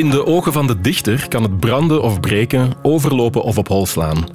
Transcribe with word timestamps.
In 0.00 0.10
de 0.10 0.26
ogen 0.26 0.52
van 0.52 0.66
de 0.66 0.80
dichter 0.80 1.28
kan 1.28 1.42
het 1.42 1.60
branden 1.60 2.02
of 2.02 2.20
breken, 2.20 2.72
overlopen 2.82 3.42
of 3.42 3.58
op 3.58 3.68
hol 3.68 3.86
slaan. 3.86 4.26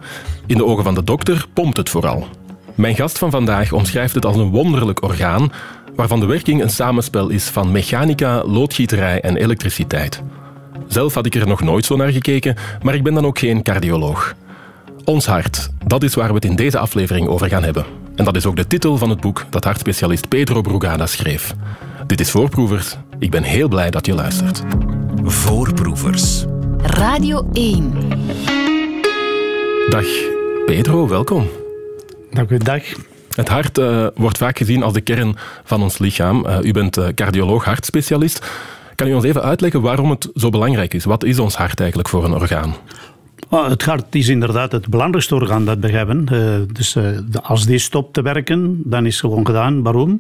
In 0.46 0.58
de 0.58 0.66
ogen 0.66 0.84
van 0.84 0.96
de 0.96 1.04
dokter 1.04 1.46
pompt 1.54 1.78
het 1.78 1.90
vooral. 1.90 2.28
Mijn 2.76 2.96
gast 2.96 3.18
van 3.18 3.32
vandaag 3.32 3.72
omschrijft 3.72 4.16
het 4.16 4.26
als 4.26 4.36
een 4.36 4.50
wonderlijk 4.50 5.04
orgaan 5.04 5.52
waarvan 5.96 6.20
de 6.20 6.26
werking 6.26 6.62
een 6.62 6.70
samenspel 6.70 7.30
is 7.30 7.44
van 7.44 7.72
mechanica, 7.72 8.44
loodgieterij 8.44 9.22
en 9.22 9.36
elektriciteit. 9.36 10.24
Zelf 10.88 11.14
had 11.14 11.26
ik 11.26 11.36
er 11.36 11.48
nog 11.48 11.62
nooit 11.62 11.86
zo 11.86 11.96
naar 11.96 12.12
gekeken, 12.12 12.56
maar 12.82 12.96
ik 12.96 13.04
ben 13.04 13.14
dan 13.14 13.26
ook 13.26 13.40
geen 13.40 13.64
cardioloog. 13.64 14.34
Ons 15.04 15.26
hart, 15.26 15.70
dat 15.86 16.04
is 16.04 16.16
waar 16.16 16.28
we 16.30 16.36
het 16.36 16.46
in 16.46 16.56
deze 16.56 16.78
aflevering 16.78 17.28
over 17.28 17.48
gaan 17.50 17.64
hebben. 17.64 17.86
En 18.16 18.26
dat 18.26 18.36
is 18.36 18.46
ook 18.46 18.56
de 18.56 18.68
titel 18.68 18.98
van 18.98 19.10
het 19.10 19.22
boek 19.22 19.46
dat 19.50 19.64
hartspecialist 19.64 20.28
Pedro 20.28 20.62
Brugada 20.62 21.06
schreef. 21.06 21.56
Dit 22.08 22.20
is 22.20 22.32
Voorproevers. 22.32 22.98
Ik 23.20 23.32
ben 23.32 23.44
heel 23.44 23.68
blij 23.68 23.90
dat 23.90 24.06
je 24.06 24.14
luistert. 24.14 24.64
Voorproevers. 25.28 26.46
Radio 26.78 27.50
1. 27.54 27.94
Dag 29.90 30.06
Pedro, 30.66 31.08
welkom. 31.08 31.48
Dank 32.32 32.50
u, 32.50 32.58
dag. 32.58 32.84
Het 33.36 33.50
hart 33.50 33.78
uh, 33.78 34.08
wordt 34.16 34.38
vaak 34.38 34.58
gezien 34.58 34.84
als 34.84 34.94
de 34.94 35.02
kern 35.02 35.36
van 35.64 35.82
ons 35.82 35.98
lichaam. 35.98 36.46
Uh, 36.46 36.58
u 36.62 36.72
bent 36.72 36.98
uh, 36.98 37.08
cardioloog, 37.08 37.66
hartspecialist. 37.66 38.46
Kan 38.96 39.08
u 39.08 39.14
ons 39.14 39.24
even 39.24 39.44
uitleggen 39.44 39.82
waarom 39.82 40.10
het 40.10 40.30
zo 40.36 40.50
belangrijk 40.50 40.94
is? 40.94 41.06
Wat 41.06 41.24
is 41.24 41.40
ons 41.40 41.56
hart 41.56 41.80
eigenlijk 41.80 42.10
voor 42.10 42.24
een 42.24 42.34
orgaan? 42.34 42.76
Oh, 43.50 43.70
het 43.70 43.84
hart 43.84 44.16
is 44.16 44.28
inderdaad 44.28 44.72
het 44.72 44.88
belangrijkste 44.88 45.36
orgaan 45.36 45.66
dat 45.66 45.78
we 45.80 45.90
hebben. 45.90 46.28
Uh, 46.32 46.56
dus 46.74 46.96
uh, 46.96 47.18
als 47.42 47.66
die 47.66 47.78
stopt 47.78 48.14
te 48.14 48.22
werken, 48.22 48.82
dan 48.84 49.06
is 49.06 49.14
het 49.14 49.22
gewoon 49.22 49.46
gedaan. 49.46 49.84
Waarom? 49.84 50.20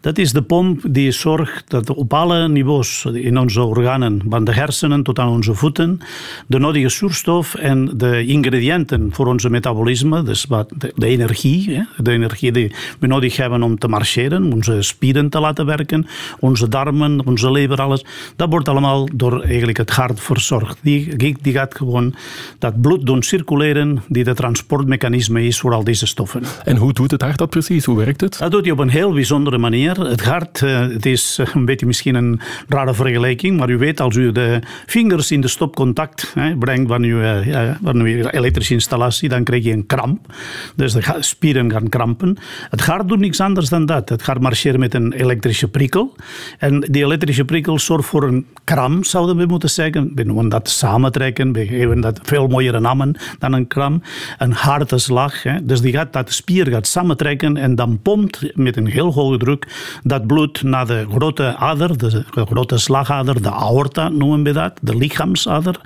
Dat 0.00 0.18
is 0.18 0.32
de 0.32 0.42
pomp 0.42 0.80
die 0.88 1.10
zorgt 1.10 1.70
dat 1.70 1.90
op 1.90 2.14
alle 2.14 2.48
niveaus 2.48 3.04
in 3.04 3.38
onze 3.38 3.62
organen, 3.62 4.22
van 4.28 4.44
de 4.44 4.52
hersenen 4.52 5.02
tot 5.02 5.18
aan 5.18 5.28
onze 5.28 5.54
voeten, 5.54 6.00
de 6.46 6.58
nodige 6.58 6.88
zuurstof 6.88 7.54
en 7.54 7.90
de 7.96 8.26
ingrediënten 8.26 9.08
voor 9.12 9.26
onze 9.26 9.50
metabolisme, 9.50 10.22
dus 10.22 10.46
de, 10.76 11.06
energie, 11.06 11.86
de 11.96 12.10
energie 12.10 12.52
die 12.52 12.72
we 12.98 13.06
nodig 13.06 13.36
hebben 13.36 13.62
om 13.62 13.78
te 13.78 13.88
marcheren, 13.88 14.52
onze 14.52 14.82
spieren 14.82 15.28
te 15.28 15.40
laten 15.40 15.66
werken, 15.66 16.06
onze 16.38 16.68
darmen, 16.68 17.26
onze 17.26 17.50
lever, 17.50 17.80
alles, 17.80 18.04
dat 18.36 18.50
wordt 18.50 18.68
allemaal 18.68 19.08
door 19.14 19.42
eigenlijk 19.42 19.78
het 19.78 19.90
hart 19.90 20.20
verzorgd. 20.20 20.78
Die, 20.82 21.16
die 21.42 21.52
gaat 21.52 21.74
gewoon 21.74 22.14
dat 22.58 22.80
bloed 22.80 23.06
doen 23.06 23.22
circuleren, 23.22 24.02
die 24.08 24.24
de 24.24 24.34
transportmechanisme 24.34 25.44
is 25.46 25.60
voor 25.60 25.72
al 25.72 25.84
deze 25.84 26.06
stoffen. 26.06 26.42
En 26.64 26.76
hoe 26.76 26.92
doet 26.92 27.10
het 27.10 27.22
hart 27.22 27.38
dat 27.38 27.50
precies? 27.50 27.84
Hoe 27.84 27.96
werkt 27.96 28.20
het? 28.20 28.38
Dat 28.38 28.50
doet 28.50 28.62
hij 28.62 28.70
op 28.70 28.78
een 28.78 28.88
heel 28.88 29.12
bijzondere 29.12 29.58
manier. 29.58 30.00
Het 30.00 30.24
hart, 30.24 30.60
het 30.60 31.06
is 31.06 31.40
een 31.54 31.64
beetje 31.64 31.86
misschien 31.86 32.14
een 32.14 32.40
rare 32.68 32.94
vergelijking, 32.94 33.58
maar 33.58 33.70
u 33.70 33.78
weet 33.78 34.00
als 34.00 34.16
u 34.16 34.32
de 34.32 34.60
vingers 34.86 35.30
in 35.30 35.40
de 35.40 35.48
stopcontact 35.48 36.32
hè, 36.34 36.56
brengt 36.56 36.88
van 36.88 37.02
uw, 37.02 37.20
ja, 37.22 37.78
van 37.82 37.96
uw 37.96 38.26
elektrische 38.26 38.74
installatie, 38.74 39.28
dan 39.28 39.44
krijg 39.44 39.64
je 39.64 39.72
een 39.72 39.86
kramp. 39.86 40.34
Dus 40.74 40.92
de 40.92 41.16
spieren 41.20 41.70
gaan 41.70 41.88
krampen. 41.88 42.36
Het 42.70 42.80
hart 42.80 43.08
doet 43.08 43.18
niks 43.18 43.40
anders 43.40 43.68
dan 43.68 43.86
dat. 43.86 44.08
Het 44.08 44.22
gaat 44.22 44.40
marcheren 44.40 44.80
met 44.80 44.94
een 44.94 45.12
elektrische 45.12 45.68
prikkel. 45.68 46.14
En 46.58 46.80
die 46.80 47.04
elektrische 47.04 47.44
prikkel 47.44 47.78
zorgt 47.78 48.08
voor 48.08 48.22
een 48.22 48.46
kram, 48.64 49.04
zouden 49.04 49.36
we 49.36 49.46
moeten 49.46 49.70
zeggen. 49.70 50.12
We 50.14 50.22
noemen 50.22 50.48
dat 50.48 50.68
samentrekken, 50.68 51.52
we 51.52 51.66
geven 51.66 52.00
dat 52.00 52.20
veel 52.22 52.45
mooiere 52.48 52.80
namen 52.80 53.14
dan 53.38 53.52
een 53.52 53.66
kram. 53.66 54.02
Een 54.38 54.52
harde 54.52 54.98
slag. 54.98 55.42
Hè. 55.42 55.64
Dus 55.64 55.80
die 55.80 55.92
gaat, 55.92 56.12
dat 56.12 56.32
spier 56.32 56.66
gaat 56.66 56.86
samentrekken 56.86 57.56
en 57.56 57.74
dan 57.74 58.00
pompt 58.02 58.56
met 58.56 58.76
een 58.76 58.86
heel 58.86 59.12
hoge 59.12 59.38
druk 59.38 59.66
dat 60.02 60.26
bloed 60.26 60.62
naar 60.62 60.86
de 60.86 61.06
grote 61.10 61.56
ader, 61.56 61.98
de 61.98 62.24
grote 62.30 62.78
slagader, 62.78 63.42
de 63.42 63.50
aorta 63.50 64.08
noemen 64.08 64.42
we 64.42 64.52
dat, 64.52 64.78
de 64.80 64.96
lichaamsader. 64.96 65.80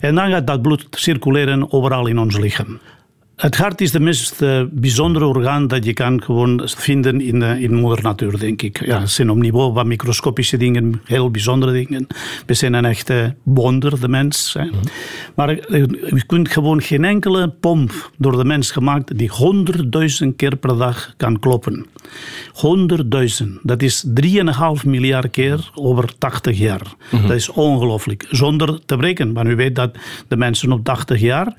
En 0.00 0.14
dan 0.14 0.30
gaat 0.30 0.46
dat 0.46 0.62
bloed 0.62 0.86
circuleren 0.90 1.72
overal 1.72 2.06
in 2.06 2.18
ons 2.18 2.36
lichaam. 2.36 2.78
Het 3.36 3.56
hart 3.56 3.80
is 3.80 3.90
de 3.90 4.00
meest 4.00 4.42
uh, 4.42 4.62
bijzondere 4.70 5.24
orgaan 5.24 5.68
dat 5.68 5.84
je 5.84 5.92
kan 5.92 6.22
gewoon 6.22 6.62
vinden 6.64 7.20
in, 7.20 7.40
uh, 7.40 7.62
in 7.62 7.74
moeder 7.74 8.02
natuur, 8.02 8.38
denk 8.38 8.62
ik. 8.62 8.86
Ja, 8.86 9.00
het 9.00 9.10
zijn 9.10 9.30
op 9.30 9.36
niveau 9.36 9.74
van 9.74 9.88
microscopische 9.88 10.56
dingen, 10.56 11.00
heel 11.04 11.30
bijzondere 11.30 11.72
dingen. 11.72 12.06
We 12.46 12.54
zijn 12.54 12.74
een 12.74 12.84
echte 12.84 13.34
wonder, 13.42 14.00
de 14.00 14.08
mens. 14.08 14.52
Hè. 14.52 14.62
-hmm. 14.62 14.80
Maar 15.34 15.50
je 15.50 16.22
kunt 16.26 16.48
gewoon 16.48 16.82
geen 16.82 17.04
enkele 17.04 17.48
pomp 17.48 18.10
door 18.18 18.36
de 18.36 18.44
mens 18.44 18.70
gemaakt 18.70 19.18
die 19.18 19.30
honderdduizend 19.30 20.36
keer 20.36 20.56
per 20.56 20.76
dag 20.76 21.14
kan 21.16 21.38
kloppen. 21.38 21.86
Honderdduizend. 22.52 23.58
Dat 23.62 23.82
is 23.82 24.06
3,5 24.20 24.86
miljard 24.86 25.30
keer 25.30 25.70
over 25.74 26.18
80 26.18 26.58
jaar. 26.58 26.82
Mm 27.10 27.18
-hmm. 27.18 27.28
Dat 27.28 27.36
is 27.36 27.48
ongelooflijk. 27.48 28.26
Zonder 28.30 28.84
te 28.84 28.96
breken. 28.96 29.32
Want 29.32 29.48
u 29.48 29.56
weet 29.56 29.74
dat 29.74 29.96
de 30.28 30.36
mensen 30.36 30.72
op 30.72 30.84
80 30.84 31.20
jaar 31.20 31.54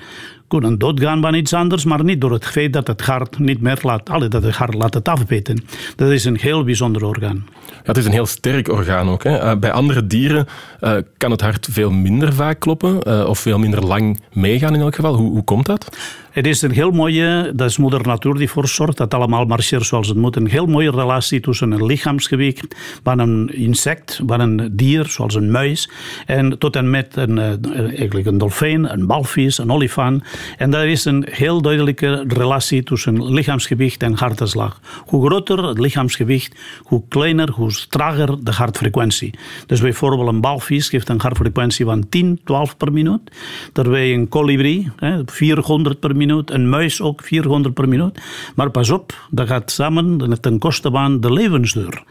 kunnen 0.47 0.77
doodgaan 0.77 1.21
van 1.21 1.33
iets 1.33 1.53
anders, 1.53 1.85
maar 1.85 2.03
niet 2.03 2.21
door 2.21 2.31
het 2.31 2.45
feit 2.45 2.73
dat 2.73 2.87
het 2.87 3.01
hart 3.01 3.39
niet 3.39 3.61
meer 3.61 3.79
laat, 3.81 4.09
allee, 4.09 4.27
dat 4.27 4.43
het 4.43 4.55
hart 4.55 4.73
laat 4.73 4.93
het 4.93 5.07
afbeten. 5.07 5.63
Dat 5.95 6.09
is 6.11 6.25
een 6.25 6.37
heel 6.37 6.63
bijzonder 6.63 7.05
orgaan. 7.05 7.45
Ja, 7.67 7.83
het 7.83 7.97
is 7.97 8.05
een 8.05 8.11
heel 8.11 8.25
sterk 8.25 8.67
orgaan 8.69 9.09
ook. 9.09 9.23
Hè. 9.23 9.43
Uh, 9.43 9.59
bij 9.59 9.71
andere 9.71 10.07
dieren 10.07 10.47
uh, 10.81 10.97
kan 11.17 11.31
het 11.31 11.41
hart 11.41 11.67
veel 11.71 11.91
minder 11.91 12.33
vaak 12.33 12.59
kloppen 12.59 12.99
uh, 13.07 13.25
of 13.27 13.39
veel 13.39 13.59
minder 13.59 13.85
lang 13.85 14.21
meegaan 14.33 14.73
in 14.73 14.81
elk 14.81 14.95
geval. 14.95 15.15
Hoe, 15.15 15.29
hoe 15.29 15.43
komt 15.43 15.65
dat? 15.65 15.97
Het 16.37 16.47
is 16.47 16.61
een 16.61 16.71
heel 16.71 16.91
mooie, 16.91 17.51
dat 17.55 17.69
is 17.69 17.77
moeder 17.77 18.01
natuur 18.01 18.33
die 18.33 18.49
voor 18.49 18.67
zorgt 18.67 18.97
dat 18.97 19.13
allemaal 19.13 19.45
marcheert 19.45 19.85
zoals 19.85 20.07
het 20.07 20.17
moet. 20.17 20.35
Een 20.35 20.47
heel 20.47 20.65
mooie 20.65 20.91
relatie 20.91 21.39
tussen 21.39 21.71
een 21.71 21.85
lichaamsgewicht 21.85 22.75
van 23.03 23.19
een 23.19 23.49
insect, 23.53 24.21
van 24.27 24.39
een 24.39 24.69
dier 24.71 25.05
zoals 25.05 25.35
een 25.35 25.51
muis, 25.51 25.89
en 26.25 26.57
tot 26.57 26.75
en 26.75 26.89
met 26.89 27.15
een, 27.15 27.39
eigenlijk 27.75 28.27
een 28.27 28.37
dolfijn, 28.37 28.93
een 28.93 29.05
walvis, 29.05 29.57
een 29.57 29.71
olifant. 29.71 30.23
En 30.57 30.71
daar 30.71 30.87
is 30.87 31.05
een 31.05 31.27
heel 31.29 31.61
duidelijke 31.61 32.23
relatie 32.27 32.83
tussen 32.83 33.33
lichaamsgewicht 33.33 34.03
en 34.03 34.13
hartslag. 34.13 34.79
Hoe 35.05 35.27
groter 35.27 35.63
het 35.67 35.79
lichaamsgewicht, 35.79 36.55
hoe 36.83 37.03
kleiner, 37.09 37.51
hoe 37.51 37.71
trager 37.89 38.43
de 38.43 38.51
hartfrequentie. 38.51 39.33
Dus 39.65 39.81
bijvoorbeeld 39.81 40.27
een 40.27 40.41
walvis 40.41 40.89
geeft 40.89 41.09
een 41.09 41.21
hartfrequentie 41.21 41.85
van 41.85 42.09
10, 42.09 42.39
12 42.43 42.77
per 42.77 42.91
minuut. 42.91 43.21
Terwijl 43.73 44.13
een 44.13 44.27
kolibrie, 44.27 44.91
400 45.25 45.99
per 45.99 46.09
minuut. 46.09 46.25
Een 46.29 46.69
muis 46.69 47.01
ook 47.01 47.21
400 47.23 47.73
per 47.73 47.87
minuut. 47.87 48.21
Maar 48.55 48.69
pas 48.69 48.89
op, 48.89 49.27
dat 49.29 49.47
gaat 49.47 49.71
samen 49.71 50.39
ten 50.41 50.59
koste 50.59 50.91
van 50.91 51.21
de 51.21 51.33
levensduur. 51.33 52.03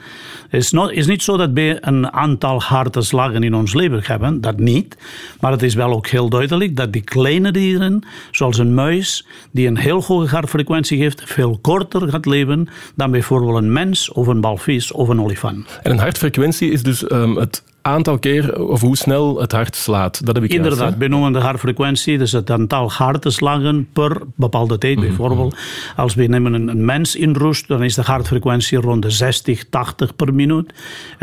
Het 0.49 0.63
is, 0.63 0.73
is 0.73 1.07
niet 1.07 1.23
zo 1.23 1.37
dat 1.37 1.51
wij 1.53 1.79
een 1.81 2.13
aantal 2.13 2.63
harteslagen 2.63 3.43
in 3.43 3.55
ons 3.55 3.75
leven 3.75 4.01
hebben, 4.03 4.41
dat 4.41 4.59
niet. 4.59 4.97
Maar 5.41 5.53
het 5.53 5.63
is 5.63 5.75
wel 5.75 5.93
ook 5.93 6.07
heel 6.07 6.29
duidelijk 6.29 6.77
dat 6.77 6.93
die 6.93 7.03
kleine 7.03 7.53
dieren, 7.53 8.03
zoals 8.31 8.59
een 8.59 8.75
muis, 8.75 9.27
die 9.51 9.67
een 9.67 9.77
heel 9.77 10.03
hoge 10.03 10.35
hartfrequentie 10.35 10.99
heeft, 10.99 11.23
veel 11.25 11.59
korter 11.61 12.09
gaat 12.09 12.27
leven 12.27 12.69
dan 12.95 13.11
bijvoorbeeld 13.11 13.57
een 13.57 13.73
mens 13.73 14.13
of 14.13 14.27
een 14.27 14.41
walvis 14.41 14.93
of 14.93 15.09
een 15.09 15.21
olifant. 15.21 15.79
En 15.83 15.91
een 15.91 15.99
hartfrequentie 15.99 16.71
is 16.71 16.83
dus 16.83 17.11
um, 17.11 17.37
het 17.37 17.63
aantal 17.87 18.19
keer 18.19 18.61
of 18.69 18.81
hoe 18.81 18.97
snel 18.97 19.41
het 19.41 19.53
hart 19.53 19.77
slaat. 19.77 20.27
Dat 20.27 20.35
heb 20.35 20.45
ik 20.45 20.53
Inderdaad, 20.53 20.79
juist, 20.79 20.97
we 20.99 21.09
noemen 21.09 21.33
de 21.33 21.39
hartfrequentie, 21.39 22.19
dus 22.19 22.33
het 22.33 22.51
aantal 22.51 22.91
harteslagen 22.91 23.89
per 23.93 24.21
bepaalde 24.35 24.79
tijd. 24.79 24.97
Mm-hmm. 24.97 25.17
Bijvoorbeeld, 25.17 25.57
als 25.97 26.15
we 26.15 26.27
nemen 26.27 26.53
een, 26.53 26.85
mens 26.85 27.17
in 27.17 27.33
rust, 27.33 27.69
dan 27.69 27.83
is 27.83 27.95
de 27.95 28.03
hartfrequentie 28.03 28.79
rond 28.79 29.03
de 29.03 29.11
60, 29.11 29.65
80 29.69 30.17
per 30.17 30.35
minuut. 30.35 30.73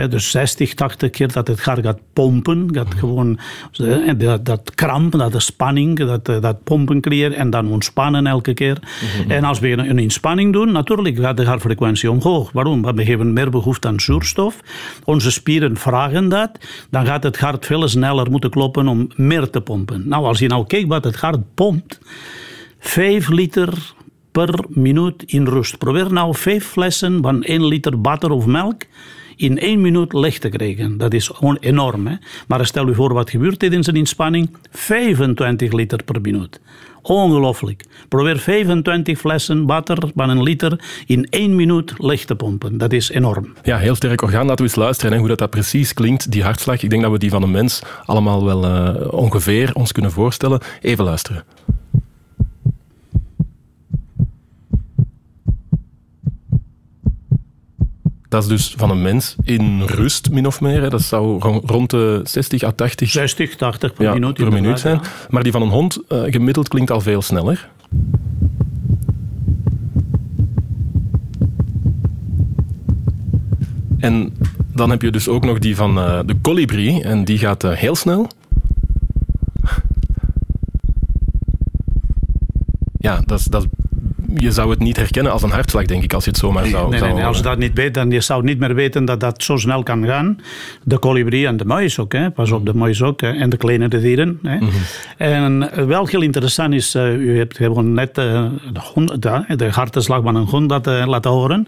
Dus 0.10 0.32
60, 0.32 0.74
80 0.74 1.10
keer 1.10 1.32
dat 1.32 1.48
het 1.48 1.64
hart 1.64 1.86
gaat 1.86 2.00
pompen, 2.14 2.70
gaat 2.74 2.86
mm-hmm. 2.86 3.00
gewoon 3.00 3.40
dat, 4.18 4.46
dat 4.46 4.72
kramp, 4.76 5.12
dat 5.12 5.32
de 5.32 5.40
spanning, 5.40 5.98
dat, 5.98 6.26
dat 6.26 6.64
pompen 6.64 7.02
creëren 7.02 7.38
en 7.38 7.50
dan 7.50 7.72
ontspannen 7.72 8.28
elke 8.28 8.54
keer. 8.54 8.78
En 9.28 9.44
als 9.44 9.60
we 9.60 9.70
een, 9.70 9.90
een 9.90 10.00
inspanning 10.00 10.54
doen, 10.54 10.72
natuurlijk 10.72 11.18
gaat 11.18 11.38
de 11.38 11.46
hartfrequentie 11.46 12.12
omhoog. 12.12 12.52
Waarom? 12.52 12.82
Want 12.82 12.98
we 12.98 13.04
hebben 13.04 13.34
meer 13.34 13.50
behoefte 13.50 13.88
aan 13.88 14.00
zuurstof. 14.00 14.60
Onze 15.04 15.32
spieren 15.32 15.78
vragen 15.78 16.30
dat 16.30 16.53
dan 16.90 17.06
gaat 17.06 17.24
het 17.24 17.40
hart 17.40 17.66
veel 17.66 17.88
sneller 17.88 18.32
moeten 18.32 18.50
kloppen 18.50 18.88
om 18.88 19.08
meer 19.16 19.50
te 19.50 19.62
pompen. 19.62 20.08
Nou, 20.08 20.26
als 20.26 20.40
je 20.40 20.48
nou 20.48 20.66
kijkt 20.66 20.88
wat 20.88 21.04
het 21.04 21.16
hart 21.16 21.54
pompt, 21.54 22.00
5 22.80 23.30
liter 23.30 23.94
per 24.32 24.66
minuut 24.70 25.24
in 25.26 25.48
rust. 25.48 25.78
Probeer 25.78 26.14
nou 26.14 26.36
5 26.36 26.66
flessen 26.66 27.22
van 27.22 27.44
1 27.44 27.66
liter 27.66 28.02
water 28.02 28.32
of 28.32 28.46
melk 28.46 28.84
in 29.36 29.60
één 29.60 29.82
minuut 29.82 30.14
leeg 30.14 30.40
te 30.40 30.50
krijgen. 30.50 30.98
Dat 30.98 31.14
is 31.14 31.28
gewoon 31.28 31.58
enorm. 31.60 32.08
Hè? 32.08 32.16
Maar 32.48 32.66
stel 32.66 32.88
u 32.88 32.96
voor 32.96 33.14
wat 33.14 33.30
gebeurt 33.30 33.60
tijdens 33.60 33.88
een 33.88 33.96
inspanning. 33.96 34.50
25 34.72 35.72
liter 35.72 36.04
per 36.04 36.22
minuut. 36.22 36.60
Ongelooflijk. 37.02 37.86
Probeer 38.08 38.38
25 38.40 39.20
flessen 39.20 39.66
water 39.66 39.98
van 40.16 40.30
een 40.30 40.44
liter 40.44 40.80
in 41.06 41.28
één 41.30 41.56
minuut 41.56 41.94
leeg 41.98 42.26
te 42.26 42.36
pompen. 42.36 42.78
Dat 42.78 42.94
is 42.94 43.10
enorm. 43.10 43.54
Ja, 43.64 43.78
heel 43.78 43.96
sterk 43.96 44.22
orgaan. 44.22 44.46
Laten 44.46 44.66
we 44.66 44.72
eens 44.72 44.76
luisteren 44.76 45.12
hè, 45.12 45.20
hoe 45.20 45.28
dat, 45.28 45.38
dat 45.38 45.50
precies 45.50 45.94
klinkt, 45.94 46.32
die 46.32 46.44
hartslag. 46.44 46.84
Ik 46.84 46.90
denk 46.90 47.02
dat 47.02 47.12
we 47.12 47.18
die 47.18 47.30
van 47.30 47.44
een 47.44 47.52
mens 47.52 47.82
allemaal 48.06 48.46
wel 48.46 48.66
uh, 48.66 49.14
ongeveer 49.14 49.72
ons 49.74 49.92
kunnen 49.92 50.12
voorstellen. 50.12 50.60
Even 50.82 51.04
luisteren. 51.04 51.44
Dat 58.34 58.44
is 58.44 58.50
dus 58.50 58.74
van 58.78 58.90
een 58.90 59.02
mens 59.02 59.36
in 59.44 59.82
rust, 59.82 60.32
min 60.32 60.48
of 60.48 60.62
meer. 60.62 60.82
Hè. 60.82 60.90
Dat 60.90 61.02
zou 61.02 61.40
rond 61.66 61.90
de 61.90 62.22
60 62.24 62.64
à 62.64 62.72
80... 62.72 63.10
60, 63.10 63.56
80 63.56 63.94
per 63.94 64.14
minuut, 64.14 64.34
per 64.34 64.52
minuut 64.52 64.80
zijn. 64.80 65.02
Maar 65.30 65.44
die 65.44 65.52
van 65.52 65.62
een 65.62 65.70
hond 65.70 66.00
uh, 66.10 66.24
gemiddeld 66.24 66.68
klinkt 66.68 66.92
al 66.92 67.02
veel 67.02 67.22
sneller. 67.22 67.70
En 73.98 74.34
dan 74.74 74.90
heb 74.90 75.02
je 75.02 75.12
dus 75.12 75.28
ook 75.28 75.46
nog 75.46 75.60
die 75.60 75.76
van 75.76 75.98
uh, 75.98 76.20
de 76.26 76.42
colibri. 76.42 77.02
En 77.02 77.24
die 77.24 77.38
gaat 77.38 77.64
uh, 77.64 77.72
heel 77.72 77.96
snel. 77.96 78.28
Ja, 82.98 83.22
dat 83.26 83.40
is, 83.40 83.46
dat 83.46 83.62
is 83.64 83.70
je 84.36 84.52
zou 84.52 84.70
het 84.70 84.80
niet 84.80 84.98
herkennen 84.98 85.32
als 85.32 85.42
een 85.42 85.52
hartslag, 85.52 85.86
denk 85.86 86.04
ik, 86.04 86.14
als 86.14 86.24
je 86.24 86.30
het 86.30 86.40
zomaar 86.40 86.66
zou... 86.66 86.90
Nee, 86.90 87.02
nee, 87.02 87.14
nee, 87.14 87.26
als 87.26 87.38
je 87.38 87.44
dat 87.44 87.58
niet 87.58 87.74
weet, 87.74 87.94
dan 87.94 88.12
je 88.12 88.22
zou 88.22 88.44
niet 88.44 88.60
meer 88.60 88.76
weten 88.76 89.06
dat 89.06 89.20
dat 89.20 89.44
zo 89.44 89.58
snel 89.58 89.84
kan 89.84 90.06
gaan. 90.06 90.40
De 90.84 90.98
kolibrie 90.98 91.48
en 91.48 91.58
de 91.58 91.66
muis 91.66 92.00
ook, 92.00 92.14
hè. 92.14 92.32
pas 92.32 92.52
op, 92.52 92.66
de 92.66 92.74
muis 92.74 93.02
ook, 93.02 93.22
hè. 93.22 93.32
en 93.32 93.50
de 93.50 93.58
kleinere 93.58 94.00
dieren. 94.00 94.40
Hè. 94.44 94.56
Mm 94.56 94.60
-hmm. 94.60 94.72
En 95.18 95.88
wel 95.88 96.08
heel 96.08 96.22
interessant 96.22 96.74
is, 96.74 96.96
uh, 96.96 97.14
u 97.14 97.38
hebt 97.38 97.58
gewoon 97.58 97.94
net 97.94 98.18
uh, 98.18 98.46
de, 98.74 98.80
hond, 98.80 99.22
de, 99.22 99.56
de 99.56 99.70
hartslag 99.72 100.24
van 100.24 100.36
een 100.36 100.48
hond 100.48 100.70
dat, 100.70 100.88
uh, 100.88 101.06
laten 101.08 101.32
horen. 101.32 101.66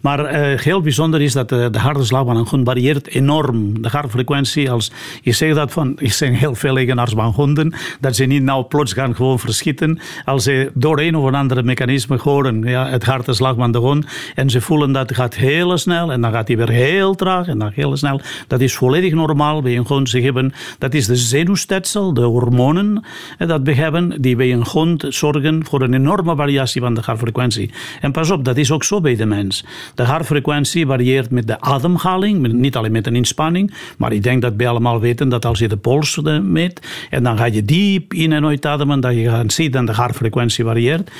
Maar 0.00 0.34
heel 0.60 0.80
bijzonder 0.80 1.20
is 1.20 1.32
dat 1.32 1.48
de 1.48 1.78
hartslag 1.78 2.24
van 2.24 2.36
een 2.36 2.46
hond 2.48 2.66
varieert 2.66 3.08
enorm. 3.08 3.82
De 3.82 3.88
hartfrequentie, 3.88 4.70
als 4.70 4.90
je 5.22 5.32
zegt 5.32 5.54
dat 5.54 5.72
van, 5.72 5.98
er 5.98 6.10
zijn 6.10 6.34
heel 6.34 6.54
veel 6.54 6.76
eigenaars 6.76 7.12
van 7.12 7.32
honden, 7.32 7.74
dat 8.00 8.16
ze 8.16 8.24
niet 8.24 8.42
nou 8.42 8.64
plots 8.64 8.92
gaan 8.92 9.14
gewoon 9.14 9.38
verschieten. 9.38 9.98
Als 10.24 10.42
ze 10.42 10.70
door 10.74 11.00
een 11.00 11.16
of 11.16 11.32
andere 11.32 11.62
mechanisme 11.62 12.05
horen. 12.08 12.62
Ja, 12.62 12.88
het 12.88 13.04
hartslag 13.04 13.56
van 13.56 13.72
de 13.72 13.78
hond. 13.78 14.06
En 14.34 14.50
ze 14.50 14.60
voelen 14.60 14.92
dat 14.92 15.08
het 15.08 15.18
gaat 15.18 15.34
heel 15.34 15.78
snel. 15.78 16.12
En 16.12 16.20
dan 16.20 16.32
gaat 16.32 16.48
hij 16.48 16.56
weer 16.56 16.70
heel 16.70 17.14
traag. 17.14 17.46
En 17.46 17.58
dan 17.58 17.70
heel 17.74 17.96
snel. 17.96 18.20
Dat 18.46 18.60
is 18.60 18.74
volledig 18.74 19.12
normaal 19.12 19.62
bij 19.62 19.76
een 19.76 19.84
hond. 19.86 20.08
Ze 20.08 20.20
hebben, 20.20 20.52
dat 20.78 20.94
is 20.94 21.06
de 21.06 21.16
zenuwstelsel, 21.16 22.14
de 22.14 22.20
hormonen 22.20 23.04
dat 23.38 23.62
we 23.62 23.74
hebben. 23.74 24.22
Die 24.22 24.36
bij 24.36 24.52
een 24.52 24.66
hond 24.66 25.04
zorgen 25.08 25.64
voor 25.64 25.82
een 25.82 25.94
enorme 25.94 26.36
variatie 26.36 26.80
van 26.80 26.94
de 26.94 27.00
hartfrequentie. 27.04 27.70
En 28.00 28.12
pas 28.12 28.30
op, 28.30 28.44
dat 28.44 28.56
is 28.56 28.70
ook 28.70 28.84
zo 28.84 29.00
bij 29.00 29.16
de 29.16 29.26
mens. 29.26 29.64
De 29.94 30.02
hartfrequentie 30.02 30.86
varieert 30.86 31.30
met 31.30 31.46
de 31.46 31.60
ademhaling. 31.60 32.52
Niet 32.52 32.76
alleen 32.76 32.92
met 32.92 33.06
een 33.06 33.16
inspanning. 33.16 33.74
Maar 33.98 34.12
ik 34.12 34.22
denk 34.22 34.42
dat 34.42 34.52
we 34.56 34.68
allemaal 34.68 35.00
weten 35.00 35.28
dat 35.28 35.44
als 35.44 35.58
je 35.58 35.68
de 35.68 35.76
pols 35.76 36.20
meet. 36.42 37.06
En 37.10 37.22
dan 37.22 37.36
ga 37.38 37.44
je 37.44 37.64
diep 37.64 38.14
in 38.14 38.32
en 38.32 38.46
uit 38.46 38.66
ademen. 38.66 39.00
Dat 39.00 39.14
je 39.14 39.28
gaat 39.28 39.52
zien 39.52 39.70
dat 39.70 39.86
de 39.86 39.92
hartfrequentie 39.92 40.64
varieert. 40.64 41.10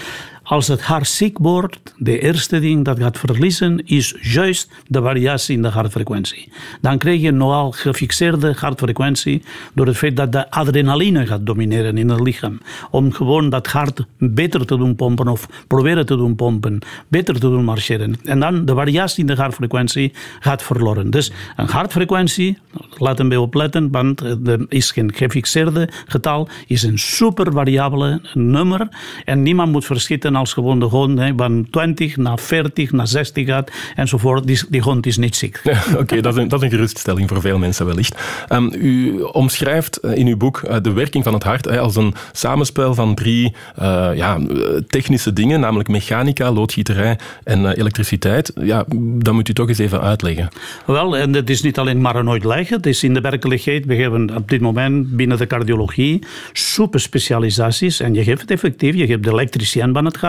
Als 0.46 0.68
het 0.68 0.82
hart 0.82 1.08
ziek 1.08 1.38
wordt, 1.38 1.94
de 1.96 2.18
eerste 2.18 2.60
ding 2.60 2.84
dat 2.84 2.98
gaat 2.98 3.18
verliezen 3.18 3.86
is 3.86 4.14
juist 4.20 4.70
de 4.86 5.02
variatie 5.02 5.56
in 5.56 5.62
de 5.62 5.68
hartfrequentie. 5.68 6.52
Dan 6.80 6.98
krijg 6.98 7.20
je 7.20 7.30
nogal 7.30 7.70
gefixeerde 7.70 8.54
hartfrequentie 8.58 9.42
door 9.74 9.86
het 9.86 9.96
feit 9.96 10.16
dat 10.16 10.32
de 10.32 10.50
adrenaline 10.50 11.26
gaat 11.26 11.46
domineren 11.46 11.98
in 11.98 12.08
het 12.08 12.20
lichaam. 12.20 12.60
Om 12.90 13.12
gewoon 13.12 13.50
dat 13.50 13.66
hart 13.66 14.04
beter 14.18 14.66
te 14.66 14.76
doen 14.76 14.96
pompen 14.96 15.28
of 15.28 15.48
proberen 15.66 16.06
te 16.06 16.16
doen 16.16 16.36
pompen, 16.36 16.78
beter 17.08 17.34
te 17.34 17.40
doen 17.40 17.64
marcheren. 17.64 18.14
En 18.24 18.40
dan 18.40 18.64
de 18.64 18.74
variatie 18.74 19.20
in 19.20 19.26
de 19.26 19.34
hartfrequentie 19.34 20.12
gaat 20.40 20.62
verloren. 20.62 21.10
Dus 21.10 21.32
een 21.56 21.68
hartfrequentie, 21.68 22.58
laten 22.96 23.28
we 23.28 23.40
opletten, 23.40 23.90
want 23.90 24.20
er 24.20 24.66
is 24.68 24.90
geen 24.90 25.12
gefixeerde 25.14 25.88
getal, 26.06 26.48
is 26.66 26.82
een 26.82 26.98
super 26.98 27.52
variabele 27.52 28.20
nummer 28.34 28.88
en 29.24 29.42
niemand 29.42 29.72
moet 29.72 29.84
verschieten 29.84 30.34
als 30.36 30.52
gewoon 30.52 30.78
de 30.78 30.84
hond 30.84 31.18
hè, 31.18 31.32
van 31.36 31.66
20 31.70 32.16
naar 32.16 32.38
40 32.38 32.92
naar 32.92 33.08
60 33.08 33.46
gaat 33.46 33.70
enzovoort. 33.94 34.46
Die, 34.46 34.60
die 34.68 34.80
hond 34.80 35.06
is 35.06 35.16
niet 35.16 35.36
ziek. 35.36 35.62
Oké, 36.00 36.20
dat, 36.20 36.34
dat, 36.34 36.52
is 36.52 36.60
een 36.60 36.70
geruststelling 36.70 37.28
voor 37.28 37.40
veel 37.40 37.58
mensen 37.58 37.86
wellicht. 37.86 38.16
Um, 38.52 38.72
u 38.74 39.20
omschrijft 39.20 39.96
eh, 39.96 40.16
in 40.16 40.26
uw 40.26 40.36
boek 40.36 40.62
uh, 40.68 40.76
de 40.82 40.92
werking 40.92 41.24
van 41.24 41.34
het 41.34 41.42
hart 41.42 41.64
hè, 41.64 41.80
als 41.80 41.96
een 41.96 42.14
samenspel 42.32 42.94
van 42.94 43.14
drie 43.14 43.54
uh, 43.80 44.10
ja, 44.14 44.38
technische 44.86 45.32
dingen, 45.32 45.60
namelijk 45.60 45.88
mechanica, 45.88 46.52
loodgieterij 46.52 47.18
en 47.44 47.66
elektriciteit. 47.66 48.52
Ja, 48.60 48.84
dat 48.98 49.34
moet 49.34 49.48
u 49.48 49.52
toch 49.52 49.68
eens 49.68 49.78
even 49.78 50.00
uitleggen. 50.00 50.48
Wel, 50.86 51.16
en 51.16 51.34
het 51.34 51.50
is 51.50 51.62
niet 51.62 51.78
alleen 51.78 52.00
maar 52.00 52.16
een 52.16 52.30
uitleg. 52.30 52.68
Het 52.68 52.86
is 52.86 53.02
in 53.02 53.14
de 53.14 53.20
werkelijkheid, 53.20 53.84
we 53.84 53.94
hebben 53.94 54.36
op 54.36 54.48
dit 54.48 54.60
moment 54.60 55.16
binnen 55.16 55.38
de 55.38 55.46
cardiologie 55.46 56.22
super 56.52 57.00
specialisaties 57.00 58.00
en 58.00 58.14
je 58.14 58.24
geeft 58.24 58.40
het 58.40 58.50
effectief. 58.50 58.94
Je 58.94 59.06
geeft 59.06 59.22
de 59.22 59.30
elektricien 59.30 59.92
van 59.92 60.04
het 60.04 60.16
hart, 60.16 60.25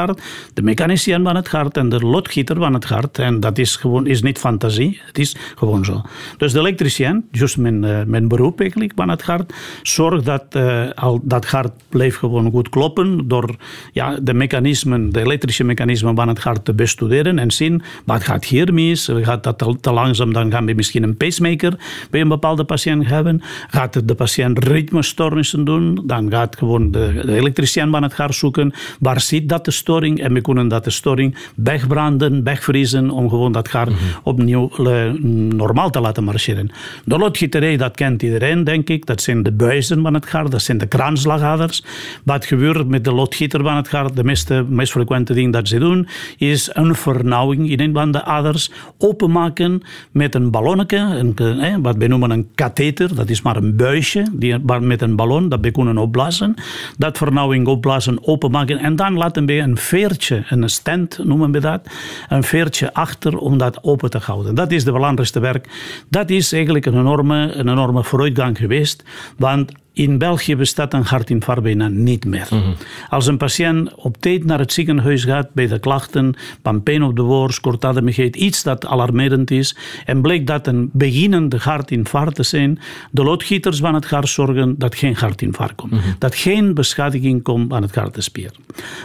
de 0.53 0.61
mechanicien 0.61 1.23
van 1.23 1.35
het 1.35 1.47
hart 1.47 1.77
en 1.77 1.89
de 1.89 1.99
loodgieter 1.99 2.55
van 2.55 2.73
het 2.73 2.85
hart. 2.85 3.19
En 3.19 3.39
dat 3.39 3.57
is 3.57 3.75
gewoon 3.75 4.07
is 4.07 4.21
niet 4.21 4.37
fantasie, 4.37 5.01
het 5.05 5.17
is 5.17 5.35
gewoon 5.55 5.85
zo. 5.85 6.01
Dus 6.37 6.51
de 6.51 6.59
elektricien, 6.59 7.25
juist 7.31 7.57
mijn, 7.57 7.83
uh, 7.83 8.03
mijn 8.03 8.27
beroep 8.27 8.59
eigenlijk 8.59 8.91
van 8.95 9.09
het 9.09 9.21
hart, 9.21 9.53
zorgt 9.81 10.25
dat 10.25 10.45
uh, 10.55 10.89
al 10.95 11.19
dat 11.23 11.45
hart 11.45 11.71
blijft 11.89 12.17
gewoon 12.17 12.51
goed 12.51 12.69
kloppen 12.69 13.27
door 13.27 13.55
ja, 13.91 14.19
de 14.21 14.33
mechanismen, 14.33 15.11
de 15.11 15.21
elektrische 15.21 15.63
mechanismen 15.63 16.15
van 16.15 16.27
het 16.27 16.39
hart 16.39 16.65
te 16.65 16.73
bestuderen 16.73 17.39
en 17.39 17.51
zien 17.51 17.81
wat 18.05 18.23
gaat 18.23 18.45
hier 18.45 18.73
mis, 18.73 19.09
gaat 19.21 19.43
dat 19.43 19.57
te, 19.57 19.75
te 19.81 19.91
langzaam, 19.91 20.33
dan 20.33 20.51
gaan 20.51 20.65
we 20.65 20.73
misschien 20.73 21.03
een 21.03 21.17
pacemaker 21.17 21.73
bij 22.09 22.21
een 22.21 22.27
bepaalde 22.27 22.63
patiënt 22.63 23.07
hebben. 23.07 23.41
Gaat 23.67 24.07
de 24.07 24.15
patiënt 24.15 24.63
ritmestoornissen 24.63 25.63
doen, 25.63 26.01
dan 26.05 26.31
gaat 26.31 26.57
gewoon 26.57 26.91
de, 26.91 27.21
de 27.25 27.35
elektricien 27.35 27.91
van 27.91 28.03
het 28.03 28.13
hart 28.13 28.35
zoeken, 28.35 28.73
waar 28.99 29.21
zit 29.21 29.49
dat 29.49 29.65
de 29.65 29.71
storing 29.87 30.19
en 30.19 30.33
we 30.33 30.41
kunnen 30.41 30.67
dat 30.67 30.83
de 30.83 30.89
storing 30.89 31.35
wegbranden, 31.55 32.43
wegvriezen 32.43 33.09
om 33.09 33.29
gewoon 33.29 33.51
dat 33.51 33.67
gaar 33.67 33.87
opnieuw 34.23 34.69
uh, 34.79 35.11
normaal 35.53 35.89
te 35.89 35.99
laten 35.99 36.23
marcheren. 36.23 36.69
De 37.05 37.17
loodgieterij, 37.17 37.77
dat 37.77 37.95
kent 37.95 38.23
iedereen, 38.23 38.63
denk 38.63 38.89
ik. 38.89 39.05
Dat 39.05 39.21
zijn 39.21 39.43
de 39.43 39.51
buizen 39.51 40.01
van 40.01 40.13
het 40.13 40.25
gaar, 40.25 40.49
dat 40.49 40.61
zijn 40.61 40.77
de 40.77 40.87
kraanslagaders. 40.87 41.83
Wat 42.23 42.45
gebeurt 42.45 42.87
met 42.87 43.03
de 43.03 43.11
loodgieter 43.11 43.63
van 43.63 43.75
het 43.75 43.87
gaar, 43.87 44.13
de 44.13 44.23
meeste, 44.23 44.65
meest 44.69 44.91
frequente 44.91 45.33
ding 45.33 45.53
dat 45.53 45.67
ze 45.67 45.79
doen, 45.79 46.07
is 46.37 46.69
een 46.73 46.95
vernauwing 46.95 47.69
in 47.69 47.79
een 47.79 47.93
van 47.93 48.11
de 48.11 48.23
aders 48.23 48.71
openmaken 48.97 49.81
met 50.11 50.35
een 50.35 50.51
ballonnetje, 50.51 51.33
eh, 51.35 51.75
wat 51.81 51.95
we 51.97 52.07
noemen 52.07 52.31
een 52.31 52.47
katheter, 52.55 53.15
dat 53.15 53.29
is 53.29 53.41
maar 53.41 53.55
een 53.55 53.75
buisje 53.75 54.25
die, 54.33 54.59
met 54.79 55.01
een 55.01 55.15
ballon, 55.15 55.49
dat 55.49 55.59
we 55.61 55.71
kunnen 55.71 55.97
opblazen. 55.97 56.55
Dat 56.97 57.17
vernauwing 57.17 57.67
opblazen, 57.67 58.27
openmaken 58.27 58.77
en 58.77 58.95
dan 58.95 59.13
laten 59.13 59.45
we 59.45 59.57
een 59.57 59.76
veertje, 59.77 60.43
een 60.49 60.69
stand 60.69 61.19
noemen 61.23 61.51
we 61.51 61.59
dat, 61.59 61.87
een 62.29 62.43
veertje 62.43 62.93
achter 62.93 63.37
om 63.37 63.57
dat 63.57 63.83
open 63.83 64.09
te 64.09 64.17
houden. 64.17 64.55
Dat 64.55 64.71
is 64.71 64.83
de 64.83 64.91
belangrijkste 64.91 65.39
werk. 65.39 65.69
Dat 66.09 66.29
is 66.29 66.51
eigenlijk 66.51 66.85
een 66.85 66.99
enorme, 66.99 67.51
een 67.51 67.69
enorme 67.69 68.03
vooruitgang 68.03 68.57
geweest, 68.57 69.03
want 69.37 69.71
in 69.97 70.17
België 70.17 70.55
bestaat 70.55 70.93
een 70.93 71.03
hartinfarct 71.03 71.63
bijna 71.63 71.87
niet 71.87 72.25
meer. 72.25 72.47
Mhm. 72.49 72.71
Als 73.09 73.27
een 73.27 73.37
patiënt 73.37 73.95
op 73.95 74.17
tijd 74.17 74.45
naar 74.45 74.59
het 74.59 74.73
ziekenhuis 74.73 75.23
gaat 75.23 75.53
bij 75.53 75.67
de 75.67 75.79
klachten 75.79 76.35
van 76.63 76.83
pijn 76.83 77.03
op 77.03 77.15
de 77.15 77.21
worst, 77.21 77.59
kortademigheid, 77.59 78.35
iets 78.35 78.63
dat 78.63 78.85
alarmerend 78.85 79.51
is, 79.51 79.75
en 80.05 80.21
blijkt 80.21 80.47
dat 80.47 80.67
een 80.67 80.89
beginnende 80.93 81.57
hartinfarct 81.57 82.35
te 82.35 82.43
zijn, 82.43 82.79
de 83.11 83.23
loodgieters 83.23 83.79
van 83.79 83.93
het 83.93 84.09
hart 84.09 84.29
zorgen 84.29 84.75
dat 84.77 84.95
geen 84.95 85.15
hartinfarct 85.15 85.75
komt. 85.75 85.91
Mhm. 85.91 86.01
Dat 86.19 86.35
geen 86.35 86.73
beschadiging 86.73 87.43
komt 87.43 87.73
aan 87.73 87.81
het 87.81 87.95
hartenspier. 87.95 88.51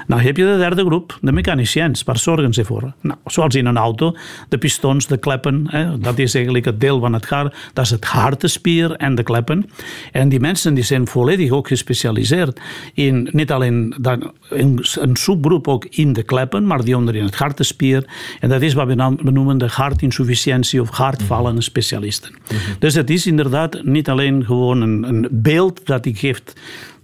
Nou 0.07 0.23
heb 0.23 0.37
je 0.37 0.45
de 0.45 0.57
derde 0.57 0.85
groep, 0.85 1.19
de 1.21 1.33
mechaniciëns. 1.33 2.03
Waar 2.03 2.19
zorgen 2.19 2.53
ze 2.53 2.65
voor? 2.65 2.93
Nou, 3.01 3.19
zoals 3.27 3.55
in 3.55 3.67
een 3.67 3.77
auto, 3.77 4.17
de 4.49 4.59
pistons, 4.59 5.07
de 5.07 5.17
kleppen, 5.17 5.65
hè, 5.69 5.99
dat 5.99 6.19
is 6.19 6.35
eigenlijk 6.35 6.65
het 6.65 6.81
deel 6.81 7.01
van 7.01 7.13
het 7.13 7.29
hart, 7.29 7.57
dat 7.73 7.85
is 7.85 7.91
het 7.91 8.05
hartenspier 8.05 8.93
en 8.93 9.15
de 9.15 9.23
kleppen. 9.23 9.71
En 10.13 10.29
die 10.29 10.41
mensen 10.41 10.75
die 10.75 10.82
die 10.83 10.91
zijn 10.91 11.07
volledig 11.07 11.51
ook 11.51 11.69
gespecialiseerd 11.69 12.61
in 12.95 13.29
niet 13.33 13.53
alleen 13.53 13.95
dat, 14.01 14.33
in 14.51 14.79
een 14.95 15.17
subgroep 15.17 15.69
ook 15.69 15.85
in 15.85 16.13
de 16.13 16.23
kleppen, 16.23 16.67
maar 16.67 16.85
die 16.85 16.97
onder 16.97 17.17
in 17.17 17.25
het 17.25 17.35
hartenspier. 17.35 18.05
En 18.41 18.49
dat 18.49 18.63
is 18.63 18.75
wat 18.75 18.87
we 18.87 19.31
noemen 19.31 19.59
de 19.59 19.67
hartinsufficiëntie 19.67 20.81
of 20.81 20.91
hartvallen 20.91 21.63
specialisten. 21.63 22.33
Mhm. 22.33 22.57
Dus 22.79 22.95
het 22.95 23.11
is 23.11 23.27
inderdaad 23.27 23.85
niet 23.85 24.09
alleen 24.09 24.45
gewoon 24.45 24.81
een, 24.81 25.09
een 25.09 25.29
beeld 25.31 25.87
dat 25.87 26.07
ik 26.07 26.19
geeft 26.19 26.53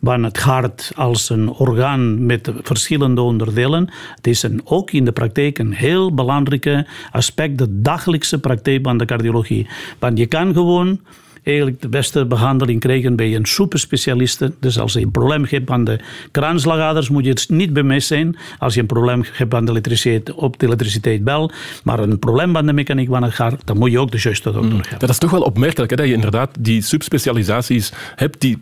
van 0.02 0.23
het 0.23 0.38
hart 0.38 0.92
als 0.94 1.30
een 1.30 1.50
orgaan 1.50 2.26
met 2.26 2.52
verschillende 2.62 3.20
onderdelen. 3.20 3.88
Het 4.14 4.26
is 4.26 4.42
een, 4.42 4.61
ook 4.64 4.90
in 4.90 5.04
de 5.04 5.12
praktijk 5.12 5.58
een 5.58 5.73
heel 5.73 6.14
belangrijk 6.14 6.85
aspect, 7.11 7.58
de 7.58 7.80
dagelijkse 7.80 8.38
praktijk 8.38 8.80
van 8.82 8.99
de 8.99 9.04
cardiologie. 9.04 9.66
Want 9.99 10.18
je 10.18 10.26
kan 10.26 10.52
gewoon 10.52 11.00
eigenlijk 11.42 11.80
de 11.80 11.88
beste 11.88 12.26
behandeling 12.26 12.80
krijgen 12.80 13.16
bij 13.16 13.35
een 13.35 13.47
superspecialiste. 13.47 14.52
Dus 14.61 14.78
als 14.78 14.92
je 14.92 15.00
een 15.00 15.11
probleem 15.11 15.45
hebt 15.49 15.71
aan 15.71 15.85
de 15.85 16.00
kraanslagaders, 16.30 17.09
moet 17.09 17.25
je 17.25 17.30
het 17.30 17.47
niet 17.49 17.73
bij 17.73 17.83
mij 17.83 18.00
zijn. 18.00 18.37
Als 18.59 18.75
je 18.75 18.80
een 18.80 18.87
probleem 18.87 19.25
hebt 19.33 19.54
aan 19.54 19.64
de 19.64 19.71
elektriciteit, 19.71 20.33
op 20.33 20.59
de 20.59 20.66
elektriciteit 20.66 21.25
bel. 21.25 21.50
Maar 21.85 21.99
een 21.99 22.18
probleem 22.18 22.57
aan 22.57 22.66
de 22.66 22.73
mechaniek 22.73 23.09
van 23.09 23.23
het 23.23 23.37
hart, 23.37 23.66
dan 23.66 23.78
moet 23.78 23.90
je 23.90 23.99
ook 23.99 24.11
de 24.11 24.18
juiste 24.21 24.52
dokter 24.52 24.71
mm. 24.71 24.80
hebben. 24.80 24.99
Dat 24.99 25.09
is 25.09 25.18
toch 25.18 25.30
wel 25.30 25.42
opmerkelijk, 25.42 25.90
hè, 25.90 25.97
dat 25.97 26.07
je 26.07 26.12
inderdaad 26.12 26.50
die 26.61 26.83
subspecialisaties 26.83 27.92
hebt 28.14 28.40
die 28.40 28.59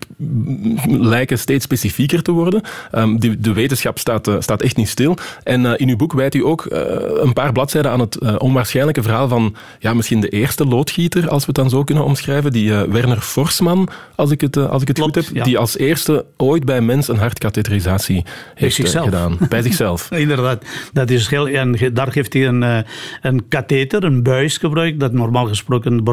lijken 0.89 1.39
steeds 1.39 1.65
specifieker 1.65 2.23
te 2.23 2.33
worden. 2.33 2.63
Um, 2.95 3.19
die, 3.21 3.39
de 3.39 3.53
wetenschap 3.53 3.99
staat, 3.99 4.29
uh, 4.29 4.37
staat 4.39 4.63
echt 4.63 4.77
niet 4.77 4.89
stil. 4.89 5.17
En 5.43 5.61
uh, 5.65 5.73
in 5.77 5.89
uw 5.89 5.97
boek 5.97 6.13
wijdt 6.13 6.35
u 6.35 6.45
ook 6.45 6.65
uh, 6.65 6.81
een 7.23 7.33
paar 7.33 7.53
bladzijden 7.53 7.91
aan 7.91 8.01
het 8.01 8.39
onwaarschijnlijke 8.39 9.03
verhaal 9.03 9.29
van 9.29 9.55
ja, 9.79 9.95
misschien 9.95 10.21
de 10.21 10.29
eerste 10.29 10.65
loodgieter, 10.65 11.29
als 11.29 11.41
we 11.41 11.47
het 11.47 11.55
dan 11.55 11.71
zo 11.71 11.85
kunnen 11.85 12.05
omschrijven, 12.05 12.53
die 12.53 12.76
Werner 12.85 13.21
Forsman, 13.21 13.89
als 14.15 14.31
ik 14.31 14.41
het, 14.41 14.57
als 14.57 14.83
ik 14.83 14.89
het 14.89 14.99
goed 14.99 15.15
heb, 15.15 15.45
die 15.45 15.59
als 15.59 15.79
eerste 15.79 16.25
ooit 16.37 16.65
bij 16.65 16.81
mens 16.81 17.09
een 17.09 17.17
hartkatheterisatie 17.17 18.25
heeft 18.55 18.89
gedaan. 18.89 19.39
Bij 19.49 19.63
zichzelf. 19.63 20.11
Inderdaad. 20.27 20.65
Dat 20.93 21.11
is 21.11 21.29
heel, 21.29 21.49
en 21.49 21.77
daar 21.93 22.13
heeft 22.13 22.33
hij 22.33 22.47
een, 22.47 22.85
een 23.23 23.49
katheter, 23.49 24.05
een 24.05 24.23
buis 24.23 24.59
gebruikt, 24.59 25.01
dat 25.01 25.13
normaal 25.13 25.47
gesproken 25.47 26.05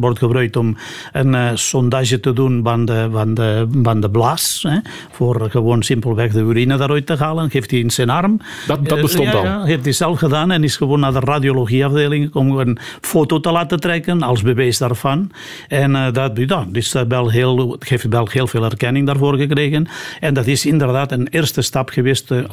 wordt 0.00 0.18
gebruikt 0.18 0.56
om 0.56 0.76
een 1.12 1.58
sondage 1.58 2.20
te 2.20 2.32
doen 2.32 2.60
van 2.62 2.84
de, 2.84 3.08
van 3.12 3.34
de, 3.34 3.66
van 3.82 4.00
de 4.00 4.10
blaas. 4.10 4.64
Hè, 4.68 4.78
voor 5.10 5.50
gewoon 5.50 5.82
simpelweg 5.82 6.32
de 6.32 6.40
urine 6.40 6.76
daaruit 6.76 7.06
te 7.06 7.16
halen. 7.16 7.50
Geeft 7.50 7.70
hij 7.70 7.80
in 7.80 7.90
zijn 7.90 8.10
arm. 8.10 8.40
Dat, 8.66 8.88
dat 8.88 9.00
bestond 9.00 9.34
al? 9.34 9.44
Ja, 9.44 9.64
heeft 9.64 9.84
hij 9.84 9.92
zelf 9.92 10.18
gedaan 10.18 10.50
en 10.50 10.64
is 10.64 10.76
gewoon 10.76 11.00
naar 11.00 11.12
de 11.12 11.20
radiologieafdeling 11.20 12.34
om 12.34 12.58
een 12.58 12.78
foto 13.00 13.40
te 13.40 13.50
laten 13.50 13.80
trekken 13.80 14.22
als 14.22 14.42
bewijs 14.42 14.78
daarvan. 14.78 15.30
En 15.68 15.87
uh, 15.90 16.12
dat, 16.12 16.32
ja, 16.34 16.66
is 16.72 16.94
wel 17.08 17.30
heel, 17.30 17.76
heeft 17.78 18.08
wel 18.08 18.28
heel 18.30 18.46
veel 18.46 18.64
erkenning 18.64 19.06
daarvoor 19.06 19.36
gekregen. 19.36 19.86
En 20.20 20.34
dat 20.34 20.46
is 20.46 20.66
inderdaad 20.66 21.12
een 21.12 21.28
eerste 21.28 21.62
stap 21.62 21.88
geweest, 21.88 22.30
uh, 22.32 22.44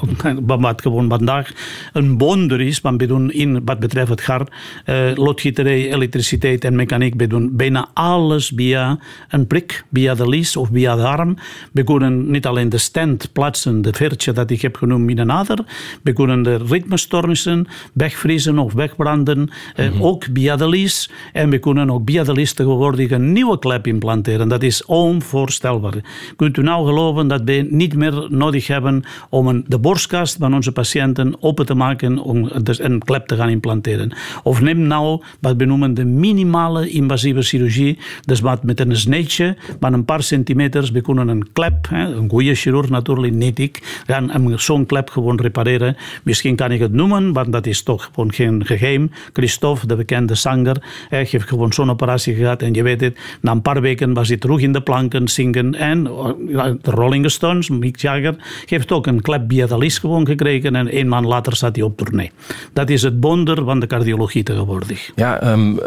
wat 0.46 0.82
gewoon 0.82 1.10
vandaag 1.10 1.52
een 1.94 2.18
wonder 2.18 2.62
is. 2.62 2.82
Want 2.82 3.02
we 3.02 3.08
doen 3.08 3.32
in 3.32 3.66
wat 3.66 3.80
betreft 3.80 4.10
het 4.10 4.22
gar, 4.22 4.48
uh, 4.86 5.12
loodgieterij, 5.16 5.94
elektriciteit 5.94 6.64
en 6.64 6.76
mechaniek, 6.76 7.14
we 7.18 7.28
doen 7.28 7.56
bijna 7.56 7.90
alles 7.94 8.52
via 8.56 9.00
een 9.30 9.48
prik, 9.48 9.84
via 9.94 10.16
de 10.16 10.30
lies 10.30 10.56
of 10.56 10.70
via 10.72 10.96
de 10.96 11.04
arm. 11.04 11.38
We 11.72 11.84
kunnen 11.84 12.32
niet 12.32 12.46
alleen 12.46 12.70
de 12.70 12.78
stand 12.78 13.30
plaatsen, 13.34 13.82
de 13.82 13.94
veertje 13.94 14.32
dat 14.32 14.50
ik 14.50 14.62
heb 14.62 14.76
genoemd 14.76 15.10
in 15.10 15.20
een 15.20 15.32
ader. 15.32 15.60
We 16.04 16.14
kunnen 16.14 16.44
de 16.44 16.58
ritmestoornissen 16.70 17.68
wegvriezen 17.94 18.60
of 18.60 18.74
wegbranden, 18.74 19.38
mm 19.40 19.50
-hmm. 19.76 20.02
ook 20.02 20.26
via 20.34 20.56
de 20.56 20.70
lies. 20.70 21.10
En 21.34 21.50
we 21.50 21.58
kunnen 21.58 21.90
ook 21.90 22.02
via 22.06 22.24
de 22.24 22.34
lies 22.34 22.54
tegenwoordig 22.54 23.12
een 23.12 23.25
nieuwe 23.32 23.60
klep 23.60 23.88
implanteren. 23.88 24.48
Dat 24.48 24.64
is 24.64 24.86
onvoorstelbaar. 24.86 25.94
Kunt 26.36 26.58
u 26.58 26.62
nou 26.62 26.86
geloven 26.86 27.28
dat 27.28 27.42
we 27.46 27.68
niet 27.70 27.96
meer 27.96 28.28
nodig 28.30 28.68
hebben 28.68 29.04
om 29.30 29.48
een, 29.48 29.66
de 29.68 29.80
borstkast 29.80 30.38
van 30.40 30.54
onze 30.54 30.72
patiënten 30.72 31.36
open 31.40 31.66
te 31.66 31.74
maken 31.74 32.18
om 32.18 32.64
dus 32.64 32.80
een 32.80 33.00
klep 33.00 33.28
te 33.28 33.36
gaan 33.36 33.50
implanteren. 33.50 34.14
Of 34.44 34.62
neem 34.62 34.80
nou 34.80 35.22
wat 35.40 35.56
we 35.58 35.66
noemen 35.66 35.94
de 35.94 36.06
minimale 36.06 36.90
invasieve 36.90 37.42
chirurgie. 37.42 37.98
Dus 38.26 38.42
met 38.62 38.80
een 38.80 38.96
sneetje 38.96 39.58
van 39.80 39.94
een 39.94 40.06
paar 40.06 40.24
centimeters, 40.24 40.92
we 40.92 41.02
kunnen 41.02 41.28
een 41.28 41.52
klep, 41.54 41.88
een 41.92 42.30
goede 42.30 42.56
chirurg 42.56 42.90
natuurlijk, 42.90 43.34
niet 43.34 43.60
ik, 43.60 44.04
gaan 44.06 44.60
zo'n 44.60 44.86
klep 44.86 45.10
gewoon 45.10 45.40
repareren. 45.40 45.98
Misschien 46.24 46.56
kan 46.56 46.72
ik 46.72 46.80
het 46.80 46.92
noemen, 46.92 47.34
want 47.34 47.52
dat 47.52 47.66
is 47.66 47.84
toch 47.84 48.10
gewoon 48.14 48.34
geen 48.34 48.66
geheim. 48.66 49.12
Christophe, 49.34 49.88
de 49.88 49.96
bekende 49.96 50.36
zanger, 50.36 50.84
heeft 51.10 51.48
gewoon 51.48 51.74
zo'n 51.74 51.90
operatie 51.90 52.36
gehad 52.36 52.62
en 52.62 52.74
je 52.74 52.84
weet 52.84 53.02
het, 53.02 53.15
na 53.42 53.52
een 53.52 53.62
paar 53.62 53.82
weken 53.82 54.14
was 54.14 54.28
hij 54.28 54.38
terug 54.38 54.62
in 54.62 54.74
de 54.74 54.82
planken 54.82 55.28
zingen 55.28 55.76
en 55.76 56.04
de 56.04 56.92
Rolling 56.92 57.32
Stones, 57.32 57.70
Mick 57.70 58.00
Jagger, 58.00 58.36
heeft 58.66 58.92
ook 58.92 59.08
een 59.08 59.22
klep 59.22 59.48
biatalis 59.48 59.98
gewoon 59.98 60.26
gekregen 60.26 60.76
en 60.76 60.98
een 60.98 61.08
maand 61.08 61.26
later 61.26 61.56
zat 61.56 61.76
hij 61.76 61.86
op 61.86 61.98
tournee. 61.98 62.32
Dat 62.74 62.90
is 62.90 63.02
het 63.02 63.14
wonder 63.20 63.64
van 63.64 63.80
de 63.80 63.88
cardiologie 63.88 64.44
tegenwoordig. 64.44 65.12
Ja, 65.16 65.52
um, 65.52 65.80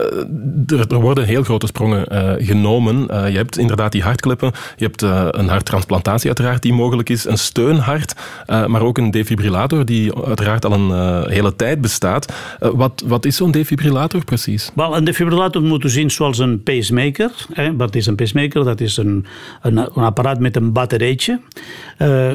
er, 0.66 0.86
er, 0.88 1.00
worden 1.00 1.24
heel 1.24 1.42
grote 1.42 1.66
sprongen 1.66 2.06
uh, 2.12 2.46
genomen. 2.46 3.08
Uh, 3.10 3.30
je 3.30 3.36
hebt 3.36 3.58
inderdaad 3.58 3.92
die 3.92 4.02
hartkleppen, 4.02 4.52
je 4.76 4.84
hebt 4.84 5.02
uh, 5.02 5.26
een 5.30 5.48
harttransplantatie 5.48 6.26
uiteraard 6.26 6.62
die 6.62 6.72
mogelijk 6.72 7.08
is, 7.08 7.24
een 7.24 7.38
steunhart, 7.38 8.14
maar 8.46 8.82
ook 8.82 8.98
een 8.98 9.10
defibrillator 9.10 9.84
die 9.84 10.14
uiteraard 10.14 10.64
al 10.64 10.72
een 10.72 11.30
hele 11.30 11.56
tijd 11.56 11.80
bestaat. 11.80 12.32
Wat, 12.58 13.02
wat 13.06 13.24
is 13.24 13.36
zo'n 13.36 13.50
defibrillator 13.50 14.24
precies? 14.24 14.70
Wel, 14.74 14.96
een 14.96 15.04
defibrillator 15.04 15.62
moet 15.62 15.84
u 15.84 15.88
zien 15.88 16.10
zoals 16.10 16.38
een 16.38 16.62
pacemaker. 16.62 17.17
Hè. 17.52 17.76
Wat 17.76 17.94
is 17.94 18.06
een 18.06 18.14
pacemaker? 18.14 18.64
Dat 18.64 18.80
is 18.80 18.96
een, 18.96 19.26
een, 19.62 19.78
apparaat 19.78 20.40
met 20.40 20.56
een 20.56 20.72
batterijtje 20.72 21.40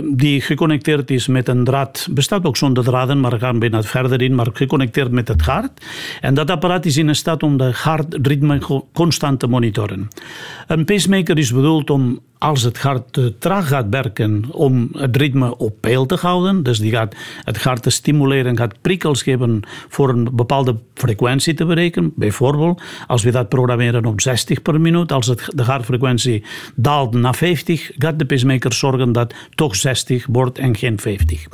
die 0.03 0.41
geconnecteerd 0.41 1.11
is 1.11 1.27
met 1.27 1.47
een 1.47 1.63
draad. 1.63 2.07
Bestaat 2.11 2.45
ook 2.45 2.57
zonder 2.57 2.83
draden, 2.83 3.19
maar 3.19 3.31
we 3.31 3.39
gaan 3.39 3.59
bijna 3.59 3.83
verder 3.83 4.21
in, 4.21 4.35
maar 4.35 4.47
geconnecteerd 4.53 5.11
met 5.11 5.27
het 5.27 5.41
hart. 5.41 5.85
En 6.21 6.33
dat 6.33 6.49
apparaat 6.49 6.85
is 6.85 6.97
in 6.97 7.15
staat 7.15 7.43
om 7.43 7.57
de 7.57 7.71
hartritme 7.73 8.61
constant 8.93 9.39
te 9.39 9.47
monitoren. 9.47 10.07
Een 10.67 10.85
pacemaker 10.85 11.37
is 11.37 11.53
bedoeld 11.53 11.89
om 11.89 12.19
als 12.43 12.61
het 12.61 12.79
hart 12.79 13.13
te 13.13 13.37
traag 13.37 13.67
gaat 13.67 13.85
werken 13.89 14.43
om 14.51 14.89
het 14.91 15.17
ritme 15.17 15.57
op 15.57 15.75
peil 15.79 16.05
te 16.05 16.15
houden, 16.15 16.63
dus 16.63 16.79
die 16.79 16.91
gaat 16.91 17.15
het 17.43 17.63
hart 17.63 17.83
te 17.83 17.89
stimuleren, 17.89 18.57
gaat 18.57 18.81
prikkels 18.81 19.23
geven 19.23 19.61
voor 19.89 20.09
een 20.09 20.29
bepaalde 20.33 20.77
frequentie 20.93 21.53
te 21.53 21.65
bereiken. 21.65 22.11
Bijvoorbeeld, 22.15 22.81
als 23.07 23.23
we 23.23 23.31
dat 23.31 23.49
programmeren 23.49 24.05
op 24.05 24.21
60 24.21 24.61
per 24.61 24.81
minuut, 24.81 25.11
als 25.11 25.27
het, 25.27 25.49
de 25.55 25.63
hartfrequentie 25.63 26.43
daalt 26.75 27.13
naar 27.13 27.35
50, 27.35 27.91
gaat 27.97 28.19
de 28.19 28.25
pacemaker 28.25 28.73
zorgen 28.73 29.11
dat 29.11 29.33
toch 29.55 29.75
60 29.75 30.25
wordt 30.29 30.57
en 30.57 30.75
geen 30.75 30.99
50. 30.99 31.47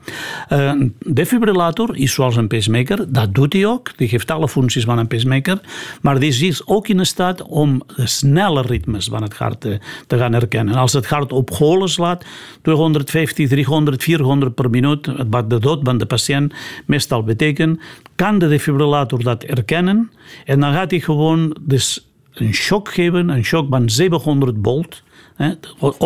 Een 0.47 0.95
defibrillator 1.05 1.97
is 1.97 2.13
zoals 2.13 2.35
een 2.35 2.47
pacemaker, 2.47 3.13
dat 3.13 3.35
doet 3.35 3.53
hij 3.53 3.65
ook. 3.65 3.91
Die 3.97 4.07
geeft 4.07 4.31
alle 4.31 4.49
functies 4.49 4.83
van 4.83 4.97
een 4.97 5.07
pacemaker, 5.07 5.59
maar 6.01 6.19
die 6.19 6.47
is 6.47 6.67
ook 6.67 6.87
in 6.87 7.05
staat 7.05 7.41
om 7.41 7.81
de 7.95 8.07
snelle 8.07 8.61
ritmes 8.61 9.07
van 9.07 9.23
het 9.23 9.37
hart 9.37 9.61
te, 9.61 9.79
te 10.07 10.17
gaan 10.17 10.33
herkennen 10.33 10.78
als 10.79 10.93
het 10.93 11.05
hart 11.05 11.31
op 11.31 11.49
holen 11.49 11.89
slaat, 11.89 12.25
250, 12.61 13.47
300, 13.47 14.03
400 14.03 14.55
per 14.55 14.69
minuut, 14.69 15.11
wat 15.29 15.49
de 15.49 15.59
dood 15.59 15.79
van 15.83 15.97
de 15.97 16.05
patiënt 16.05 16.53
meestal 16.85 17.23
betekent, 17.23 17.79
kan 18.15 18.39
de 18.39 18.47
defibrillator 18.47 19.23
dat 19.23 19.43
erkennen? 19.43 20.11
En 20.45 20.59
dan 20.59 20.73
gaat 20.73 20.91
hij 20.91 20.99
gewoon 20.99 21.55
dus 21.61 22.07
een 22.33 22.53
shock 22.53 22.89
geven, 22.93 23.29
een 23.29 23.43
shock 23.43 23.67
van 23.69 23.89
700 23.89 24.55
volt 24.61 25.03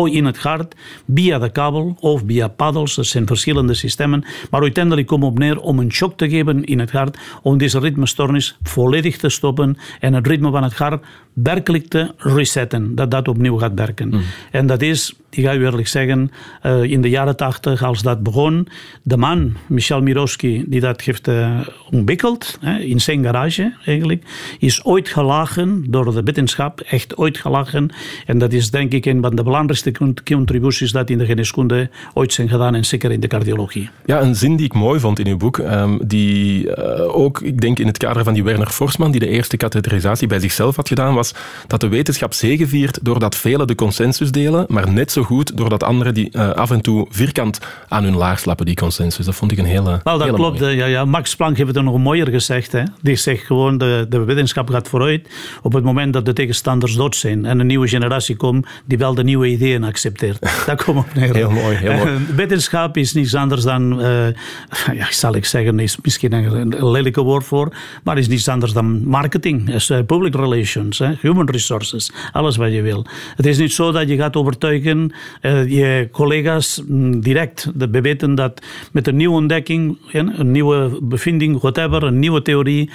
in 0.04 0.24
het 0.24 0.38
hart, 0.38 0.74
via 1.14 1.38
de 1.38 1.50
kabel 1.50 1.96
of 2.00 2.22
via 2.26 2.48
paddels. 2.48 2.94
Dat 2.94 3.06
zijn 3.06 3.26
verschillende 3.26 3.74
systemen. 3.74 4.24
Maar 4.50 4.60
uiteindelijk 4.60 5.06
komt 5.06 5.24
op 5.24 5.38
neer 5.38 5.60
om 5.60 5.78
een 5.78 5.92
shock 5.92 6.16
te 6.16 6.28
geven 6.28 6.64
in 6.64 6.78
het 6.78 6.90
hart, 6.90 7.18
om 7.42 7.58
deze 7.58 7.78
ritmestoornis 7.78 8.58
volledig 8.62 9.16
te 9.16 9.28
stoppen 9.28 9.76
en 10.00 10.14
het 10.14 10.26
ritme 10.26 10.50
van 10.50 10.62
het 10.62 10.74
hart 10.74 11.04
werkelijk 11.32 11.88
te 11.88 12.14
resetten, 12.18 12.94
dat 12.94 13.10
dat 13.10 13.28
opnieuw 13.28 13.58
gaat 13.58 13.74
werken. 13.74 14.08
Mm. 14.08 14.22
En 14.50 14.66
dat 14.66 14.82
is 14.82 15.14
ik 15.36 15.44
ga 15.44 15.54
u 15.54 15.64
eerlijk 15.64 15.88
zeggen, 15.88 16.30
uh, 16.62 16.82
in 16.82 17.00
de 17.00 17.08
jaren 17.08 17.36
tachtig, 17.36 17.82
als 17.82 18.02
dat 18.02 18.22
begon, 18.22 18.68
de 19.02 19.16
man, 19.16 19.56
Michel 19.66 20.02
Miroski, 20.02 20.64
die 20.66 20.80
dat 20.80 21.00
heeft 21.00 21.28
uh, 21.28 21.60
ontwikkeld, 21.90 22.58
hè, 22.60 22.78
in 22.78 23.00
zijn 23.00 23.24
garage 23.24 23.72
eigenlijk, 23.84 24.24
is 24.58 24.84
ooit 24.84 25.08
gelachen 25.08 25.84
door 25.88 26.12
de 26.14 26.22
wetenschap, 26.22 26.80
echt 26.80 27.16
ooit 27.16 27.38
gelachen. 27.38 27.90
En 28.26 28.38
dat 28.38 28.52
is 28.52 28.70
denk 28.70 28.92
ik 28.92 29.04
een 29.04 29.20
van 29.24 29.36
de 29.36 29.42
belangrijkste 29.42 29.92
contributies 30.24 30.92
dat 30.92 31.10
in 31.10 31.18
de 31.18 31.24
geneeskunde 31.24 31.90
ooit 32.14 32.32
zijn 32.32 32.48
gedaan 32.48 32.74
en 32.74 32.84
zeker 32.84 33.10
in 33.10 33.20
de 33.20 33.26
cardiologie. 33.26 33.90
Ja, 34.04 34.22
een 34.22 34.34
zin 34.34 34.56
die 34.56 34.66
ik 34.66 34.74
mooi 34.74 35.00
vond 35.00 35.18
in 35.18 35.26
uw 35.26 35.36
boek, 35.36 35.58
um, 35.58 35.98
die 36.06 36.66
uh, 36.66 37.16
ook, 37.16 37.40
ik 37.40 37.60
denk 37.60 37.78
in 37.78 37.86
het 37.86 37.98
kader 37.98 38.24
van 38.24 38.34
die 38.34 38.44
Werner 38.44 38.70
Forsman, 38.70 39.10
die 39.10 39.20
de 39.20 39.28
eerste 39.28 39.56
katheterisatie 39.56 40.28
bij 40.28 40.38
zichzelf 40.38 40.76
had 40.76 40.88
gedaan, 40.88 41.14
was 41.14 41.34
dat 41.66 41.80
de 41.80 41.88
wetenschap 41.88 42.32
zegeviert 42.32 42.98
doordat 43.02 43.36
velen 43.36 43.66
de 43.66 43.74
consensus 43.74 44.30
delen, 44.30 44.64
maar 44.68 44.92
net 44.92 45.12
zo 45.12 45.22
goed 45.22 45.56
doordat 45.56 45.82
anderen 45.82 46.14
die 46.14 46.28
uh, 46.32 46.50
af 46.50 46.70
en 46.70 46.80
toe 46.80 47.06
vierkant 47.10 47.58
aan 47.88 48.04
hun 48.04 48.16
laag 48.16 48.38
slappen, 48.38 48.66
die 48.66 48.74
consensus. 48.74 49.24
Dat 49.24 49.34
vond 49.34 49.52
ik 49.52 49.58
een 49.58 49.64
hele. 49.64 50.00
Nou, 50.04 50.18
dat 50.18 50.32
klopt. 50.32 50.58
Ja, 50.58 50.86
ja. 50.86 51.04
Max 51.04 51.36
Planck 51.36 51.56
heeft 51.56 51.74
het 51.74 51.84
nog 51.84 51.98
mooier 51.98 52.28
gezegd. 52.28 52.72
Hè. 52.72 52.82
Die 53.02 53.16
zegt 53.16 53.44
gewoon: 53.44 53.78
de, 53.78 54.06
de 54.08 54.24
wetenschap 54.24 54.70
gaat 54.70 54.88
vooruit 54.88 55.28
op 55.62 55.72
het 55.72 55.84
moment 55.84 56.12
dat 56.12 56.24
de 56.24 56.32
tegenstanders 56.32 56.94
dood 56.94 57.16
zijn 57.16 57.44
en 57.44 57.60
een 57.60 57.66
nieuwe 57.66 57.88
generatie 57.88 58.36
komt 58.36 58.66
die 58.84 58.98
wel 58.98 59.13
de 59.14 59.24
nieuwe 59.24 59.46
ideeën 59.46 59.84
accepteert. 59.84 60.38
Dat 60.66 60.84
komt 60.84 60.98
op 60.98 61.14
neer. 61.14 61.34
Heel 61.34 61.50
mooi. 61.50 61.76
Heel 61.76 61.96
mooi. 61.96 62.18
wetenschap 62.36 62.96
is 62.96 63.12
niets 63.12 63.34
anders 63.34 63.62
dan, 63.62 64.00
uh, 64.00 64.26
ja, 65.00 65.06
zal 65.10 65.34
ik 65.34 65.44
zeggen, 65.44 65.78
is 65.78 65.96
misschien 66.02 66.32
een, 66.32 66.90
lelijke 66.90 67.22
woord 67.22 67.44
voor, 67.44 67.74
maar 68.02 68.18
is 68.18 68.28
niets 68.28 68.48
anders 68.48 68.72
dan 68.72 69.06
marketing, 69.06 69.74
is, 69.74 69.90
uh, 69.90 69.98
public 70.06 70.34
relations, 70.34 71.02
human 71.20 71.50
resources, 71.50 72.12
alles 72.32 72.56
wat 72.56 72.72
je 72.72 72.82
wil. 72.82 73.06
Het 73.36 73.46
is 73.46 73.58
niet 73.58 73.72
zo 73.72 73.92
dat 73.92 74.08
je 74.08 74.16
gaat 74.16 74.36
overtuigen 74.36 75.12
uh, 75.42 75.66
je 75.66 76.08
collega's 76.12 76.82
mm, 76.86 77.20
direct. 77.20 77.70
We 77.76 78.00
weten 78.00 78.34
dat 78.34 78.62
met 78.92 79.06
een 79.06 79.16
nieuwe 79.16 79.34
ontdekking, 79.34 79.98
een 80.12 80.50
nieuwe 80.50 80.98
bevinding, 81.02 81.60
whatever, 81.60 82.02
een 82.02 82.18
nieuwe 82.18 82.42
theorie, 82.42 82.90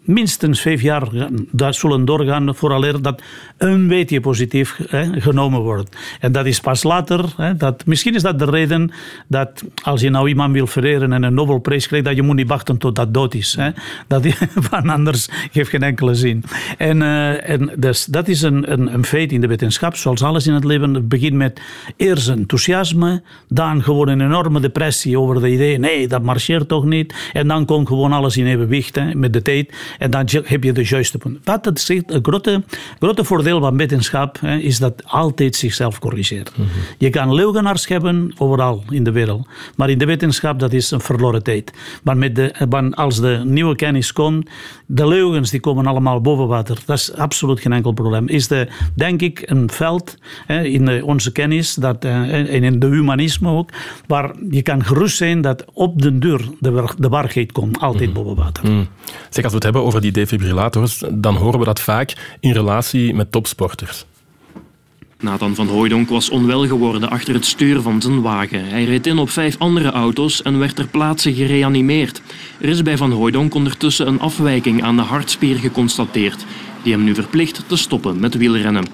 minstens 0.00 0.60
vijf 0.60 0.82
jaar 0.82 1.08
dat 1.50 1.74
zullen 1.74 2.04
doorgaan 2.04 2.54
vooraleer 2.54 3.02
dat 3.02 3.22
een 3.58 3.88
beetje 3.88 4.20
positief 4.20 4.80
hè, 4.88 5.20
genomen 5.20 5.60
wordt. 5.60 5.96
En 6.20 6.32
dat 6.32 6.46
is 6.46 6.60
pas 6.60 6.82
later, 6.82 7.24
hè, 7.36 7.56
dat, 7.56 7.86
misschien 7.86 8.14
is 8.14 8.22
dat 8.22 8.38
de 8.38 8.44
reden 8.44 8.90
dat 9.28 9.64
als 9.82 10.00
je 10.00 10.10
nou 10.10 10.28
iemand 10.28 10.52
wil 10.52 10.66
vereren 10.66 11.12
en 11.12 11.22
een 11.22 11.34
Nobelprijs 11.34 11.86
krijgt, 11.86 12.06
dat 12.06 12.16
je 12.16 12.22
moet 12.22 12.36
niet 12.36 12.48
wachten 12.48 12.78
tot 12.78 12.96
dat 12.96 13.14
dood 13.14 13.34
is. 13.34 13.54
Hè. 13.58 13.70
Dat, 14.06 14.26
van 14.70 14.88
anders 14.88 15.28
geeft 15.52 15.70
geen 15.70 15.82
enkele 15.82 16.14
zin. 16.14 16.44
En, 16.78 17.00
uh, 17.00 17.48
en 17.48 17.70
dus, 17.76 18.04
dat 18.04 18.28
is 18.28 18.42
een, 18.42 18.72
een, 18.72 18.94
een 18.94 19.04
feit 19.04 19.32
in 19.32 19.40
de 19.40 19.46
wetenschap, 19.46 19.96
zoals 19.96 20.22
alles 20.22 20.46
in 20.46 20.54
het 20.54 20.64
leven. 20.64 20.94
Het 20.94 21.08
begint 21.08 21.34
met 21.34 21.60
eerst 21.96 22.28
enthousiasme, 22.28 23.22
dan 23.48 23.82
gewoon 23.82 24.08
een 24.08 24.20
enorme 24.20 24.60
depressie 24.60 25.18
over 25.18 25.40
de 25.40 25.50
idee, 25.50 25.78
nee, 25.78 26.08
dat 26.08 26.22
marcheert 26.22 26.68
toch 26.68 26.84
niet. 26.84 27.14
En 27.32 27.48
dan 27.48 27.64
komt 27.64 27.88
gewoon 27.88 28.12
alles 28.12 28.36
in 28.36 28.46
evenwicht 28.46 28.94
hè, 28.94 29.14
met 29.14 29.32
de 29.32 29.42
tijd. 29.42 29.72
En 29.98 30.10
dan 30.10 30.28
heb 30.44 30.64
je 30.64 30.72
de 30.72 30.84
juiste 30.84 31.18
punten. 31.18 31.40
Wat 31.44 31.64
het, 31.64 31.88
het 31.88 32.18
grote, 32.22 32.62
grote 32.98 33.24
voordeel 33.24 33.60
van 33.60 33.76
wetenschap 33.76 34.40
hè, 34.40 34.56
is 34.56 34.78
dat 34.78 35.02
altijd 35.04 35.56
zichzelf 35.56 35.98
corrigeert. 35.98 36.52
Mm 36.56 36.66
Je 36.98 37.10
kan 37.10 37.34
leugenaars 37.34 37.88
hebben 37.88 38.32
overal 38.38 38.82
in 38.90 39.04
de 39.04 39.12
wereld. 39.12 39.46
Maar 39.76 39.90
in 39.90 39.98
de 39.98 40.04
wetenschap, 40.04 40.58
dat 40.58 40.72
is 40.72 40.90
een 40.90 41.00
verloren 41.00 41.42
tijd. 41.42 41.72
Maar 42.02 42.16
met 42.16 42.36
de, 42.36 42.90
als 42.90 43.20
de 43.20 43.42
nieuwe 43.44 43.74
kennis 43.74 44.12
komt, 44.12 44.50
de 44.86 45.06
leugens 45.06 45.50
die 45.50 45.60
komen 45.60 45.86
allemaal 45.86 46.20
boven 46.20 46.46
water. 46.46 46.78
Dat 46.86 46.98
is 46.98 47.14
absoluut 47.14 47.60
geen 47.60 47.72
enkel 47.72 47.92
probleem. 47.92 48.28
Is 48.28 48.48
de, 48.48 48.68
denk 48.94 49.20
ik 49.20 49.42
een 49.44 49.70
veld 49.70 50.18
hè, 50.46 50.62
in 50.62 51.04
onze 51.04 51.32
kennis 51.32 51.74
dat, 51.74 52.04
eh, 52.04 52.54
en 52.54 52.62
in 52.62 52.78
de 52.78 52.86
humanisme 52.86 53.48
ook, 53.48 53.70
waar 54.06 54.30
je 54.50 54.62
kan 54.62 54.84
gerust 54.84 55.16
zijn 55.16 55.40
dat 55.40 55.64
op 55.72 56.02
de 56.02 56.18
deur 56.18 56.48
de, 56.60 56.84
de 56.98 57.08
waarheid 57.08 57.52
komt, 57.52 57.80
altijd 57.80 58.08
mm 58.08 58.12
boven 58.14 58.34
water. 58.34 58.70
Mm. 58.70 58.86
Zeg, 59.30 59.44
als 59.44 59.52
we 59.52 59.54
het 59.54 59.62
hebben 59.62 59.73
over 59.82 60.00
die 60.00 60.12
defibrillators, 60.12 61.02
dan 61.12 61.34
horen 61.34 61.58
we 61.58 61.64
dat 61.64 61.80
vaak 61.80 62.36
in 62.40 62.52
relatie 62.52 63.14
met 63.14 63.32
topsporters. 63.32 64.04
Nathan 65.24 65.54
van 65.54 65.68
Hooydonk 65.68 66.08
was 66.08 66.30
onwel 66.30 66.66
geworden 66.66 67.10
achter 67.10 67.34
het 67.34 67.44
stuur 67.44 67.80
van 67.80 68.02
zijn 68.02 68.22
wagen. 68.22 68.64
Hij 68.64 68.84
reed 68.84 69.06
in 69.06 69.18
op 69.18 69.30
vijf 69.30 69.58
andere 69.58 69.90
auto's 69.90 70.42
en 70.42 70.58
werd 70.58 70.76
ter 70.76 70.86
plaatse 70.86 71.34
gereanimeerd. 71.34 72.22
Er 72.60 72.68
is 72.68 72.82
bij 72.82 72.96
Van 72.96 73.12
Hooydonk 73.12 73.54
ondertussen 73.54 74.06
een 74.06 74.20
afwijking 74.20 74.82
aan 74.82 74.96
de 74.96 75.02
hartspier 75.02 75.56
geconstateerd, 75.56 76.44
die 76.82 76.92
hem 76.92 77.04
nu 77.04 77.14
verplicht 77.14 77.62
te 77.66 77.76
stoppen 77.76 78.20
met 78.20 78.36
wielrennen. 78.36 78.84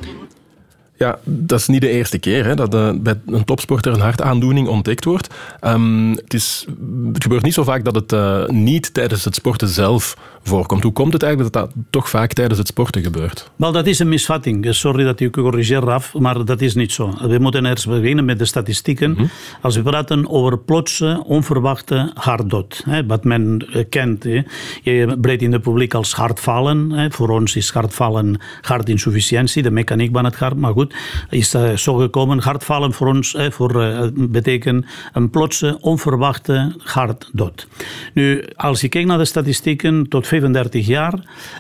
Ja, 0.97 1.19
dat 1.25 1.61
is 1.61 1.67
niet 1.67 1.81
de 1.81 1.89
eerste 1.89 2.19
keer 2.19 2.45
hè, 2.45 2.55
dat 2.55 2.75
uh, 2.75 2.91
bij 2.95 3.21
een 3.27 3.45
topsporter 3.45 3.93
een 3.93 4.01
hartaandoening 4.01 4.69
ontdekt 4.69 5.05
wordt. 5.05 5.35
Um, 5.61 6.11
het, 6.11 6.35
is, 6.35 6.67
het 7.13 7.23
gebeurt 7.23 7.43
niet 7.43 7.55
zo 7.55 7.63
vaak 7.63 7.85
dat 7.85 7.95
het 7.95 8.13
uh, 8.13 8.47
niet 8.47 8.95
tijdens 8.95 9.25
het 9.25 9.35
sporten 9.35 9.69
zelf 9.69 10.17
voorkomt. 10.43 10.83
Hoe 10.83 10.93
komt 10.93 11.13
het 11.13 11.23
eigenlijk 11.23 11.53
dat 11.53 11.63
dat 11.63 11.85
toch 11.91 12.09
vaak 12.09 12.33
tijdens 12.33 12.59
het 12.59 12.69
sporten 12.69 13.03
gebeurt? 13.03 13.51
Wel, 13.57 13.73
dat 13.73 13.87
is 13.87 13.99
een 13.99 14.09
misvatting. 14.09 14.75
Sorry 14.75 15.05
dat 15.05 15.21
ik 15.21 15.37
u 15.37 15.43
corrigeer, 15.43 15.81
Raf, 15.81 16.15
maar 16.15 16.45
dat 16.45 16.61
is 16.61 16.75
niet 16.75 16.93
zo. 16.93 17.15
We 17.21 17.39
moeten 17.39 17.67
eerst 17.67 17.89
beginnen 17.89 18.25
met 18.25 18.39
de 18.39 18.45
statistieken. 18.45 19.11
Mm 19.11 19.17
-hmm. 19.17 19.31
Als 19.61 19.77
we 19.77 19.83
praten 19.83 20.31
over 20.31 20.59
plotse, 20.59 21.23
onverwachte 21.27 22.11
hartdood, 22.15 22.83
hè, 22.85 23.07
wat 23.07 23.25
men 23.25 23.69
uh, 23.75 23.85
kent. 23.89 24.25
Hè. 24.25 24.43
Je 24.83 25.17
breedt 25.21 25.43
in 25.43 25.53
het 25.53 25.63
publiek 25.63 25.95
als 25.95 26.13
hartvallen. 26.13 26.91
Hè. 26.91 27.11
Voor 27.11 27.29
ons 27.29 27.57
is 27.57 27.71
hartvallen 27.71 28.41
hartinsufficiëntie, 28.61 29.63
de 29.63 29.71
mechaniek 29.71 30.13
van 30.13 30.25
het 30.25 30.37
hart. 30.37 30.57
Maar 30.57 30.73
goed, 30.73 30.95
is 31.31 31.55
zo 31.75 31.95
gekomen. 31.95 32.39
Hartvallen 32.39 32.93
voor 32.93 33.07
ons 33.07 33.33
hè, 33.33 33.53
voor, 33.53 33.83
uh, 33.83 34.07
betekent 34.15 34.87
een 35.13 35.31
plotse, 35.31 35.79
onverwachte 35.81 36.75
hartdood. 36.79 37.67
Nu, 38.15 38.45
als 38.57 38.81
je 38.81 38.89
kijkt 38.89 39.09
naar 39.09 39.19
de 39.19 39.25
statistieken, 39.25 40.09
tot 40.09 40.27
35 40.31 40.87
jaar, 40.87 41.15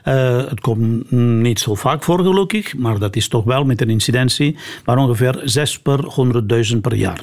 uh, 0.04 0.36
het 0.48 0.60
komt 0.60 1.10
niet 1.10 1.58
zo 1.58 1.74
vaak 1.74 2.02
voor 2.02 2.18
gelukkig, 2.18 2.76
maar 2.76 2.98
dat 2.98 3.16
is 3.16 3.28
toch 3.28 3.44
wel 3.44 3.64
met 3.64 3.80
een 3.80 3.90
incidentie 3.90 4.56
van 4.84 4.98
ongeveer 4.98 5.40
6 5.44 5.78
per 5.78 5.98
100.000 6.72 6.80
per 6.80 6.94
jaar. 6.94 7.20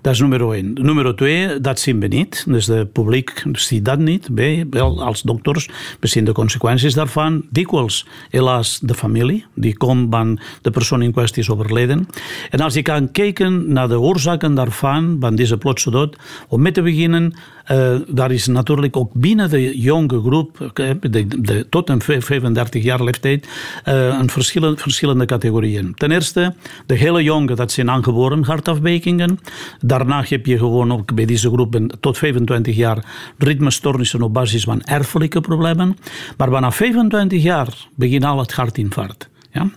Dat 0.00 0.12
is 0.12 0.20
nummer 0.20 0.52
1. 0.52 0.72
Nummer 0.72 1.16
2, 1.16 1.60
dat 1.60 1.80
zien 1.80 2.00
we 2.00 2.06
niet. 2.06 2.44
Dus 2.48 2.66
het 2.66 2.92
publiek 2.92 3.44
ziet 3.52 3.84
dat 3.84 3.98
niet. 3.98 4.28
Wij, 4.34 4.66
wel 4.70 5.02
als 5.02 5.22
dokters, 5.22 5.68
we 6.00 6.06
zien 6.06 6.24
de 6.24 6.32
consequenties 6.32 6.94
daarvan. 6.94 7.44
Dikwijls, 7.50 8.06
helaas, 8.30 8.78
de 8.82 8.94
familie, 8.94 9.44
die 9.54 9.76
komt 9.76 10.06
van 10.10 10.40
de 10.62 10.70
persoon 10.70 11.02
in 11.02 11.12
kwestie 11.12 11.42
is 11.42 11.50
overleden. 11.50 12.08
En 12.50 12.60
als 12.60 12.74
je 12.74 12.82
kan 12.82 13.10
kijken 13.10 13.72
naar 13.72 13.88
de 13.88 14.00
oorzaken 14.00 14.54
daarvan, 14.54 15.16
van 15.20 15.34
deze 15.34 15.56
plotse 15.56 15.90
dood, 15.90 16.16
om 16.48 16.62
mee 16.62 16.72
te 16.72 16.82
beginnen, 16.82 17.34
uh, 17.72 17.96
daar 18.08 18.30
is 18.30 18.46
natuurlijk 18.46 18.96
ook 18.96 19.12
binnen 19.12 19.50
de 19.50 19.78
jonge 19.78 20.20
groep, 20.20 20.70
de, 20.74 21.66
tot 21.70 21.88
een 21.88 22.02
35 22.02 22.82
jaar 22.82 23.04
leeftijd, 23.04 23.48
uh, 23.88 24.18
een 24.20 24.30
verschillende, 24.30 24.80
verschillende 24.80 25.24
categorieën. 25.24 25.94
Ten 25.94 26.10
eerste, 26.10 26.54
de 26.86 26.94
hele 26.94 27.22
jonge, 27.22 27.54
dat 27.54 27.72
zijn 27.72 27.90
aangeboren 27.90 28.44
hartafwijkingen. 28.44 29.38
Daarna 29.80 30.24
heb 30.28 30.46
je 30.46 30.58
gewoon 30.58 30.92
ook 30.92 31.14
bij 31.14 31.24
deze 31.24 31.50
groep 31.50 31.80
tot 32.00 32.18
25 32.18 32.76
jaar 32.76 33.04
ritmestoornissen 33.38 34.22
op 34.22 34.32
basis 34.32 34.64
van 34.64 34.82
erfelijke 34.82 35.40
problemen. 35.40 35.96
Maar 36.36 36.50
vanaf 36.50 36.76
25 36.76 37.42
jaar 37.42 37.68
begint 37.94 38.24
al 38.24 38.38
het 38.38 38.52
hartinfarct. 38.52 39.28
Ja? 39.52 39.70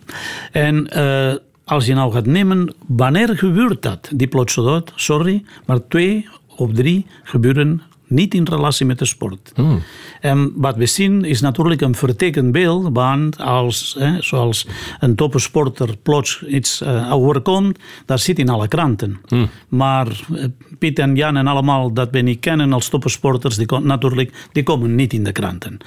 En 0.51 0.89
uh, 0.97 1.33
als 1.65 1.85
je 1.85 1.93
nou 1.93 2.13
gaat 2.13 2.25
nemen, 2.25 2.73
wanneer 2.87 3.37
gebeurt 3.37 3.81
dat, 3.81 4.09
die 4.13 4.27
plotse 4.27 4.61
dood? 4.61 4.91
Sorry, 4.95 5.43
maar 5.65 5.87
twee 5.87 6.27
of 6.55 6.73
drie 6.73 7.05
gebeuren 7.23 7.81
niet 8.07 8.33
in 8.33 8.47
relatie 8.49 8.85
met 8.85 8.99
de 8.99 9.05
sport. 9.05 9.51
Hmm. 9.55 9.81
En 10.21 10.51
wat 10.55 10.75
we 10.75 10.85
zien 10.85 11.23
is 11.23 11.41
natuurlijk 11.41 11.81
een 11.81 11.95
vertekend 11.95 12.51
beeld, 12.51 12.89
want 12.93 13.39
als, 13.39 13.95
hè, 13.99 14.21
zoals 14.21 14.67
een 14.99 15.15
topsporter 15.15 15.97
plots 16.03 16.43
iets 16.43 16.81
uh, 16.81 17.13
overkomt, 17.13 17.79
dat 18.05 18.19
zit 18.19 18.39
in 18.39 18.49
alle 18.49 18.67
kranten. 18.67 19.17
Hmm. 19.27 19.49
Maar 19.67 20.07
uh, 20.31 20.43
Piet 20.79 20.99
en 20.99 21.15
Jan 21.15 21.37
en 21.37 21.47
allemaal 21.47 21.93
dat 21.93 22.09
we 22.11 22.19
niet 22.19 22.39
kennen 22.39 22.73
als 22.73 22.89
topsporters, 22.89 23.55
die, 23.55 23.79
natuurlijk, 23.79 24.47
die 24.51 24.63
komen 24.63 24.95
niet 24.95 25.13
in 25.13 25.23
de 25.23 25.31
kranten. 25.31 25.77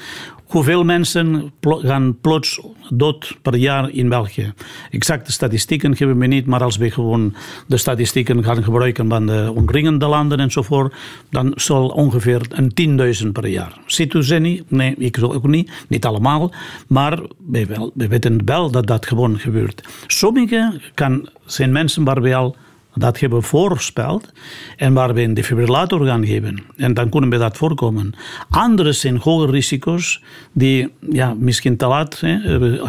Hoeveel 0.51 0.85
mensen 0.85 1.53
gaan 1.61 2.19
plots 2.21 2.61
dood 2.89 3.37
per 3.43 3.57
jaar 3.57 3.91
in 3.91 4.09
België? 4.09 4.53
Exacte 4.91 5.33
statistieken 5.33 5.95
hebben 5.97 6.19
we 6.19 6.27
niet, 6.27 6.47
maar 6.47 6.63
als 6.63 6.77
we 6.77 6.91
gewoon 6.91 7.35
de 7.67 7.77
statistieken 7.77 8.45
gaan 8.45 8.63
gebruiken 8.63 9.09
van 9.09 9.27
de 9.27 9.53
omringende 9.55 10.07
landen 10.07 10.41
enzovoort, 10.41 10.95
dan 11.31 11.53
zal 11.55 11.89
ongeveer 11.89 12.10
een 12.49 12.73
10.000 13.25 13.33
per 13.33 13.47
jaar. 13.47 13.79
Ziet 13.87 14.15
u 14.15 14.25
ze 14.25 14.35
niet? 14.35 14.71
Nee, 14.71 14.95
ik 14.99 15.17
ook 15.23 15.47
niet. 15.47 15.71
Niet 15.89 16.05
allemaal. 16.05 16.53
Maar 16.87 17.19
we, 17.47 17.91
weten 17.95 18.45
wel 18.45 18.71
dat 18.71 18.87
dat 18.87 19.07
gewoon 19.07 19.39
gebeurt. 19.39 19.89
Sommige 20.07 20.81
kan, 20.95 21.29
zijn 21.45 21.73
mensen 21.73 22.05
waar 22.05 22.23
we 22.23 22.35
al 22.35 22.57
dat 22.95 23.21
hebben 23.21 23.39
we 23.39 23.45
voorspeld 23.45 24.33
en 24.77 24.93
waar 24.93 25.15
we 25.15 25.23
een 25.23 25.35
defibrillator 25.35 26.07
gaan 26.07 26.27
geven. 26.27 26.63
En 26.77 26.95
dan 26.95 27.09
kunnen 27.09 27.31
we 27.31 27.39
dat 27.39 27.57
voorkomen. 27.57 28.15
Andere 28.51 28.93
zijn 28.93 29.17
hoge 29.17 29.51
risico's 29.51 30.23
die 30.53 30.89
ja, 31.11 31.35
misschien 31.39 31.77
te 31.77 31.87
laat 31.87 32.23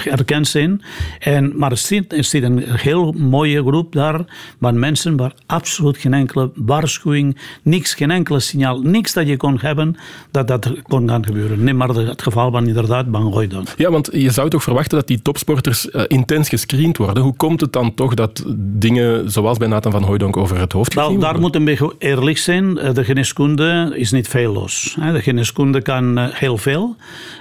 erkend 0.03 0.47
zijn. 0.47 0.81
En, 1.19 1.57
maar 1.57 1.71
er 1.71 1.77
zit, 1.77 2.33
een 2.33 2.63
heel 2.65 3.11
mooie 3.11 3.61
groep 3.61 3.93
daar 3.93 4.25
van 4.59 4.79
mensen 4.79 5.17
waar 5.17 5.33
absoluut 5.45 5.97
geen 5.97 6.13
enkele 6.13 6.51
waarschuwing, 6.55 7.37
niks, 7.61 7.93
geen 7.93 8.11
enkele 8.11 8.39
signaal, 8.39 8.81
niks 8.81 9.13
dat 9.13 9.27
je 9.27 9.37
kon 9.37 9.59
hebben 9.59 9.95
dat 10.31 10.47
dat 10.47 10.81
kon 10.81 11.09
gaan 11.09 11.25
gebeuren. 11.25 11.63
Nee, 11.63 11.73
maar 11.73 11.89
het 11.89 12.21
geval 12.21 12.51
van 12.51 12.67
inderdaad 12.67 13.05
van 13.11 13.47
dan. 13.49 13.65
Ja, 13.77 13.91
want 13.91 14.09
je 14.11 14.31
zou 14.31 14.49
toch 14.49 14.63
verwachten 14.63 14.97
dat 14.97 15.07
die 15.07 15.21
topsporters 15.21 15.89
uh, 15.89 16.01
intens 16.07 16.49
gescreend 16.49 16.97
worden. 16.97 17.23
Hoe 17.23 17.35
komt 17.35 17.61
het 17.61 17.73
dan 17.73 17.93
toch 17.93 18.13
dat 18.13 18.43
dingen 18.57 19.31
zoals 19.31 19.57
bij 19.57 19.67
Nathan 19.67 19.90
van 19.91 20.03
Hooydonk 20.03 20.37
over 20.37 20.59
het 20.59 20.71
hoofd 20.71 20.93
Wel, 20.93 21.17
daar 21.17 21.39
moeten 21.39 21.65
we 21.65 21.95
eerlijk 21.97 22.37
zijn. 22.37 22.77
Eh, 22.77 22.93
de 22.93 23.03
geneeskunde 23.03 23.91
is 23.95 24.11
niet 24.11 24.27
veel 24.27 24.53
los. 24.53 24.97
De 25.13 25.21
geneeskunde 25.21 25.81
kan 25.81 26.17
eh, 26.17 26.25
heel 26.31 26.57
veel. 26.57 26.95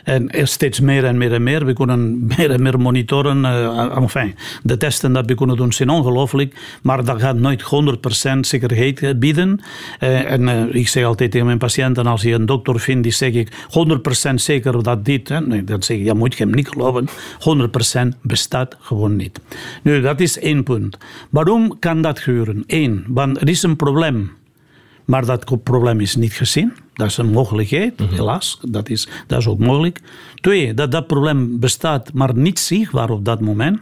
En 0.05 0.31
steeds 0.43 0.81
meer 0.81 1.05
en 1.05 1.19
meer 1.19 1.33
en 1.33 1.43
meer. 1.43 1.67
We 1.67 1.73
kunnen 1.73 2.27
meer 2.37 2.51
en 2.51 2.63
meer 2.63 2.81
monitoren. 2.81 3.45
Eh, 3.45 3.97
enfin, 3.97 4.35
de 4.63 4.77
testen 4.77 5.13
dat 5.13 5.27
we 5.27 5.35
kunnen 5.35 5.57
doen 5.57 5.73
zijn 5.73 5.91
ongelooflijk. 5.91 6.79
Maar 6.83 7.05
dat 7.05 7.21
gaat 7.21 7.37
nooit 7.37 7.63
100% 7.63 8.47
zekerheid 8.47 9.19
bieden. 9.19 9.61
En 9.99 10.75
ik 10.75 10.89
zeg 10.89 11.05
altijd 11.05 11.31
tegen 11.31 11.47
mijn 11.47 11.59
patiënten, 11.59 12.07
als 12.07 12.23
je 12.23 12.33
een 12.33 12.47
dokter 12.47 12.81
vindt 12.81 13.03
die 13.03 13.13
zeg 13.13 13.33
ik 13.33 13.49
100% 14.31 14.35
zeker 14.35 14.83
dat 14.83 15.05
dit... 15.05 15.29
Nee, 15.47 15.65
dan 15.65 15.83
zeg 15.83 15.97
ik, 15.97 16.05
ja 16.05 16.15
moet 16.15 16.37
je 16.37 16.45
hem 16.45 16.55
niet 16.55 16.69
geloven. 16.69 17.09
100% 18.15 18.19
bestaat 18.23 18.77
gewoon 18.81 19.17
niet. 19.17 19.41
Nu, 19.83 20.01
dat 20.01 20.21
is 20.21 20.39
één 20.39 20.63
punt. 20.63 20.99
Waarom 21.31 21.79
kan 21.79 22.03
dat 22.03 22.19
gebeuren? 22.19 22.40
Eén, 22.67 23.05
want 23.09 23.41
er 23.41 23.49
is 23.49 23.63
een 23.63 23.77
probleem. 23.77 24.31
Maar 25.05 25.27
dat 25.27 25.63
probleem 25.63 26.01
is 26.01 26.17
niet 26.17 26.33
gezien. 26.33 26.73
Dat 26.95 27.09
is 27.09 27.17
een 27.17 27.31
mogelijkheid, 27.31 27.99
mhm. 27.99 28.15
helaas. 28.15 28.59
Dat 28.69 28.89
is, 28.89 29.09
dat 29.27 29.39
is 29.39 29.47
ook 29.47 29.59
mogelijk. 29.59 30.01
Twee, 30.35 30.75
dat 30.75 30.93
dat 30.93 31.07
probleem 31.07 31.59
bestaat, 31.59 32.13
maar 32.13 32.37
niet 32.37 32.59
zichtbaar 32.59 33.11
op 33.11 33.25
dat 33.25 33.41
moment. 33.41 33.79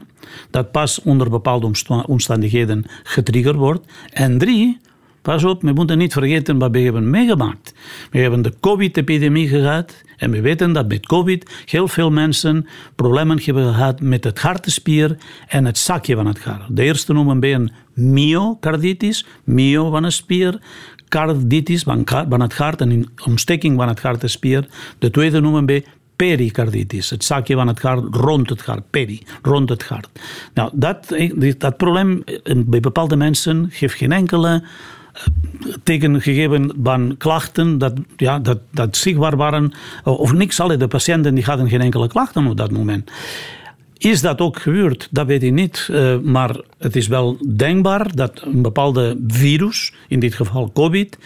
Dat 0.51 0.71
pas 0.71 1.03
onder 1.03 1.31
bepaalde 1.31 1.71
omstandigheden 2.07 2.85
getriggerd 3.03 3.57
wordt. 3.57 3.92
En 4.12 4.38
drie, 4.38 4.79
pas 5.23 5.44
op, 5.44 5.62
we 5.62 5.73
moeten 5.73 5.99
niet 5.99 6.12
vergeten 6.12 6.59
wat 6.59 6.71
we 6.71 6.79
hebben 6.79 7.11
meegemaakt. 7.11 7.75
We 8.11 8.18
hebben 8.18 8.42
de 8.42 8.53
COVID-epidemie 8.61 9.49
gehad. 9.49 10.03
En 10.16 10.31
we 10.31 10.40
weten 10.40 10.73
dat 10.73 10.88
met 10.88 11.07
COVID 11.07 11.51
heel 11.64 11.88
veel 11.88 12.11
mensen 12.11 12.66
problemen 12.94 13.42
hebben 13.42 13.75
gehad 13.75 14.01
met 14.01 14.25
het 14.25 14.38
hartespier 14.38 15.16
en 15.49 15.64
het 15.64 15.79
zakje 15.79 16.14
van 16.14 16.27
het 16.27 16.44
hart. 16.44 16.77
De 16.77 16.83
eerste 16.83 17.12
noemen 17.12 17.40
we 17.40 17.49
een 17.49 17.73
myocarditis, 17.99 19.27
myo 19.45 19.91
van 19.91 20.05
een 20.05 20.13
spier, 20.13 20.61
carditis 21.09 21.83
van 21.83 22.41
het 22.41 22.55
hart, 22.55 22.81
een 22.81 23.09
ontsteking 23.27 23.77
van 23.77 23.89
het 23.89 24.01
hartespier. 24.01 24.69
De 24.99 25.11
tweede 25.11 25.41
noemen 25.41 25.67
we 25.67 25.85
pericarditis, 26.17 27.11
het 27.11 27.25
zakje 27.25 27.55
van 27.55 27.69
het 27.69 27.83
hart 27.83 28.15
rond 28.15 28.49
het 28.49 28.65
hart, 28.65 28.91
peri, 28.91 29.23
rond 29.43 29.69
het 29.69 29.85
hart. 29.85 30.09
Nou, 30.55 30.71
dat, 30.73 31.17
dat 31.59 31.77
probleem 31.77 32.25
bij 32.57 32.81
bepaalde 32.81 33.17
mensen 33.17 33.67
geeft 33.71 33.95
geen 33.95 34.13
enkele 34.13 34.63
tegengegeven 35.83 36.73
van 36.83 37.15
klachten 37.19 37.79
dat, 37.79 37.93
ja, 38.17 38.39
dat, 38.39 38.59
dat 38.71 38.97
zichtbaar 38.97 39.37
waren, 39.37 39.73
of 40.05 40.33
niks, 40.33 40.61
alle 40.61 40.77
de 40.77 40.89
patiënten 40.89 41.35
die 41.35 41.45
hadden 41.45 41.69
geen 41.69 41.81
enkele 41.81 42.09
klachten 42.09 42.47
op 42.47 42.57
dat 42.57 42.71
moment. 42.71 43.11
Is 43.99 44.21
dat 44.21 44.41
ook 44.41 44.61
gebeurd? 44.61 45.09
Dat 45.11 45.27
weet 45.27 45.43
ik 45.43 45.53
niet. 45.53 45.89
Uh, 45.91 46.19
maar 46.19 46.61
het 46.79 46.97
is 46.97 47.07
wel 47.07 47.39
denkbaar 47.57 48.15
dat 48.15 48.43
een 48.45 48.63
bepaalde 48.63 49.17
virus, 49.27 49.93
in 50.09 50.21
dit 50.21 50.35
geval 50.35 50.71
COVID, 50.73 51.19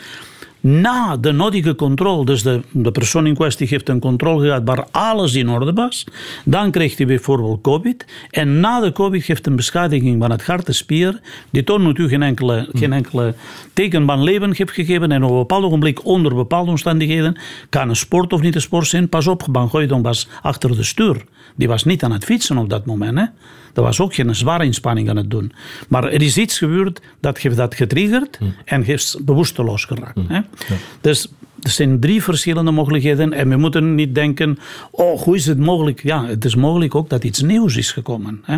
na 0.60 1.16
de 1.16 1.32
nodige 1.32 1.74
controle, 1.74 2.24
dus 2.24 2.42
de, 2.42 2.60
de 2.70 2.90
persoon 2.90 3.26
in 3.26 3.34
kwestie 3.34 3.66
heeft 3.68 3.88
een 3.88 4.00
controle 4.00 4.46
gehad 4.46 4.62
waar 4.64 4.86
alles 4.90 5.34
in 5.34 5.48
orde 5.48 5.72
was, 5.72 6.06
dan 6.44 6.70
krijgt 6.70 6.98
hij 6.98 7.06
bijvoorbeeld 7.06 7.60
COVID. 7.60 8.06
En 8.30 8.60
na 8.60 8.80
de 8.80 8.92
COVID 8.92 9.26
heeft 9.26 9.46
een 9.46 9.56
beschadiging 9.56 10.20
van 10.20 10.30
het 10.30 10.46
hartespier, 10.46 11.20
die 11.50 11.64
toont 11.64 11.82
natuurlijk 11.82 12.10
geen 12.10 12.22
enkele, 12.22 12.68
geen 12.72 12.92
enkele 12.92 13.34
teken 13.72 14.06
van 14.06 14.22
leven 14.22 14.54
heeft 14.56 14.72
gegeven. 14.72 15.12
En 15.12 15.22
op 15.22 15.30
een 15.30 15.36
bepaald 15.36 15.64
ogenblik, 15.64 16.04
onder 16.04 16.34
bepaalde 16.34 16.70
omstandigheden, 16.70 17.38
kan 17.68 17.88
een 17.88 17.96
sport 17.96 18.32
of 18.32 18.40
niet 18.40 18.54
een 18.54 18.60
sport 18.60 18.86
zijn. 18.86 19.08
Pas 19.08 19.26
op, 19.26 19.44
Van 19.52 19.70
Gooidon 19.70 20.02
was 20.02 20.28
achter 20.42 20.76
de 20.76 20.82
stuur. 20.82 21.24
Die 21.56 21.68
was 21.68 21.84
niet 21.84 22.04
aan 22.04 22.12
het 22.12 22.24
fietsen 22.24 22.58
op 22.58 22.68
dat 22.68 22.86
moment. 22.86 23.18
Hè? 23.18 23.24
Dat 23.72 23.84
was 23.84 24.00
ook 24.00 24.14
geen 24.14 24.34
zware 24.34 24.64
inspanning 24.64 25.10
aan 25.10 25.16
het 25.16 25.30
doen. 25.30 25.52
Maar 25.88 26.04
er 26.04 26.22
is 26.22 26.38
iets 26.38 26.58
gebeurd 26.58 27.00
dat 27.20 27.38
heeft 27.38 27.56
dat 27.56 27.74
getriggerd 27.74 28.36
hm. 28.36 28.44
en 28.64 28.82
heeft 28.82 29.24
bewusteloos 29.24 29.84
geraakt. 29.84 30.14
Hm. 30.14 30.32
Hè? 30.32 30.40
Dus 31.00 31.28
er 31.62 31.70
zijn 31.70 32.00
drie 32.00 32.22
verschillende 32.22 32.70
mogelijkheden 32.70 33.32
en 33.32 33.48
we 33.48 33.56
moeten 33.56 33.94
niet 33.94 34.14
denken, 34.14 34.58
oh, 34.90 35.20
hoe 35.20 35.36
is 35.36 35.46
het 35.46 35.58
mogelijk? 35.58 36.02
Ja, 36.02 36.26
het 36.26 36.44
is 36.44 36.54
mogelijk 36.54 36.94
ook 36.94 37.08
dat 37.08 37.24
iets 37.24 37.42
nieuws 37.42 37.76
is 37.76 37.92
gekomen. 37.92 38.40
Hè? 38.44 38.56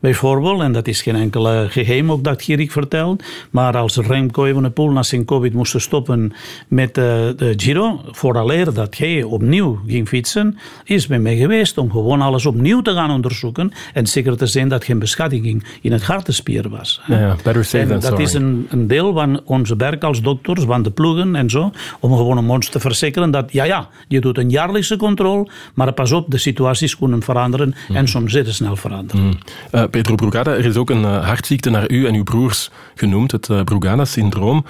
Bijvoorbeeld, 0.00 0.60
en 0.60 0.72
dat 0.72 0.88
is 0.88 1.02
geen 1.02 1.16
enkele 1.16 1.66
geheim 1.70 2.12
ook 2.12 2.24
dat 2.24 2.42
Gierig 2.42 2.72
vertelt, 2.72 3.22
maar 3.50 3.76
als 3.76 3.96
Remco 3.96 4.44
Evenepoel 4.44 4.90
na 4.90 5.02
zijn 5.02 5.24
covid 5.24 5.52
moest 5.52 5.80
stoppen 5.80 6.32
met 6.68 6.94
de, 6.94 7.34
eh, 7.38 7.38
de 7.38 7.52
Giro, 7.56 8.00
vooraleer 8.10 8.74
dat 8.74 8.96
hij 8.98 9.22
opnieuw 9.22 9.80
ging 9.86 10.08
fietsen, 10.08 10.58
is 10.84 11.06
bij 11.06 11.18
mij 11.18 11.36
geweest 11.36 11.78
om 11.78 11.90
gewoon 11.90 12.20
alles 12.20 12.46
opnieuw 12.46 12.80
te 12.80 12.92
gaan 12.92 13.10
onderzoeken 13.10 13.72
en 13.92 14.06
zeker 14.06 14.36
te 14.36 14.46
zijn 14.46 14.68
dat 14.68 14.84
geen 14.84 14.98
beschadiging 14.98 15.64
in 15.80 15.92
het 15.92 16.02
hartespier 16.02 16.68
was. 16.68 17.00
Ja, 17.06 17.18
ja, 17.18 17.36
better 17.42 17.64
safe 17.64 17.86
than 17.86 18.00
dat 18.00 18.18
is 18.18 18.32
een, 18.32 18.66
een 18.70 18.86
deel 18.86 19.12
van 19.12 19.40
onze 19.44 19.76
werk 19.76 20.04
als 20.04 20.22
dokters, 20.22 20.64
van 20.64 20.82
de 20.82 20.90
ploegen 20.90 21.36
en 21.36 21.50
zo, 21.50 21.70
om 22.00 22.16
gewoon 22.16 22.31
om 22.38 22.50
ons 22.50 22.68
te 22.68 22.80
verzekeren 22.80 23.30
dat, 23.30 23.52
ja, 23.52 23.64
ja, 23.64 23.88
je 24.08 24.20
doet 24.20 24.38
een 24.38 24.50
jaarlijkse 24.50 24.96
controle, 24.96 25.48
maar 25.74 25.92
pas 25.92 26.12
op, 26.12 26.30
de 26.30 26.38
situaties 26.38 26.98
kunnen 26.98 27.22
veranderen 27.22 27.74
en 27.88 28.00
mm. 28.00 28.06
soms 28.06 28.32
zeer 28.32 28.46
snel 28.46 28.76
veranderen. 28.76 29.24
Mm. 29.24 29.38
Uh, 29.74 29.84
Pedro 29.90 30.14
Brugada, 30.14 30.50
er 30.50 30.64
is 30.64 30.76
ook 30.76 30.90
een 30.90 31.02
uh, 31.02 31.26
hartziekte 31.26 31.70
naar 31.70 31.90
u 31.90 32.06
en 32.06 32.14
uw 32.14 32.22
broers 32.22 32.70
genoemd, 32.94 33.32
het 33.32 33.48
uh, 33.48 33.62
Brugada-syndroom. 33.62 34.64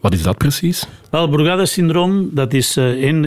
Wat 0.00 0.12
is 0.12 0.22
dat 0.22 0.38
precies? 0.38 0.86
Wel, 1.10 1.28
Brugada-syndroom, 1.28 2.28
dat 2.32 2.52
is 2.52 2.76
in, 2.76 3.24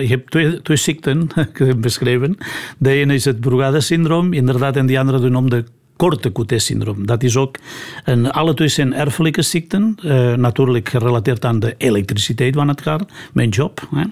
ik 0.00 0.08
heb 0.08 0.28
twee, 0.28 0.62
twee 0.62 0.76
ziekten 0.76 1.28
beschreven. 1.80 2.36
De 2.78 2.90
ene 2.90 3.14
is 3.14 3.24
het 3.24 3.40
Brugada-syndroom, 3.40 4.32
inderdaad, 4.32 4.76
en 4.76 4.86
die 4.86 4.98
andere 4.98 5.20
de 5.20 5.28
noemde 5.28 5.64
korte 6.02 6.58
syndroom 6.58 7.06
Dat 7.06 7.22
is 7.22 7.36
ook 7.36 7.56
een, 8.04 8.30
alle 8.30 8.54
erfelijke 8.92 9.42
ziekten, 9.42 9.96
uh, 10.04 10.34
natuurlijk 10.34 10.88
gerelateerd 10.88 11.44
aan 11.44 11.58
de 11.58 11.74
elektriciteit 11.78 12.54
van 12.54 12.68
het 12.68 12.84
hart, 12.84 13.12
mijn 13.32 13.48
job. 13.48 13.88
Hè. 13.94 14.04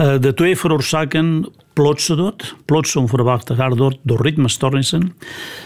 Uh, 0.00 0.14
de 0.20 0.34
twee 0.34 0.56
veroorzaken 0.56 1.46
plotse 1.72 2.14
dood, 2.14 2.56
plots 2.64 2.96
onverwachte 2.96 3.54
hartdood 3.54 3.98
door 4.02 4.22
ritmestoornissen. 4.22 5.14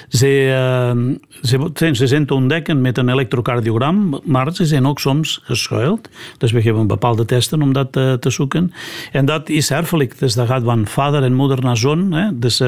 Ze, 0.09 0.27
uh, 0.27 1.15
ze, 1.43 1.91
ze, 1.93 2.07
zijn 2.07 2.27
te 2.27 2.35
ontdekken 2.35 2.81
met 2.81 2.99
een 2.99 3.09
elektrocardiogram, 3.09 4.21
maar 4.25 4.55
ze 4.55 4.67
zijn 4.67 4.87
ook 4.87 5.01
soms 5.01 5.41
geschuild. 5.43 6.09
Dus 6.39 6.53
we 6.53 6.63
geven 6.63 6.87
bepaalde 6.87 7.25
testen 7.25 7.63
om 7.63 7.73
dat 7.73 7.97
uh, 7.97 8.13
te 8.13 8.31
zoeken. 8.31 8.73
En 9.13 9.25
dat 9.25 9.49
is 9.49 9.71
erfelijk, 9.71 10.19
dus 10.19 10.35
dat 10.35 10.47
gaat 10.47 10.63
van 10.63 10.87
vader 10.87 11.23
en 11.23 11.35
moeder 11.35 11.61
naar 11.61 11.77
zoon. 11.77 12.13
Hè. 12.13 12.39
Dus 12.39 12.61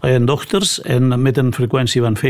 een 0.00 0.24
dochters 0.24 0.80
en 0.82 1.22
met 1.22 1.36
een 1.36 1.54
frequentie 1.54 2.02
van 2.02 2.16
50%, 2.16 2.20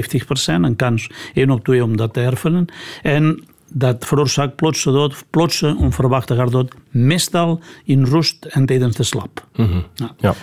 een 0.45 0.77
kans 0.77 1.11
1 1.35 1.51
op 1.51 1.65
2 1.65 1.85
om 1.85 1.97
dat 1.97 2.13
te 2.13 2.21
erfenen. 2.21 2.67
En 3.03 3.43
dat 3.71 4.07
veroorzaakt 4.07 4.57
plotse 4.57 4.91
dood, 4.91 5.25
plotse 5.31 5.77
onverwachte 5.79 6.35
hartdood, 6.35 6.75
meestal 6.91 7.61
in 7.85 8.05
rust 8.05 8.45
en 8.45 8.67
tijdens 8.67 8.97
de 8.97 9.03
slap. 9.03 9.47
Mm 9.57 9.67
-hmm. 9.67 9.85
ja. 9.95 10.15
ja 10.19 10.35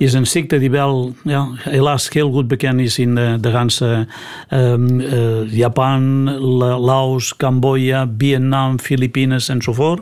is 0.00 0.12
een 0.12 0.26
ziekte 0.26 0.58
die 0.58 0.70
wel 0.70 1.14
ja, 1.24 1.48
helaas 1.54 2.08
heel 2.08 2.32
goed 2.32 2.48
bekend 2.48 2.80
is 2.80 2.98
in 2.98 3.14
de, 3.14 3.36
de 3.40 3.50
ganse 3.50 4.06
um, 4.50 5.00
uh, 5.00 5.52
Japan, 5.52 6.30
Laos, 6.80 7.36
Cambodja, 7.36 8.10
Vietnam, 8.18 8.78
Filipines 8.78 9.48
enzovoort. 9.48 10.00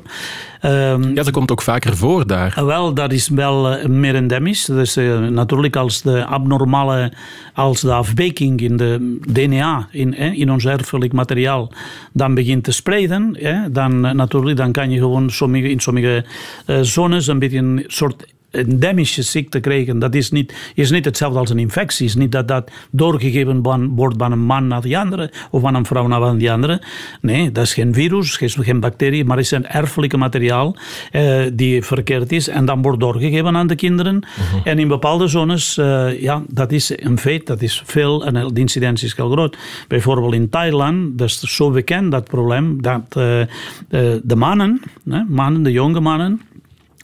Um, 0.63 1.15
ja, 1.15 1.23
ze 1.23 1.31
komt 1.31 1.51
ook 1.51 1.63
vaker 1.63 1.97
voor 1.97 2.27
daar. 2.27 2.55
Uh, 2.59 2.65
wel, 2.65 2.95
dat 2.95 3.13
is 3.13 3.29
wel 3.29 3.73
uh, 3.73 3.85
meer 3.85 4.15
endemisch. 4.15 4.65
Dus 4.65 4.95
natuurlijk 5.31 5.77
als 5.77 6.03
de 6.03 6.25
abnormale, 6.25 7.13
als 7.55 7.81
de 7.81 7.93
afwijking 7.93 8.61
in 8.61 8.77
de 8.77 9.19
DNA, 9.33 9.89
in, 9.91 10.15
in 10.15 10.51
ons 10.51 10.65
erfelijk 10.65 11.13
materiaal, 11.13 11.73
dan 12.13 12.35
begint 12.35 12.65
te 12.65 12.73
spreiden, 12.73 13.37
dan 13.73 14.01
natuurlijk 14.01 14.57
dan 14.57 14.73
kan 14.73 14.91
je 14.91 14.99
gewoon 14.99 15.31
sommige, 15.31 15.71
in 15.71 15.81
sommige 15.81 16.25
zones 16.83 17.27
een 17.27 17.39
beetje 17.39 17.59
een 17.59 17.85
soort 17.87 18.37
endemische 18.51 19.23
ziekte 19.23 19.61
krijgen, 19.61 19.99
dat 19.99 20.15
is 20.15 20.31
niet, 20.31 20.73
is 20.75 20.91
niet 20.91 21.05
hetzelfde 21.05 21.39
als 21.39 21.51
een 21.51 21.59
infectie. 21.59 22.07
Het 22.07 22.17
is 22.17 22.21
niet 22.21 22.33
dat 22.33 22.49
dat 22.49 22.71
doorgegeven 22.91 23.63
wordt 23.95 24.15
van 24.19 24.33
een 24.33 24.39
man 24.39 24.67
naar 24.67 24.81
de 24.81 24.99
andere 24.99 25.33
of 25.51 25.61
van 25.61 25.75
een 25.75 25.87
vrouw 25.87 26.07
naar 26.07 26.39
de 26.39 26.53
andere. 26.53 26.83
Nee, 27.21 27.53
dat 27.53 27.65
is 27.65 27.75
geen 27.75 27.95
virus, 27.95 28.37
geen 28.37 28.81
bacterie, 28.81 29.25
maar 29.25 29.37
het 29.37 29.45
is 29.45 29.51
een 29.51 29.67
erfelijke 29.67 30.17
materiaal 30.17 30.77
eh, 31.11 31.41
die 31.53 31.83
verkeerd 31.83 32.33
is 32.33 32.49
en 32.49 32.65
dan 32.65 32.83
wordt 32.83 33.01
doorgegeven 33.01 33.57
aan 33.57 33.67
de 33.67 33.75
kinderen. 33.75 34.15
Mhm. 34.15 34.69
En 34.69 34.79
in 34.79 34.89
bepaalde 34.89 35.27
zones, 35.27 35.77
uh, 35.79 36.21
ja, 36.21 36.43
dat 36.49 36.73
is 36.73 36.93
een 36.97 37.19
feit, 37.19 37.47
dat 37.47 37.63
is 37.63 37.83
veel 37.87 38.27
en 38.27 38.55
de 38.55 38.61
incidentie 38.61 39.07
is 39.07 39.17
heel 39.17 39.31
groot. 39.31 39.57
Bijvoorbeeld 39.89 40.35
in 40.35 40.49
Thailand, 40.49 41.19
dat 41.19 41.29
is 41.29 41.41
zo 41.41 41.71
bekend 41.71 42.11
dat 42.11 42.25
probleem, 42.25 42.83
dat 42.83 43.01
uh, 43.01 43.43
de 44.23 44.37
mannen, 44.37 44.83
mannen, 45.29 45.63
de 45.63 45.73
jonge 45.73 46.01
mannen, 46.01 46.41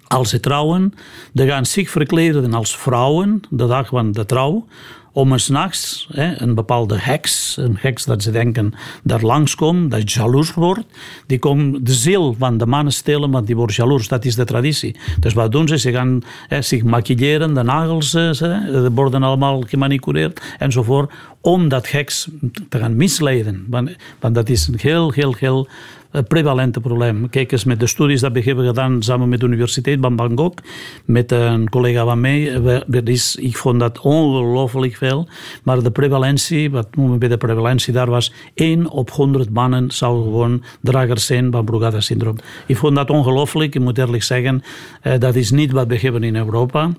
als 0.07 0.31
ze 0.31 0.41
trouwen, 0.41 0.95
dan 1.33 1.47
gaan 1.47 1.67
zich 1.67 1.91
verkleden 1.91 2.55
als 2.55 2.77
vrouwen, 2.77 3.41
de 3.51 3.67
dag 3.67 3.89
van 3.89 4.13
de 4.13 4.27
trouw, 4.27 4.67
om 5.13 5.33
er 5.33 5.41
s'nachts 5.41 6.09
een 6.11 6.55
bepaalde 6.55 6.99
heks, 6.99 7.57
een 7.57 7.77
heks 7.79 8.05
dat 8.05 8.23
ze 8.23 8.31
denken 8.31 8.75
daar 9.03 9.23
langskomt, 9.23 9.91
dat 9.91 10.13
jaloers 10.13 10.55
wordt, 10.55 10.85
die 11.27 11.39
komt 11.39 11.87
de 11.87 11.93
ziel 11.93 12.35
van 12.39 12.59
de 12.59 12.67
mannen 12.67 12.93
stelen, 12.93 13.31
want 13.31 13.47
die 13.47 13.57
wordt 13.57 13.75
jaloers, 13.75 14.09
dat 14.09 14.25
is 14.25 14.35
de 14.35 14.45
traditie. 14.45 14.97
Dus 15.21 15.33
wat 15.33 15.53
doen 15.53 15.69
ze? 15.69 15.79
Ze 15.79 15.93
gaan 15.93 16.23
zich 16.61 16.83
maquilleren, 16.83 17.55
de 17.55 17.63
nagels 17.63 18.11
ze, 18.11 18.91
worden 18.95 19.23
allemaal 19.23 19.63
gemanicureerd 19.67 20.41
enzovoort, 20.59 21.13
om 21.41 21.69
dat 21.69 21.91
heks 21.91 22.29
te 22.69 22.79
gaan 22.79 22.97
misleiden. 22.97 23.67
Want, 23.69 23.91
want 24.21 24.35
dat 24.35 24.49
is 24.49 24.67
een 24.67 24.79
heel, 24.79 25.11
heel, 25.11 25.35
heel 25.39 25.69
prevalente 26.23 26.81
probleem. 26.81 27.31
Kijk 27.31 27.53
eens 27.53 27.65
met 27.65 27.81
de 27.81 27.87
studies 27.87 28.21
die 28.21 28.31
we 28.31 28.41
hebben 28.41 28.67
gedaan 28.67 29.03
samen 29.03 29.29
met 29.29 29.41
de 29.41 29.47
Universiteit 29.47 29.99
van 30.01 30.17
Bangkok, 30.17 30.59
met 31.05 31.33
een 31.33 31.69
collega 31.69 32.05
van 32.05 32.21
mij. 32.21 32.43
Is, 33.05 33.37
ik 33.37 33.57
vond 33.57 33.81
dat 33.81 34.01
ongelooflijk 34.01 34.97
veel. 34.97 35.29
Maar 35.63 35.83
de 35.83 35.91
prevalentie, 35.91 36.71
wat 36.71 36.97
noemen 36.97 37.13
we 37.13 37.19
bij 37.19 37.29
de 37.29 37.37
prevalentie, 37.37 37.93
daar 37.93 38.11
was 38.11 38.33
1 38.55 38.91
op 38.91 39.11
100 39.11 39.51
mannen 39.51 39.91
zou 39.91 40.23
gewoon 40.23 40.63
dragers 40.81 41.27
zijn 41.27 41.53
van 41.53 41.65
Brugada-syndroom. 41.65 42.37
Ik 42.67 42.77
vond 42.77 42.97
dat 42.97 43.11
ongelooflijk, 43.11 43.75
ik 43.75 43.81
moet 43.81 43.99
eerlijk 43.99 44.23
zeggen. 44.23 44.63
Eh, 45.01 45.19
dat 45.19 45.35
is 45.35 45.51
niet 45.51 45.73
wat 45.73 45.87
we 45.87 45.99
hebben 45.99 46.23
in 46.23 46.37
Europa. 46.37 46.91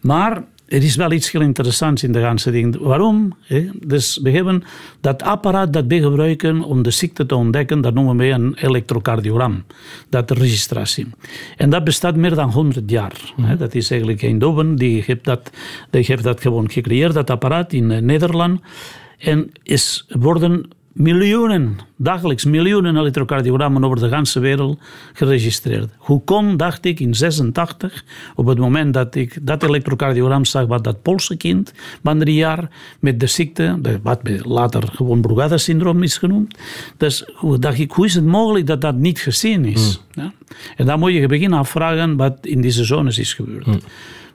Maar 0.00 0.42
er 0.70 0.82
is 0.82 0.96
wel 0.96 1.12
iets 1.12 1.30
heel 1.30 1.40
interessants 1.40 2.02
in 2.02 2.12
de 2.12 2.18
hele 2.18 2.50
ding. 2.50 2.78
Waarom? 2.78 3.36
Dus 3.86 4.18
we 4.22 4.30
hebben 4.30 4.62
dat 5.00 5.22
apparaat 5.22 5.72
dat 5.72 5.84
we 5.86 6.00
gebruiken 6.00 6.62
om 6.62 6.82
de 6.82 6.90
ziekte 6.90 7.26
te 7.26 7.34
ontdekken, 7.34 7.80
dat 7.80 7.94
noemen 7.94 8.16
we 8.16 8.26
een 8.26 8.54
elektrocardiogram, 8.54 9.64
dat 10.08 10.30
registratie. 10.30 11.06
En 11.56 11.70
dat 11.70 11.84
bestaat 11.84 12.16
meer 12.16 12.34
dan 12.34 12.50
100 12.50 12.90
jaar. 12.90 13.32
Mhm. 13.36 13.56
Dat 13.56 13.74
is 13.74 13.90
eigenlijk 13.90 14.20
geen 14.20 14.38
doven, 14.38 14.76
die 14.76 15.02
heeft 15.06 15.24
dat, 15.24 15.50
die 15.90 16.04
heeft 16.06 16.22
dat 16.22 16.40
gewoon 16.40 16.70
gecreëerd, 16.70 17.14
dat 17.14 17.30
apparaat 17.30 17.72
in 17.72 17.90
eh, 17.90 18.00
Nederland. 18.00 18.60
En 19.18 19.50
is 19.62 20.06
worden 20.08 20.68
miljoenen, 20.92 21.78
dagelijks 21.96 22.44
miljoenen 22.44 22.96
elektrocardiogrammen 22.96 23.84
over 23.84 23.98
de 23.98 24.16
hele 24.16 24.40
wereld 24.40 24.78
geregistreerd. 25.12 25.88
Hoe 25.98 26.24
kon, 26.24 26.56
dacht 26.56 26.84
ik, 26.84 27.00
in 27.00 27.14
86, 27.14 28.04
op 28.34 28.46
het 28.46 28.58
moment 28.58 28.94
dat 28.94 29.14
ik 29.14 29.38
dat 29.42 29.62
elektrocardiogram 29.62 30.44
zag, 30.44 30.66
wat 30.66 30.84
dat 30.84 31.02
Poolse 31.02 31.36
kind 31.36 31.72
van 32.02 32.18
drie 32.18 32.34
jaar 32.34 32.70
met 33.00 33.20
de 33.20 33.26
ziekte, 33.26 33.78
wat 34.02 34.20
later 34.44 34.88
gewoon 34.92 35.20
Brugada-syndroom 35.20 36.02
is 36.02 36.18
genoemd. 36.18 36.58
Dus 36.96 37.24
dacht 37.58 37.78
ik, 37.78 37.92
hoe 37.92 38.06
is 38.06 38.14
het 38.14 38.24
mogelijk 38.24 38.66
dat 38.66 38.80
dat 38.80 38.96
niet 38.96 39.18
gezien 39.18 39.64
is? 39.64 40.00
Hmm. 40.12 40.24
Ja? 40.24 40.32
En 40.76 40.86
dan 40.86 40.98
moet 40.98 41.12
je 41.12 41.26
beginnen 41.26 41.58
afvragen 41.58 42.16
wat 42.16 42.38
in 42.46 42.60
deze 42.60 42.84
zones 42.84 43.18
is 43.18 43.34
gebeurd. 43.34 43.64
Hmm. 43.64 43.80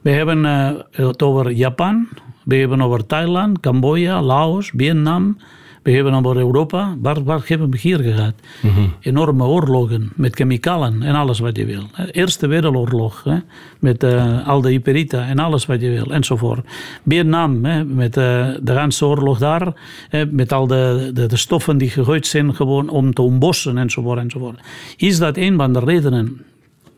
We 0.01 0.11
hebben 0.11 0.43
uh, 0.43 0.71
het 0.91 1.21
over 1.21 1.51
Japan, 1.51 2.07
we 2.43 2.55
hebben 2.55 2.81
over 2.81 3.05
Thailand, 3.05 3.59
Cambodja, 3.59 4.21
Laos, 4.21 4.71
Vietnam, 4.75 5.37
we 5.85 5.91
hebben 5.91 6.13
over 6.13 6.37
Europa. 6.37 6.95
Waar, 7.01 7.23
waar 7.23 7.41
hebben 7.45 7.71
we 7.71 7.77
hier 7.77 7.99
gehad? 7.99 8.33
Mm 8.61 8.93
Enorme 8.99 9.43
oorlogen 9.43 10.11
met 10.15 10.35
chemicalen 10.35 11.01
en 11.01 11.15
alles 11.15 11.39
wat 11.39 11.57
je 11.57 11.65
wil. 11.65 11.83
Eerste 12.11 12.47
Wereldoorlog 12.47 13.23
hè, 13.23 13.37
met 13.79 14.03
uh, 14.03 14.47
al 14.47 14.61
de 14.61 14.69
hyperita 14.69 15.27
en 15.27 15.39
alles 15.39 15.65
wat 15.65 15.81
je 15.81 15.89
wil 15.89 16.11
enzovoort. 16.11 16.65
Vietnam 17.07 17.65
hè, 17.65 17.83
met 17.83 18.17
uh, 18.17 18.23
de 18.61 18.71
hele 18.71 18.91
oorlog 19.01 19.37
daar, 19.37 19.73
hè, 20.09 20.25
met 20.25 20.53
al 20.53 20.67
de, 20.67 21.11
de, 21.13 21.25
de, 21.25 21.37
stoffen 21.37 21.77
die 21.77 21.89
gegooid 21.89 22.27
zijn 22.27 22.55
gewoon 22.55 22.89
om 22.89 23.13
te 23.13 23.21
ontbossen 23.21 23.77
enzovoort 23.77 24.19
enzovoort. 24.19 24.59
Is 24.97 25.17
dat 25.17 25.37
een 25.37 25.55
van 25.57 25.73
de 25.73 25.79
redenen 25.79 26.41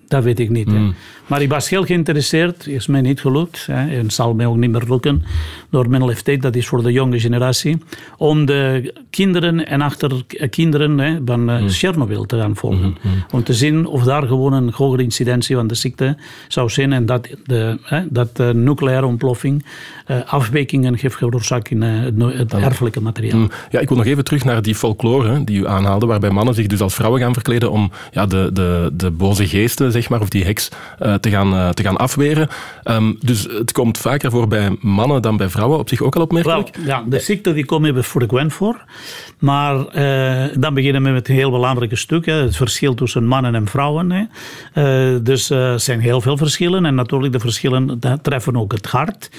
dat 0.07 0.23
weet 0.23 0.39
ik 0.39 0.49
niet. 0.49 0.67
Mm. 0.67 0.93
Maar 1.27 1.41
ik 1.41 1.49
was 1.49 1.69
heel 1.69 1.83
geïnteresseerd. 1.83 2.67
Is 2.67 2.87
mij 2.87 3.01
niet 3.01 3.21
gelukt. 3.21 3.65
Hè, 3.65 3.97
en 3.97 4.11
zal 4.11 4.33
mij 4.33 4.45
ook 4.45 4.57
niet 4.57 4.71
meer 4.71 4.83
lukken. 4.87 5.23
Door 5.69 5.89
mijn 5.89 6.05
leeftijd, 6.05 6.41
dat 6.41 6.55
is 6.55 6.67
voor 6.67 6.83
de 6.83 6.91
jonge 6.91 7.19
generatie. 7.19 7.77
Om 8.17 8.45
de 8.45 8.93
kinderen 9.09 9.67
en 9.67 9.81
achterkinderen 9.81 10.97
hè, 10.97 11.17
van 11.25 11.49
uh, 11.49 11.67
Chernobyl 11.67 12.25
te 12.25 12.37
gaan 12.37 12.55
volgen. 12.55 12.97
Mm-hmm. 13.03 13.23
Om 13.31 13.43
te 13.43 13.53
zien 13.53 13.85
of 13.85 14.03
daar 14.03 14.27
gewoon 14.27 14.53
een 14.53 14.71
hogere 14.73 15.03
incidentie 15.03 15.55
van 15.55 15.67
de 15.67 15.75
ziekte 15.75 16.17
zou 16.47 16.69
zijn. 16.69 16.93
En 16.93 17.05
dat 17.05 17.27
de, 17.45 17.77
hè, 17.83 18.01
dat 18.09 18.35
de 18.35 18.51
nucleaire 18.55 19.05
ontploffing 19.05 19.65
uh, 20.07 20.17
afwijkingen 20.25 20.95
heeft 20.99 21.15
veroorzaakt 21.15 21.69
in 21.69 21.81
uh, 21.81 22.37
het, 22.37 22.53
erfelijke 22.53 23.01
materiaal. 23.01 23.47
Ja, 23.69 23.79
ik 23.79 23.87
wil 23.87 23.97
nog 23.97 24.05
even 24.05 24.23
terug 24.23 24.43
naar 24.43 24.61
die 24.61 24.75
folklore 24.75 25.43
die 25.43 25.59
u 25.59 25.67
aanhaalde. 25.67 26.05
Waarbij 26.05 26.29
mannen 26.29 26.53
zich 26.53 26.67
dus 26.67 26.81
als 26.81 26.93
vrouwen 26.93 27.21
gaan 27.21 27.33
verkleden 27.33 27.71
om 27.71 27.91
ja, 28.11 28.25
de, 28.25 28.49
de, 28.53 28.91
de 28.93 29.11
boze 29.11 29.47
geesten 29.47 29.91
maar, 30.07 30.21
of 30.21 30.29
die 30.29 30.43
heks 30.43 30.69
uh, 31.01 31.13
te, 31.13 31.29
gaan, 31.29 31.53
uh, 31.53 31.69
te 31.69 31.83
gaan 31.83 31.97
afweren. 31.97 32.47
Um, 32.83 33.17
dus 33.19 33.43
het 33.43 33.71
komt 33.71 33.97
vaker 33.97 34.31
voor 34.31 34.47
bij 34.47 34.77
mannen 34.81 35.21
dan 35.21 35.37
bij 35.37 35.49
vrouwen, 35.49 35.79
op 35.79 35.89
zich 35.89 36.01
ook 36.01 36.15
al 36.15 36.21
opmerkelijk. 36.21 36.69
Ja, 36.85 37.03
de 37.07 37.19
ziekte 37.19 37.53
die 37.53 37.65
komt 37.65 37.85
even 37.85 38.03
frequent 38.03 38.53
voor. 38.53 38.83
Maar 39.39 39.75
uh, 39.75 40.55
dan 40.59 40.73
beginnen 40.73 41.03
we 41.03 41.09
met 41.09 41.27
een 41.27 41.35
heel 41.35 41.51
belangrijke 41.51 41.95
stuk, 41.95 42.25
hè, 42.25 42.33
het 42.33 42.55
verschil 42.55 42.93
tussen 42.93 43.25
mannen 43.25 43.55
en 43.55 43.67
vrouwen. 43.67 44.11
Hè. 44.11 45.21
dus 45.21 45.49
er 45.49 45.79
zijn 45.79 45.99
heel 45.99 46.21
veel 46.21 46.37
verschillen 46.37 46.85
en 46.85 46.95
natuurlijk 46.95 47.33
de 47.33 47.39
verschillen 47.39 47.99
treffen 48.21 48.55
ook 48.55 48.71
het 48.71 48.85
hart. 48.85 49.29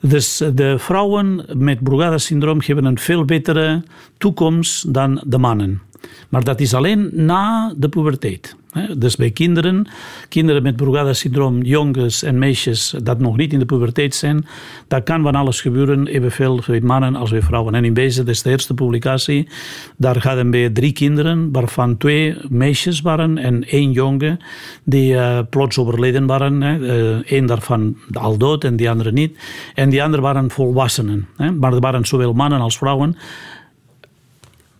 Dus 0.00 0.42
de 0.54 0.78
vrouwen 0.78 1.44
met 1.52 1.82
Brugada-syndroom 1.82 2.60
hebben 2.64 2.84
een 2.84 2.98
veel 2.98 3.24
betere 3.24 3.82
toekomst 4.18 4.94
dan 4.94 5.22
de 5.26 5.38
mannen. 5.38 5.82
Maar 6.28 6.44
dat 6.44 6.60
is 6.60 6.74
alleen 6.74 7.10
na 7.12 7.74
de 7.76 7.88
puberteit. 7.88 8.56
Dus 8.96 9.16
bij 9.16 9.30
kinderen, 9.30 9.88
kinderen 10.28 10.62
met 10.62 10.76
Brugada-syndroom, 10.76 11.62
jongens 11.62 12.22
en 12.22 12.38
meisjes 12.38 12.94
dat 13.02 13.18
nog 13.18 13.36
niet 13.36 13.52
in 13.52 13.58
de 13.58 13.64
puberteit 13.64 14.14
zijn, 14.14 14.46
dat 14.88 15.02
kan 15.02 15.22
van 15.22 15.34
alles 15.34 15.60
gebeuren, 15.60 16.06
evenveel 16.06 16.62
bij 16.66 16.80
mannen 16.80 17.16
als 17.16 17.30
bij 17.30 17.42
vrouwen. 17.42 17.74
En 17.74 17.84
in 17.84 17.94
deze, 17.94 18.18
dat 18.18 18.34
is 18.34 18.42
de 18.42 18.50
eerste 18.50 18.74
publicatie, 18.74 19.48
daar 19.96 20.20
gaan 20.20 20.50
bij 20.50 20.70
drie 20.70 20.92
kinderen, 20.92 21.52
waarvan 21.52 21.96
twee 21.96 22.36
meisjes 22.48 23.00
waren 23.00 23.38
en 23.38 23.64
één 23.64 23.92
jongen, 23.92 24.38
die 24.84 25.12
uh, 25.12 25.38
plots 25.50 25.78
overleden 25.78 26.26
waren. 26.26 26.62
Eén 26.62 27.42
uh, 27.42 27.46
daarvan 27.46 27.96
al 28.12 28.36
dood 28.36 28.64
en 28.64 28.76
die 28.76 28.90
andere 28.90 29.12
niet. 29.12 29.38
En 29.74 29.88
die 29.88 30.02
anderen 30.02 30.24
waren 30.24 30.50
volwassenen. 30.50 31.26
Hè. 31.36 31.52
Maar 31.52 31.72
er 31.72 31.80
waren 31.80 32.04
zowel 32.04 32.32
mannen 32.32 32.60
als 32.60 32.78
vrouwen 32.78 33.16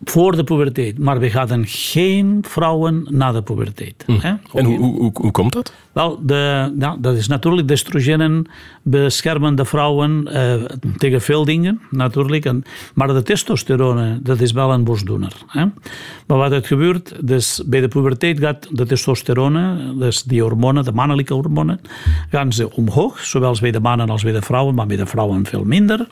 voor 0.05 0.37
de 0.37 0.45
puberteit. 0.45 0.99
Maar 0.99 1.19
we 1.19 1.31
hadden 1.31 1.67
geen 1.67 2.45
vrouwen 2.49 3.07
na 3.11 3.33
de 3.33 3.43
puberteit. 3.43 4.05
Hm. 4.07 4.37
En 4.53 4.65
hoe, 4.65 4.79
hoe, 4.79 5.11
hoe, 5.15 5.31
komt 5.31 5.53
dat? 5.53 5.73
Wel, 5.93 6.21
de, 6.23 6.73
nou, 6.77 7.01
dat 7.01 7.17
is 7.17 7.29
natuurlijk 7.29 7.69
de 7.69 7.75
estrogenen 7.75 8.47
beschermen 8.83 9.55
de 9.55 9.65
vrouwen 9.65 10.29
uh, 10.33 10.55
tegen 10.97 11.21
veel 11.21 11.45
dingen, 11.45 11.81
natuurlijk. 11.91 12.45
En, 12.45 12.63
maar 12.95 13.09
de 13.09 13.23
testosterone, 13.23 14.19
dat 14.23 14.41
is 14.41 14.53
wel 14.53 14.73
een 14.73 14.85
borstdoener. 14.85 15.33
Hè? 15.47 15.65
Maar 16.27 16.39
wat 16.39 16.53
er 16.53 16.65
gebeurt, 16.65 17.27
dus 17.27 17.63
bij 17.67 17.81
de 17.81 17.89
puberteit 17.89 18.39
gaat 18.39 18.69
de 18.71 18.87
testosterone, 18.87 19.95
dus 19.99 20.23
die 20.23 20.43
hormonen, 20.43 20.85
de 20.85 20.93
mannelijke 20.93 21.35
hormonen, 21.35 21.81
gaan 22.31 22.53
ze 22.53 22.75
omhoog, 22.77 23.25
zowel 23.25 23.57
bij 23.61 23.71
de 23.71 23.81
mannen 23.81 24.11
als 24.11 24.23
bij 24.23 24.33
de 24.33 24.43
vrouwen, 24.43 24.75
maar 24.75 24.87
bij 24.87 24.97
de 24.97 25.07
vrouwen 25.07 25.47
veel 25.47 25.65
minder. 25.65 26.07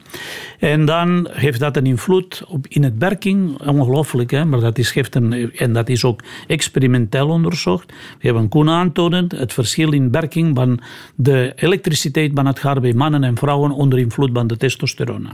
En 0.59 0.85
dan 0.85 1.29
heeft 1.31 1.61
dat 1.61 1.77
een 1.77 1.87
invloed 1.87 2.45
op 2.49 2.67
in 2.69 2.83
het 2.83 2.95
werking, 2.99 3.61
ongelooflijk, 3.83 4.31
hè? 4.31 4.45
maar 4.45 4.61
dat 4.61 4.79
is, 4.79 4.91
geeft 4.91 5.17
en 5.57 5.73
dat 5.73 5.89
is 5.89 6.05
ook 6.05 6.21
experimenteel 6.47 7.29
onderzocht. 7.29 7.87
We 7.89 8.27
hebben 8.27 8.49
kunnen 8.49 8.75
aantonen 8.75 9.27
het 9.37 9.53
verschil 9.53 9.93
in 9.93 10.11
werking 10.11 10.57
van 10.57 10.81
de 11.15 11.53
elektriciteit 11.57 12.31
van 12.35 12.47
het 12.47 12.59
gaat 12.59 12.81
bij 12.81 12.93
mannen 12.93 13.25
en 13.25 13.37
vrouwen 13.37 13.71
onder 13.71 13.99
invloed 13.99 14.31
van 14.33 14.47
de 14.47 14.57
testosterone. 14.57 15.29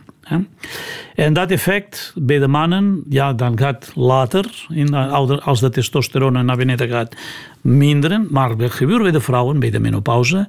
En 1.14 1.32
dat 1.32 1.50
effect 1.50 2.12
bij 2.16 2.38
de 2.38 2.48
mannen, 2.48 3.02
ja, 3.08 3.32
dan 3.32 3.58
gaat 3.58 3.92
later, 3.94 4.66
in 4.68 4.94
als 4.94 5.60
de 5.60 5.70
testosterone 5.70 6.42
naar 6.42 6.56
beneden 6.56 6.88
gaat, 6.88 7.16
minderen. 7.60 8.26
Maar 8.30 8.56
wat 8.56 8.70
gebeurt 8.70 9.02
bij 9.02 9.10
de 9.10 9.20
vrouwen, 9.20 9.58
bij 9.58 9.70
de 9.70 9.80
menopauze? 9.80 10.48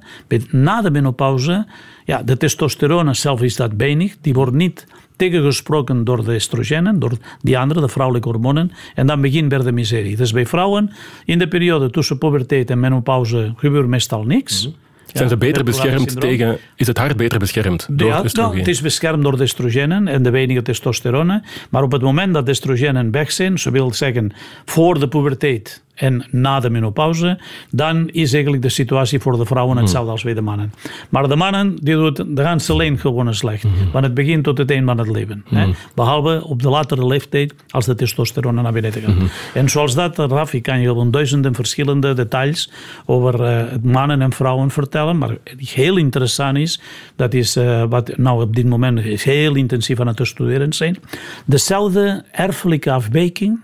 na 0.50 0.82
de 0.82 0.90
menopauze, 0.90 1.66
ja, 2.04 2.22
de 2.22 2.36
testosterone 2.36 3.14
zelf 3.14 3.42
is 3.42 3.56
dat 3.56 3.72
weinig. 3.76 4.16
Die 4.20 4.32
wordt 4.32 4.52
niet 4.52 4.86
tegengesproken 5.20 6.04
door 6.04 6.24
de 6.24 6.34
estrogenen, 6.34 6.98
door 6.98 7.12
die 7.42 7.58
andere, 7.58 7.80
de 7.80 7.88
vrouwelijke 7.88 8.28
hormonen. 8.28 8.72
En 8.94 9.06
dan 9.06 9.20
begint 9.20 9.50
weer 9.50 9.64
de 9.64 9.72
miserie. 9.72 10.16
Dus 10.16 10.32
bij 10.32 10.46
vrouwen, 10.46 10.90
in 11.24 11.38
de 11.38 11.48
periode 11.48 11.90
tussen 11.90 12.18
puberteit 12.18 12.70
en 12.70 12.80
menopauze, 12.80 13.52
gebeurt 13.56 13.86
meestal 13.86 14.24
niks. 14.24 14.66
Mhm. 14.66 14.76
Zijn 15.12 15.28
ze 15.28 15.36
beter 15.36 15.64
beschermd 15.64 16.20
tegen... 16.20 16.58
Is 16.76 16.86
het 16.86 16.98
hart 16.98 17.16
beter 17.16 17.38
beschermd 17.38 17.86
door 17.90 18.08
ja, 18.08 18.24
nou, 18.32 18.58
het 18.58 18.68
is 18.68 18.80
beschermd 18.80 19.22
door 19.22 19.36
de 19.36 19.42
estrogenen 19.42 20.08
en 20.08 20.22
de 20.22 20.30
weinige 20.30 20.62
testosterone. 20.62 21.42
Maar 21.70 21.82
op 21.82 21.92
het 21.92 22.02
moment 22.02 22.34
dat 22.34 22.44
de 22.44 22.50
estrogenen 22.50 23.10
weg 23.10 23.32
zijn, 23.32 23.58
zo 23.58 23.70
wil 23.70 23.92
zeggen 23.92 24.32
voor 24.64 25.00
de 25.00 25.08
puberteit 25.08 25.82
en 26.00 26.24
na 26.30 26.60
de 26.60 26.70
menopauze, 26.70 27.38
dan 27.70 28.08
is 28.08 28.32
eigenlijk 28.32 28.62
de 28.62 28.68
situatie 28.68 29.20
voor 29.20 29.36
de 29.36 29.44
vrouwen 29.44 29.72
hmm. 29.72 29.82
hetzelfde 29.82 30.10
als 30.10 30.22
bij 30.22 30.34
de 30.34 30.40
mannen. 30.40 30.72
Maar 31.08 31.28
de 31.28 31.36
mannen, 31.36 31.76
die 31.82 31.94
doen 31.94 32.34
de 32.34 32.48
hele 32.48 32.76
lijn 32.76 32.98
gewoon 32.98 33.34
slecht. 33.34 33.64
Mm. 33.64 33.72
Van 33.92 34.02
het 34.02 34.14
begin 34.14 34.42
tot 34.42 34.58
het 34.58 34.70
eind 34.70 34.86
van 34.86 34.98
het 34.98 35.08
leven. 35.10 35.44
Hè? 35.48 35.62
Hmm. 35.62 35.74
Behalve 35.94 36.44
op 36.44 36.62
de 36.62 36.68
latere 36.68 37.06
leeftijd, 37.06 37.54
als 37.68 37.86
de 37.86 37.94
testosterone 37.94 38.62
naar 38.62 38.72
beneden 38.72 39.02
gaat. 39.02 39.14
Hmm. 39.14 39.28
En 39.54 39.68
zoals 39.68 39.94
dat, 39.94 40.18
Rafi, 40.18 40.60
kan 40.60 40.80
je 40.80 40.86
gewoon 40.86 41.10
duizenden 41.10 41.54
verschillende 41.54 42.14
details 42.14 42.70
over 43.06 43.40
uh, 43.40 43.62
mannen 43.82 44.22
en 44.22 44.32
vrouwen 44.32 44.70
vertellen. 44.70 45.18
Maar 45.18 45.36
heel 45.56 45.96
interessant 45.96 46.56
is, 46.56 46.80
dat 47.16 47.34
is 47.34 47.56
uh, 47.56 47.84
wat 47.88 48.16
nou 48.16 48.42
op 48.42 48.56
dit 48.56 48.66
moment 48.66 49.00
heel 49.00 49.54
intensief 49.54 50.00
aan 50.00 50.06
het 50.06 50.20
studeren 50.22 50.72
zijn. 50.72 50.96
Dezelfde 51.44 52.24
erfelijke 52.32 52.92
afwijking 52.92 53.60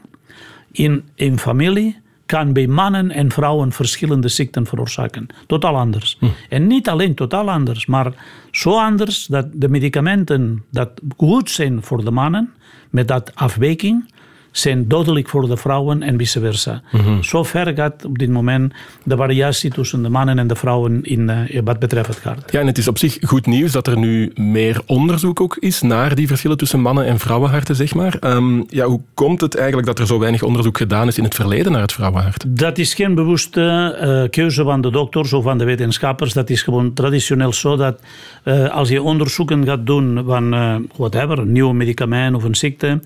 in 0.73 1.05
een 1.17 1.39
familie 1.39 2.05
kan 2.27 2.53
bij 2.53 2.67
mannen 2.67 3.11
en 3.11 3.31
vrouwen 3.31 3.73
verschillende 3.73 4.29
ziekten 4.29 4.67
veroorzaken. 4.67 5.27
Totaal 5.47 5.77
anders. 5.77 6.17
Hm. 6.21 6.27
En 6.49 6.67
niet 6.67 6.89
alleen 6.89 7.15
totaal 7.15 7.51
anders, 7.51 7.87
maar 7.87 8.13
zo 8.51 8.79
anders 8.79 9.27
dat 9.27 9.47
de 9.53 9.69
medicamenten 9.69 10.65
dat 10.71 10.91
goed 11.17 11.51
zijn 11.51 11.83
voor 11.83 12.05
de 12.05 12.11
mannen, 12.11 12.53
met 12.91 13.09
dat 13.09 13.35
afwijking, 13.35 14.11
zijn 14.59 14.89
dodelijk 14.89 15.29
voor 15.29 15.49
de 15.49 15.57
vrouwen 15.57 16.03
en 16.03 16.19
vice 16.19 16.41
versa. 16.41 16.83
Mm 16.91 17.23
Zo 17.23 17.43
ver 17.43 17.75
gaat 17.75 18.05
op 18.05 18.19
dit 18.19 18.31
moment 18.31 18.75
de 19.03 19.17
variatie 19.17 19.71
tussen 19.71 20.03
de 20.03 20.09
mannen 20.09 20.39
en 20.39 20.47
de 20.47 20.55
vrouwen 20.55 21.03
in, 21.03 21.49
uh, 21.51 21.61
wat 21.65 21.79
betreft 21.79 22.09
het 22.09 22.23
hart. 22.23 22.53
Ja, 22.53 22.61
en 22.61 22.67
het 22.67 22.79
is 22.79 22.89
op 22.89 22.99
zich 22.99 23.19
goed 23.21 23.47
nieuws 23.47 23.73
dat 23.73 23.87
er 23.87 23.99
nu 23.99 24.33
meer 24.35 24.81
onderzoek 24.87 25.41
ook 25.41 25.57
is 25.57 25.83
naar 25.83 26.15
die 26.15 26.27
verschillen 26.27 26.57
tussen 26.57 26.81
mannen- 26.81 27.07
en 27.07 27.19
vrouwenharten, 27.19 27.77
zeg 27.77 27.95
maar. 27.95 28.17
Um, 28.21 28.65
ja, 28.69 28.87
hoe 28.87 29.01
komt 29.15 29.41
het 29.41 29.55
eigenlijk 29.57 29.87
dat 29.87 29.99
er 29.99 30.07
zo 30.07 30.19
weinig 30.19 30.43
onderzoek 30.43 30.77
gedaan 30.77 31.09
is 31.09 31.19
in 31.19 31.25
het 31.25 31.35
verleden 31.35 31.73
naar 31.73 31.81
het 31.81 31.93
vrouwenhart? 31.93 32.45
Dat 32.49 32.79
is 32.79 32.95
geen 32.95 33.15
bewuste 33.15 33.99
uh, 34.03 34.31
keuze 34.31 34.63
van 34.63 34.81
de 34.81 34.91
dokters 34.91 35.33
of 35.33 35.45
van 35.45 35.59
de 35.59 35.65
wetenschappers. 35.65 36.33
Dat 36.33 36.51
is 36.51 36.63
gewoon 36.63 36.93
traditioneel 36.93 37.53
zo 37.53 37.77
dat 37.77 38.01
uh, 38.45 38.75
als 38.75 38.89
je 38.89 39.03
onderzoeken 39.03 39.65
gaat 39.65 39.87
doen 39.87 40.23
van 40.27 40.55
whatever, 40.97 41.39
een 41.39 41.53
nieuw 41.53 41.73
medicament 41.73 42.35
of 42.35 42.45
een 42.45 42.55
ziekte, 42.55 43.01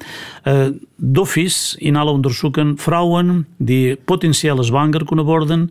dof 0.96 1.36
in 1.78 1.96
alle 1.96 2.10
onderzoeken 2.10 2.78
vrouwen 2.78 3.46
die 3.56 3.96
potentieel 3.96 4.64
zwanger 4.64 5.04
kunnen 5.04 5.24
worden, 5.24 5.70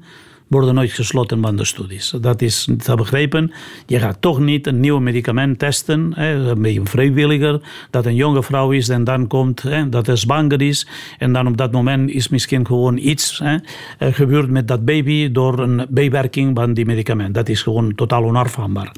worden 0.49 0.75
nooit 0.75 0.91
gesloten 0.91 1.41
van 1.41 1.55
de 1.55 1.65
studies. 1.65 2.13
Dat 2.21 2.41
is 2.41 2.67
te 2.77 2.95
begrijpen. 2.95 3.51
Je 3.85 3.99
gaat 3.99 4.21
toch 4.21 4.39
niet 4.39 4.67
een 4.67 4.79
nieuw 4.79 4.99
medicament 4.99 5.59
testen 5.59 6.12
hè, 6.15 6.33
een 6.33 6.88
vrijwilliger, 6.88 7.62
dat 7.89 8.05
een 8.05 8.15
jonge 8.15 8.43
vrouw 8.43 8.71
is 8.71 8.89
en 8.89 9.03
dan 9.03 9.27
komt 9.27 9.63
dat 9.89 10.05
hij 10.05 10.15
zwanger 10.15 10.62
is. 10.62 10.88
En 11.17 11.33
dan 11.33 11.47
op 11.47 11.57
dat 11.57 11.71
moment 11.71 12.09
is 12.09 12.29
misschien 12.29 12.65
gewoon 12.65 12.97
iets 12.97 13.39
hè, 13.43 13.57
eh, 13.97 14.13
gebeurd 14.13 14.49
met 14.49 14.67
dat 14.67 14.85
baby 14.85 15.31
door 15.31 15.59
een 15.59 15.85
bijwerking 15.89 16.55
van 16.55 16.73
die 16.73 16.85
medicament. 16.85 17.33
Dat 17.33 17.49
is 17.49 17.62
gewoon 17.62 17.95
totaal 17.95 18.23
onaanvaardbaar. 18.23 18.91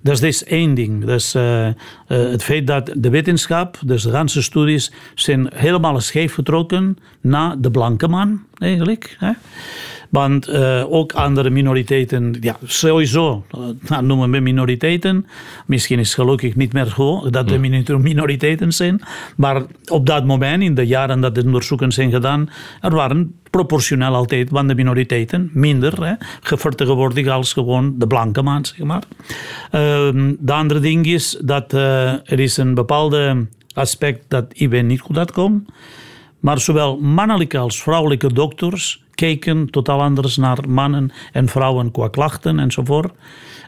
Dus 0.00 0.20
dat 0.20 0.28
is 0.28 0.44
één 0.44 0.74
ding. 0.74 1.04
Dus 1.04 1.34
uh, 1.34 1.66
uh, 1.66 1.72
het 2.08 2.42
feit 2.42 2.66
dat 2.66 2.92
de 2.96 3.10
wetenschap, 3.10 3.78
dus 3.84 4.02
de 4.02 4.10
ganse 4.10 4.42
studies, 4.42 4.92
zijn 5.14 5.50
helemaal 5.54 6.00
scheef 6.00 6.34
getrokken 6.34 6.98
naar 7.20 7.60
de 7.60 7.70
blanke 7.70 8.08
man, 8.08 8.42
eigenlijk. 8.58 9.16
Hè. 9.18 9.30
Want 10.10 10.48
uh, 10.48 10.92
ook 10.92 11.12
andere 11.12 11.50
minoriteiten, 11.50 12.36
ja, 12.40 12.56
sowieso, 12.64 13.44
uh, 13.90 13.98
noemen 13.98 14.30
we 14.30 14.40
minoriteiten. 14.40 15.26
Misschien 15.66 15.98
is 15.98 16.06
het 16.06 16.16
gelukkig 16.16 16.56
niet 16.56 16.72
meer 16.72 16.86
zo 16.86 17.30
dat 17.30 17.48
de 17.48 17.58
minoriteiten 17.98 18.72
zijn. 18.72 19.00
Maar 19.36 19.62
op 19.86 20.06
dat 20.06 20.24
moment, 20.24 20.62
in 20.62 20.74
de 20.74 20.86
jaren 20.86 21.20
dat 21.20 21.34
de 21.34 21.42
onderzoeken 21.44 21.92
zijn 21.92 22.10
gedaan, 22.10 22.50
er 22.80 22.94
waren 22.94 23.34
proportioneel 23.50 24.14
altijd 24.14 24.48
van 24.52 24.66
de 24.66 24.74
minoriteiten 24.74 25.50
minder 25.52 26.04
hè, 26.04 26.14
vertegenwoordigd 26.40 27.28
als 27.28 27.52
gewoon 27.52 27.94
de 27.98 28.06
blanke 28.06 28.42
man, 28.42 28.64
zeg 28.64 28.86
maar. 28.86 29.02
Uh, 29.72 30.32
de 30.38 30.52
andere 30.52 30.80
ding 30.80 31.06
is 31.06 31.38
dat 31.44 31.72
er 31.72 32.40
is 32.40 32.56
een 32.56 32.74
bepaalde 32.74 33.46
aspect 33.74 34.24
dat 34.28 34.44
ik 34.52 34.82
niet 34.82 35.00
goed 35.00 35.18
uitkom. 35.18 35.66
Maar 36.44 36.60
zowel 36.60 36.98
mannelijke 37.00 37.58
als 37.58 37.82
vrouwelijke 37.82 38.32
dokters 38.32 39.02
kijken 39.14 39.70
totaal 39.70 40.02
anders 40.02 40.36
naar 40.36 40.58
mannen 40.68 41.12
en 41.32 41.48
vrouwen 41.48 41.90
qua 41.90 42.08
klachten 42.08 42.58
enzovoort. 42.58 43.12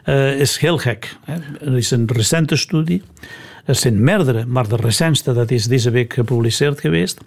Uh, 0.05 0.39
is 0.39 0.57
heel 0.57 0.77
gek. 0.77 1.17
Er 1.61 1.77
is 1.77 1.91
een 1.91 2.07
recente 2.07 2.55
studie. 2.55 3.03
Er 3.65 3.75
zijn 3.75 4.03
meerdere, 4.03 4.45
maar 4.45 4.67
de 4.67 4.75
recentste 4.75 5.33
dat 5.33 5.51
is 5.51 5.65
deze 5.65 5.89
week 5.89 6.13
gepubliceerd 6.13 6.79
geweest. 6.79 7.21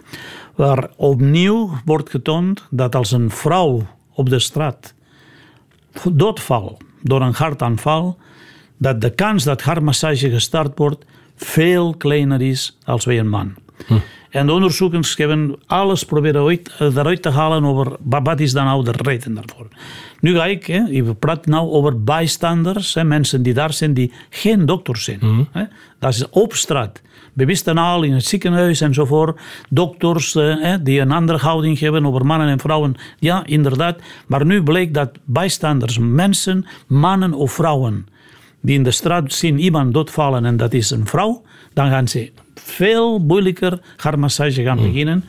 Waar 0.55 0.89
opnieuw 0.95 1.71
wordt 1.85 2.09
getoond 2.09 2.67
dat 2.69 2.95
als 2.95 3.11
een 3.11 3.29
vrouw 3.29 3.87
op 4.13 4.29
de 4.29 4.39
straat 4.39 4.93
doodvalt 6.11 6.83
door 7.01 7.21
een 7.21 7.33
hartaanval, 7.33 8.17
dat 8.77 9.01
de 9.01 9.09
kans 9.09 9.43
dat 9.43 9.61
hartmassage 9.61 10.29
gestart 10.29 10.77
wordt 10.77 11.05
veel 11.35 11.95
kleiner 11.97 12.41
is 12.41 12.77
als 12.83 13.05
bij 13.05 13.19
een 13.19 13.29
man. 13.29 13.53
Hm. 13.87 13.93
En 14.31 14.45
de 14.45 14.51
onderzoekers 14.51 15.17
hebben 15.17 15.55
alles 15.65 16.05
proberen 16.05 16.45
uit, 16.45 16.71
eruit 16.79 17.21
te 17.21 17.29
halen 17.29 17.65
over 17.65 17.97
wat 18.03 18.39
is 18.39 18.51
dan 18.51 18.65
nou 18.65 18.83
de 18.83 18.91
reden 18.91 19.33
daarvoor. 19.33 19.67
Nu 20.19 20.35
ga 20.35 20.45
ik, 20.45 20.65
hè, 20.65 20.89
ik 20.89 21.19
praat 21.19 21.45
nou 21.45 21.69
over 21.69 22.03
bijstanders, 22.03 22.93
hè, 22.93 23.03
mensen 23.03 23.43
die 23.43 23.53
daar 23.53 23.73
zijn 23.73 23.93
die 23.93 24.11
geen 24.29 24.65
dokter 24.65 24.97
zijn. 24.97 25.19
Mm. 25.21 25.47
Hè. 25.51 25.63
Dat 25.99 26.13
is 26.13 26.29
op 26.29 26.53
straat. 26.53 27.01
Bewisten 27.33 27.77
al 27.77 28.03
in 28.03 28.13
het 28.13 28.25
ziekenhuis 28.25 28.81
enzovoort. 28.81 29.39
Dokters 29.69 30.33
hè, 30.33 30.81
die 30.81 30.99
een 30.99 31.11
andere 31.11 31.37
houding 31.37 31.79
hebben 31.79 32.05
over 32.05 32.25
mannen 32.25 32.47
en 32.47 32.59
vrouwen. 32.59 32.95
Ja, 33.19 33.45
inderdaad. 33.45 33.99
Maar 34.27 34.45
nu 34.45 34.63
bleek 34.63 34.93
dat 34.93 35.09
bijstanders, 35.25 35.97
mensen, 35.97 36.65
mannen 36.87 37.33
of 37.33 37.51
vrouwen, 37.51 38.07
die 38.61 38.75
in 38.75 38.83
de 38.83 38.91
straat 38.91 39.33
zien 39.33 39.59
iemand 39.59 39.93
doodvallen 39.93 40.45
en 40.45 40.57
dat 40.57 40.73
is 40.73 40.91
een 40.91 41.07
vrouw, 41.07 41.41
dan 41.73 41.89
gaan 41.89 42.07
ze 42.07 42.31
veel 42.55 43.19
moeilijker 43.19 43.79
hartmassage 43.97 44.63
gaan 44.63 44.81
beginnen. 44.81 45.23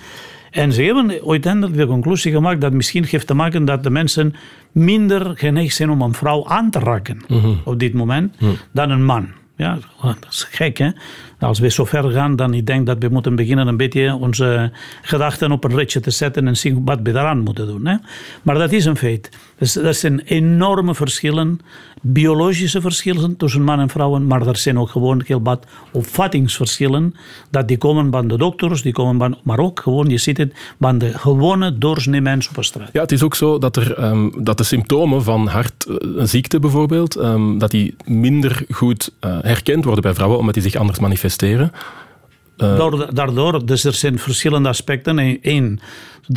En 0.50 0.72
ze 0.72 0.83
hebben 0.83 1.20
uiteindelijk 1.26 1.76
de 1.76 1.87
conclusie 1.87 2.33
gemaakt 2.33 2.61
dat 2.61 2.72
misschien 2.72 3.05
heeft 3.05 3.26
te 3.26 3.35
maken 3.35 3.64
dat 3.64 3.83
de 3.83 3.90
mensen 3.90 4.35
minder 4.72 5.37
geneigd 5.37 5.74
zijn 5.74 5.90
om 5.90 6.02
een 6.02 6.14
vrouw 6.14 6.46
aan 6.46 6.70
te 6.70 6.78
raken 6.78 7.20
op 7.64 7.78
dit 7.78 7.94
moment 7.94 8.37
dan 8.72 8.90
een 8.90 9.05
man. 9.05 9.28
Ja, 9.57 9.78
dat 10.02 10.26
is 10.31 10.46
gek 10.50 10.78
hè. 10.78 10.90
Als 11.38 11.59
we 11.59 11.70
zo 11.70 11.85
ver 11.85 12.11
gaan, 12.11 12.37
dan 12.37 12.55
ik 12.55 12.66
denk 12.66 12.87
dat 12.87 12.96
we 12.98 13.09
moeten 13.09 13.37
beginnen 13.37 13.66
een 13.66 13.76
beetje 13.76 14.14
onze 14.14 14.72
gedachten 15.02 15.52
op 15.52 15.64
een 15.64 15.76
ritje 15.76 16.00
te 16.00 16.11
zetten 16.11 16.46
en 16.46 16.57
zien 16.57 16.85
wat 16.85 16.98
we 17.02 17.12
daaraan 17.12 17.40
moeten 17.40 17.66
doen. 17.66 17.87
Hè? 17.87 17.96
Maar 18.42 18.55
dat 18.55 18.72
is 18.72 18.85
een 18.85 18.96
feit. 18.96 19.31
Dus 19.62 19.77
er 19.77 19.94
zijn 19.94 20.20
enorme 20.20 20.94
verschillen, 20.94 21.61
biologische 22.01 22.81
verschillen 22.81 23.37
tussen 23.37 23.62
man 23.62 23.81
en 23.81 23.88
vrouwen, 23.88 24.27
maar 24.27 24.46
er 24.46 24.57
zijn 24.57 24.79
ook 24.79 24.90
gewoon 24.90 25.22
heel 25.27 25.42
wat 25.42 25.66
opvattingsverschillen. 25.92 27.14
Dat 27.51 27.68
die 27.68 27.79
komen 27.79 28.11
van 28.11 28.29
de 28.29 28.38
dokters, 28.38 28.83
die 28.83 28.92
komen 28.92 29.18
van, 29.18 29.38
maar 29.42 29.59
ook 29.59 29.81
gewoon, 29.81 30.09
je 30.09 30.18
ziet 30.18 30.38
het, 30.38 30.55
van 30.81 30.98
de 30.98 31.18
gewone 31.18 31.79
doorsnee 31.79 32.20
mens 32.20 32.48
op 32.48 32.55
de 32.55 32.62
straat. 32.62 32.88
Ja, 32.92 33.01
het 33.01 33.12
is 33.12 33.22
ook 33.22 33.35
zo 33.35 33.59
dat, 33.59 33.77
er, 33.77 34.05
um, 34.05 34.44
dat 34.44 34.59
de 34.59 34.64
symptomen 34.64 35.22
van 35.22 35.46
hartziekte 35.46 36.59
bijvoorbeeld, 36.59 37.16
um, 37.16 37.59
dat 37.59 37.70
die 37.70 37.96
minder 38.05 38.64
goed 38.70 39.12
uh, 39.20 39.38
herkend 39.42 39.85
worden 39.85 40.03
bij 40.03 40.14
vrouwen, 40.14 40.38
omdat 40.38 40.55
die 40.55 40.62
zich 40.62 40.75
anders 40.75 40.98
manifesteren. 40.98 41.72
Uh, 42.57 42.92
Daardoor, 43.12 43.66
dus 43.66 43.85
er 43.85 43.92
zijn 43.92 44.18
verschillende 44.18 44.68
aspecten. 44.68 45.38
Eén, 45.42 45.81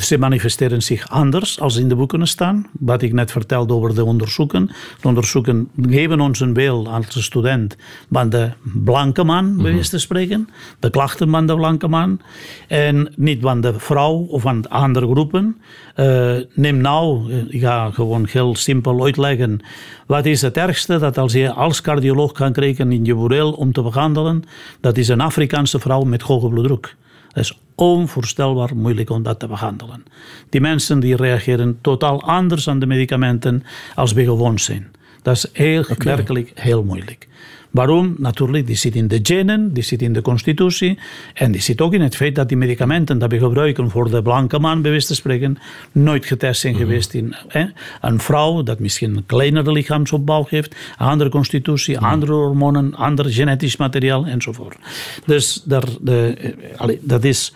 ze 0.03 0.17
manifesteren 0.17 0.81
zich 0.81 1.09
anders 1.09 1.59
als 1.59 1.75
in 1.75 1.89
de 1.89 1.95
boeken 1.95 2.27
staan. 2.27 2.67
Wat 2.79 3.01
ik 3.01 3.13
net 3.13 3.31
vertelde 3.31 3.73
over 3.73 3.95
de 3.95 4.05
onderzoeken. 4.05 4.65
De 5.01 5.07
onderzoeken 5.07 5.69
geven 5.81 6.19
ons 6.19 6.39
een 6.39 6.53
beeld 6.53 6.87
als 6.87 7.23
student 7.23 7.75
van 8.11 8.29
de 8.29 8.51
blanke 8.63 9.23
man, 9.23 9.55
bij 9.57 9.73
wijze 9.73 9.89
te 9.89 9.97
spreken. 9.97 10.49
De 10.79 10.89
klachten 10.89 11.29
van 11.29 11.47
de 11.47 11.55
blanke 11.55 11.87
man. 11.87 12.19
En 12.67 13.13
niet 13.15 13.41
van 13.41 13.61
de 13.61 13.79
vrouw 13.79 14.13
of 14.13 14.41
van 14.41 14.69
andere 14.69 15.07
groepen. 15.07 15.57
Uh, 15.95 16.35
neem 16.53 16.77
nou, 16.77 17.33
ik 17.49 17.61
ga 17.61 17.91
gewoon 17.91 18.27
heel 18.31 18.55
simpel 18.55 19.03
uitleggen. 19.03 19.59
Wat 20.05 20.25
is 20.25 20.41
het 20.41 20.57
ergste 20.57 20.99
dat 20.99 21.17
als 21.17 21.33
je 21.33 21.53
als 21.53 21.81
cardioloog 21.81 22.31
kan 22.31 22.53
krijgen 22.53 22.91
in 22.91 23.05
je 23.05 23.15
bureel 23.15 23.51
om 23.51 23.71
te 23.71 23.81
behandelen? 23.81 24.43
Dat 24.79 24.97
is 24.97 25.07
een 25.07 25.21
Afrikaanse 25.21 25.79
vrouw 25.79 26.03
met 26.03 26.21
hoge 26.21 26.49
bloeddruk. 26.49 26.95
Dat 27.35 27.43
is 27.43 27.59
onvoorstelbaar 27.75 28.75
moeilijk 28.75 29.09
om 29.09 29.23
dat 29.23 29.39
te 29.39 29.47
behandelen. 29.47 30.03
Die 30.49 30.61
mensen 30.61 30.99
die 30.99 31.15
reageren 31.15 31.77
totaal 31.81 32.21
anders 32.21 32.67
aan 32.67 32.79
de 32.79 32.85
medicamenten 32.85 33.63
als 33.95 34.13
we 34.13 34.23
gewoon 34.23 34.59
zijn. 34.59 34.94
Dat 35.25 35.35
is 35.35 35.45
heel, 35.53 35.81
okay. 35.81 36.15
werkelijk 36.15 36.51
heel 36.55 36.83
moeilijk. 36.83 37.27
Waarom? 37.71 38.15
Natuurlijk, 38.17 38.67
die 38.67 38.75
zit 38.75 38.95
in 38.95 39.07
de 39.07 39.19
genen, 39.23 39.73
die 39.73 39.83
zit 39.83 40.01
in 40.01 40.13
de 40.13 40.21
constitutie 40.21 40.99
en 41.33 41.51
die 41.51 41.61
zit 41.61 41.81
ook 41.81 41.93
in 41.93 42.01
het 42.01 42.15
feit 42.15 42.35
dat 42.35 42.47
die 42.47 42.57
medicamenten 42.57 43.19
die 43.19 43.27
we 43.27 43.39
gebruiken 43.39 43.89
voor 43.89 44.09
de 44.09 44.21
blanke 44.21 44.59
man, 44.59 44.81
bij 44.81 44.99
te 44.99 45.15
spreken, 45.15 45.57
nooit 45.91 46.25
getest 46.25 46.61
zijn 46.61 46.75
geweest 46.75 47.13
in 47.13 47.35
hè? 47.47 47.65
een 48.01 48.19
vrouw 48.19 48.63
dat 48.63 48.79
misschien 48.79 49.17
een 49.17 49.25
kleinere 49.25 49.71
lichaamsopbouw 49.71 50.45
heeft, 50.49 50.75
een 50.97 51.05
andere 51.05 51.29
constitutie, 51.29 51.99
andere 51.99 52.33
hormonen, 52.33 52.93
ander 52.95 53.25
genetisch 53.29 53.77
materiaal 53.77 54.25
enzovoort. 54.25 54.77
Dus 55.25 55.61
daar, 55.65 55.85
de, 56.01 56.53
allee, 56.77 56.99
dat 57.01 57.23
is 57.23 57.53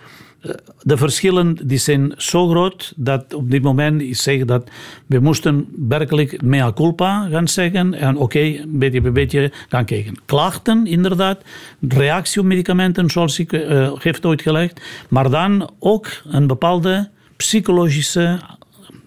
de 0.82 0.98
verschillen 0.98 1.58
die 1.68 1.78
zijn 1.78 2.14
zo 2.18 2.48
groot 2.48 2.94
dat 2.96 3.34
op 3.34 3.52
dit 3.52 3.62
moment 3.62 4.02
ik 4.02 4.16
zeg 4.16 4.46
dat 4.46 4.70
we 5.06 5.20
moesten 5.20 5.68
werkelijk 5.88 6.42
mea 6.42 6.74
culpa 6.74 7.28
gaan 7.32 7.48
zeggen 7.48 7.94
en 7.94 8.18
oké, 8.18 8.66
beetje 8.68 9.02
bij 9.02 9.12
beetje 9.12 9.52
gaan 9.70 9.86
kijken. 9.86 10.16
Klachten 10.26 10.86
inderdaad, 10.86 11.42
reactie 11.88 12.42
op 12.42 12.48
medicamenten 12.48 13.10
zoals 13.10 13.40
ik 13.40 13.52
uh, 13.52 13.92
heeft 14.00 14.26
uitgelegd, 14.26 14.82
maar 15.10 15.30
dan 15.30 15.70
ook 15.80 16.08
een 16.30 16.48
bepaalde 16.48 17.10
psychologische 17.36 18.40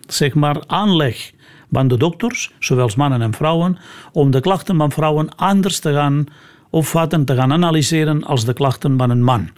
zeg 0.07 0.35
maar, 0.35 0.63
aanleg 0.67 1.33
van 1.71 1.89
de 1.89 1.97
dokters, 1.97 2.53
zowel 2.59 2.91
mannen 2.97 3.23
en 3.23 3.35
vrouwen, 3.35 3.79
om 4.13 4.31
de 4.31 4.41
klachten 4.41 4.77
van 4.77 4.93
vrouwen 4.93 5.37
anders 5.37 5.79
te 5.79 5.93
gaan 5.93 6.27
opvatten, 6.71 7.25
te 7.25 7.35
gaan 7.35 7.53
analyseren 7.53 8.25
als 8.25 8.45
de 8.45 8.53
klachten 8.53 8.99
van 8.99 9.11
een 9.11 9.23
man 9.23 9.51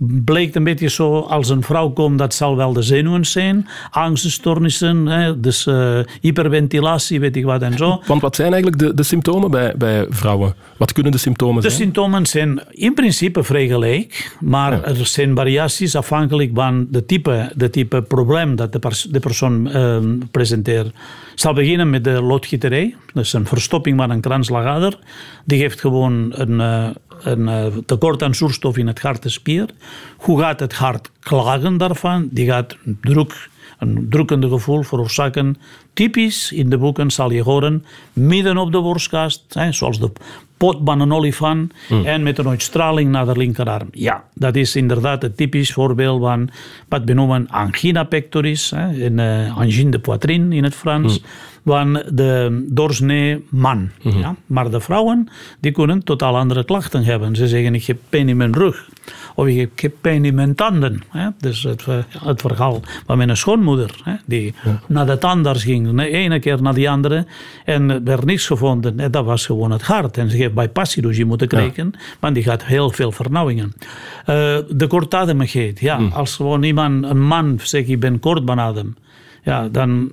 bleek 0.00 0.54
een 0.54 0.64
beetje 0.64 0.88
zo, 0.88 1.18
als 1.18 1.48
een 1.48 1.62
vrouw 1.62 1.90
komt, 1.90 2.18
dat 2.18 2.34
zal 2.34 2.56
wel 2.56 2.72
de 2.72 2.82
zenuwen 2.82 3.24
zijn. 3.24 3.68
Angststoornissen, 3.90 5.06
hè, 5.06 5.40
dus 5.40 5.66
uh, 5.66 5.98
hyperventilatie, 6.20 7.20
weet 7.20 7.36
ik 7.36 7.44
wat 7.44 7.62
en 7.62 7.76
zo. 7.76 8.00
Want 8.06 8.22
wat 8.22 8.36
zijn 8.36 8.52
eigenlijk 8.52 8.82
de, 8.82 8.94
de 8.94 9.02
symptomen 9.02 9.50
bij, 9.50 9.74
bij 9.76 10.06
vrouwen? 10.10 10.54
Wat 10.76 10.92
kunnen 10.92 11.12
de 11.12 11.18
symptomen 11.18 11.62
zijn? 11.62 11.74
De 11.74 11.82
symptomen 11.82 12.26
zijn 12.26 12.62
in 12.70 12.94
principe 12.94 13.42
vrij 13.42 13.66
gelijk, 13.66 14.36
maar 14.40 14.72
ja. 14.72 14.84
er 14.84 15.06
zijn 15.06 15.36
variaties 15.36 15.96
afhankelijk 15.96 16.50
van 16.54 16.86
de 16.90 17.06
type, 17.06 17.52
de 17.54 17.70
type 17.70 18.02
probleem 18.02 18.56
dat 18.56 18.72
de, 18.72 18.78
pers 18.78 19.02
de 19.02 19.20
persoon 19.20 19.68
uh, 19.76 19.98
presenteert. 20.30 20.86
Ik 20.86 21.46
zal 21.46 21.54
beginnen 21.54 21.90
met 21.90 22.04
de 22.04 22.22
loodgieterij. 22.22 22.94
Is 23.14 23.32
een 23.32 23.46
verstopping 23.46 23.98
van 23.98 24.10
een 24.10 24.20
kransslagader. 24.20 24.98
Die 25.44 25.60
heeft 25.60 25.80
gewoon 25.80 26.32
een, 26.34 26.52
uh, 26.52 26.88
een 27.22 27.82
tekort 27.86 28.22
aan 28.22 28.34
zuurstof 28.34 28.76
in 28.76 28.86
het 28.86 29.00
hartespier. 29.00 29.68
Hoe 30.16 30.40
gaat 30.40 30.60
het 30.60 30.74
hart 30.74 31.10
klagen 31.20 31.76
daarvan? 31.76 32.28
Die 32.30 32.46
gaat 32.46 32.76
druk, 33.00 33.48
een 33.78 34.06
drukkende 34.10 34.48
gevoel 34.48 34.82
veroorzaken. 34.82 35.56
Typisch 35.92 36.52
in 36.52 36.70
de 36.70 36.78
boeken 36.78 37.10
zal 37.10 37.30
je 37.30 37.42
horen 37.42 37.84
midden 38.12 38.56
op 38.56 38.72
de 38.72 38.80
borstkast, 38.80 39.44
hè, 39.48 39.72
zoals 39.72 40.00
de 40.00 40.12
pot 40.56 40.78
van 40.84 41.00
een 41.00 41.12
olifant 41.12 41.72
en 42.04 42.22
met 42.22 42.38
een 42.38 42.48
uitstraling 42.48 43.10
naar 43.10 43.26
de 43.26 43.36
linkerarm. 43.36 43.88
Ja, 43.92 44.24
dat 44.34 44.56
is 44.56 44.76
inderdaad 44.76 45.22
het 45.22 45.36
typisch 45.36 45.72
voorbeeld 45.72 46.20
van 46.20 46.50
wat 46.88 47.02
we 47.04 47.12
noemen 47.12 47.48
angina 47.48 48.04
pectoris, 48.04 48.70
hè, 48.70 49.04
een 49.04 49.18
uh, 49.18 49.56
angine 49.56 49.90
de 49.90 49.98
poitrine 49.98 50.54
in 50.54 50.64
het 50.64 50.74
Frans, 50.74 51.22
van 51.64 52.02
de 52.12 52.64
doorsnee 52.68 53.44
man. 53.48 53.90
ja? 53.98 54.36
Maar 54.46 54.70
de 54.70 54.80
vrouwen 54.80 55.28
die 55.60 55.72
kunnen 55.72 56.04
totaal 56.04 56.36
andere 56.36 56.64
klachten 56.64 57.04
hebben. 57.04 57.36
Ze 57.36 57.48
zeggen 57.48 57.74
ik 57.74 57.84
heb 57.84 57.98
pijn 58.08 58.28
in 58.28 58.36
mijn 58.36 58.54
rug 58.54 58.88
of 59.34 59.46
ik 59.46 59.80
heb 59.80 59.92
pijn 60.00 60.24
in 60.24 60.34
mijn 60.34 60.54
tanden. 60.54 61.02
Hè? 61.08 61.28
Dus 61.38 61.62
het, 61.62 61.84
het 62.24 62.40
verhaal 62.40 62.80
van 63.06 63.16
mijn 63.16 63.36
schoonmoeder, 63.36 64.00
hè? 64.04 64.14
die 64.26 64.54
naar 64.86 65.06
de 65.06 65.18
tandarts 65.18 65.62
ging, 65.62 65.96
de 65.96 66.08
ene 66.08 66.38
keer 66.38 66.62
naar 66.62 66.74
die 66.74 66.90
andere 66.90 67.26
en 67.64 67.90
er 67.90 68.04
werd 68.04 68.24
niks 68.24 68.46
gevonden. 68.46 69.10
Dat 69.10 69.24
was 69.24 69.46
gewoon 69.46 69.70
het 69.70 69.82
hart. 69.82 70.16
En 70.16 70.30
ze 70.30 70.36
heeft 70.36 70.54
bypasschirurgie 70.54 71.24
moeten 71.24 71.48
krijgen, 71.48 71.92
want 72.20 72.34
die 72.34 72.42
gaat 72.42 72.64
heel 72.64 72.90
veel 72.90 73.12
vernauwingen. 73.12 73.72
Uh, 73.80 74.58
de 74.68 74.86
kortademigheid, 74.88 75.80
ja, 75.80 76.00
als 76.12 76.36
gewoon 76.36 76.62
iemand, 76.62 77.04
een 77.04 77.26
man 77.26 77.58
zegt 77.62 77.88
ik 77.88 78.00
ben 78.00 78.20
kortbanadem, 78.20 78.96
ja, 79.42 79.68
dan 79.68 80.12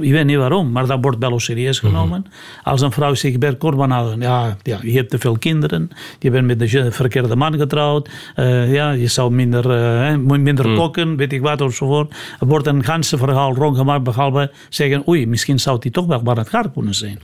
ik 0.00 0.10
weet 0.10 0.24
niet 0.24 0.36
waarom, 0.36 0.70
maar 0.70 0.86
dat 0.86 0.98
wordt 1.00 1.18
wel 1.18 1.40
serieus 1.40 1.78
genomen. 1.78 2.26
Als 2.62 2.80
een 2.80 2.92
vrouw 2.92 3.14
zich 3.14 3.38
bij 3.38 3.56
korban 3.56 4.20
ja, 4.20 4.56
ja, 4.62 4.78
je 4.82 4.92
hebt 4.92 5.10
te 5.10 5.18
veel 5.18 5.38
kinderen, 5.38 5.90
je 6.18 6.30
bent 6.30 6.46
met 6.46 6.58
de 6.58 6.92
verkeerde 6.92 7.36
man 7.36 7.58
getrouwd, 7.58 8.10
uh, 8.36 8.72
ja, 8.72 8.90
je 8.90 9.06
zou 9.06 9.32
minder, 9.32 9.64
uh, 10.10 10.16
minder 10.16 10.68
mm. 10.68 10.76
koken, 10.76 11.16
weet 11.16 11.32
ik 11.32 11.40
wat 11.40 11.60
enzovoort. 11.60 12.14
Er 12.40 12.46
wordt 12.46 12.66
een 12.66 12.84
ganse 12.84 13.18
verhaal 13.18 13.54
rondgemaakt, 13.54 14.02
behalve 14.02 14.50
zeggen, 14.68 15.08
oei, 15.08 15.26
misschien 15.26 15.58
zou 15.58 15.78
die 15.78 15.90
toch 15.90 16.06
wel 16.06 16.22
waar 16.22 16.36
het 16.36 16.50
hart 16.50 16.72
kunnen 16.72 16.94
zijn. 16.94 17.18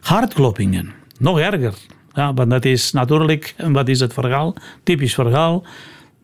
Hartkloppingen, 0.00 0.92
nog 1.18 1.38
erger. 1.38 1.74
Ja, 2.14 2.34
want 2.34 2.50
dat 2.50 2.64
is 2.64 2.92
natuurlijk, 2.92 3.54
wat 3.56 3.88
is 3.88 4.00
het 4.00 4.12
verhaal? 4.12 4.54
Typisch 4.82 5.14
verhaal 5.14 5.64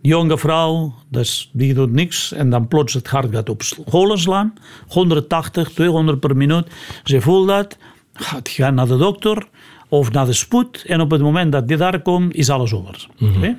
jonge 0.01 0.39
vrouw, 0.39 0.95
dus 1.09 1.51
die 1.53 1.75
doet 1.75 1.93
niks 1.93 2.33
en 2.33 2.51
dan 2.51 2.69
plots 2.69 2.95
het 2.95 3.09
hart 3.09 3.35
gaat 3.35 3.49
op 3.49 3.63
scholen 3.63 4.19
slaan. 4.19 4.53
180, 4.89 5.71
200 5.71 6.21
per 6.21 6.37
minuut. 6.37 6.67
Ze 7.05 7.21
voelt 7.21 7.49
dat, 7.49 7.77
gaat 8.13 8.49
gaan 8.49 8.75
naar 8.75 8.87
de 8.87 8.97
dokter 8.97 9.47
of 9.89 10.13
naar 10.13 10.27
de 10.27 10.33
spoed 10.33 10.85
en 10.87 11.01
op 11.01 11.11
het 11.11 11.21
moment 11.21 11.53
dat 11.53 11.69
die 11.69 11.77
daar 11.77 12.01
komt, 12.03 12.35
is 12.35 12.51
alles 12.51 12.73
over. 12.73 13.07
Mhm. 13.19 13.53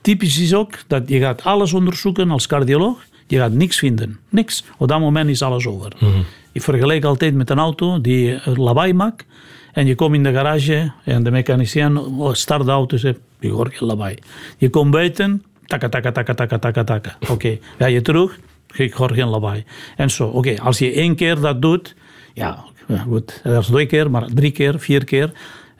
Typisch 0.00 0.38
is 0.38 0.54
ook 0.54 0.74
dat 0.86 1.08
je 1.08 1.18
gaat 1.18 1.44
alles 1.44 1.72
onderzoeken 1.72 2.30
als 2.30 2.46
cardioloog, 2.46 3.04
je 3.26 3.36
gaat 3.36 3.52
niks 3.52 3.78
vinden. 3.78 4.18
Niks. 4.28 4.64
Op 4.78 4.88
dat 4.88 5.00
moment 5.00 5.30
is 5.30 5.42
alles 5.42 5.66
over. 5.66 5.92
Mm 5.98 6.24
Ik 6.52 6.62
vergelijk 6.62 7.04
altijd 7.04 7.34
met 7.34 7.50
een 7.50 7.58
auto 7.58 8.00
die 8.00 8.40
lawaai 8.54 8.94
maakt 8.94 9.24
en 9.72 9.86
je 9.86 9.94
komt 9.94 10.14
in 10.14 10.22
de 10.22 10.32
garage 10.32 10.92
en 11.04 11.22
de 11.22 11.30
mechanicien 11.30 12.00
start 12.32 12.64
de 12.64 12.70
auto 12.70 12.94
en 12.94 13.00
zegt, 13.00 13.18
je 13.40 13.50
hoort 13.50 13.74
geen 13.74 13.88
lawaai. 13.88 14.16
Je 14.58 14.70
komt 14.70 14.90
buiten, 14.90 15.44
taka, 15.70 15.88
taka, 15.88 16.10
taka, 16.12 16.34
taka, 16.34 16.58
taka, 16.58 16.82
taka. 16.84 17.16
Oké, 17.20 17.32
okay. 17.32 17.60
ga 17.78 17.86
je 17.86 18.02
terug, 18.02 18.38
ik 18.74 18.92
hoor 18.92 19.12
geen 19.14 19.28
lawaai. 19.28 19.64
En 19.96 20.10
zo, 20.10 20.26
oké, 20.26 20.60
als 20.60 20.78
je 20.78 20.92
één 20.92 21.14
keer 21.14 21.40
dat 21.40 21.62
doet, 21.62 21.94
ja, 22.34 22.64
goed, 23.06 23.40
dat 23.42 23.62
is 23.62 23.66
twee 23.66 23.86
keer, 23.86 24.10
maar 24.10 24.26
drie 24.34 24.50
keer, 24.50 24.78
vier 24.78 25.04
keer, 25.04 25.30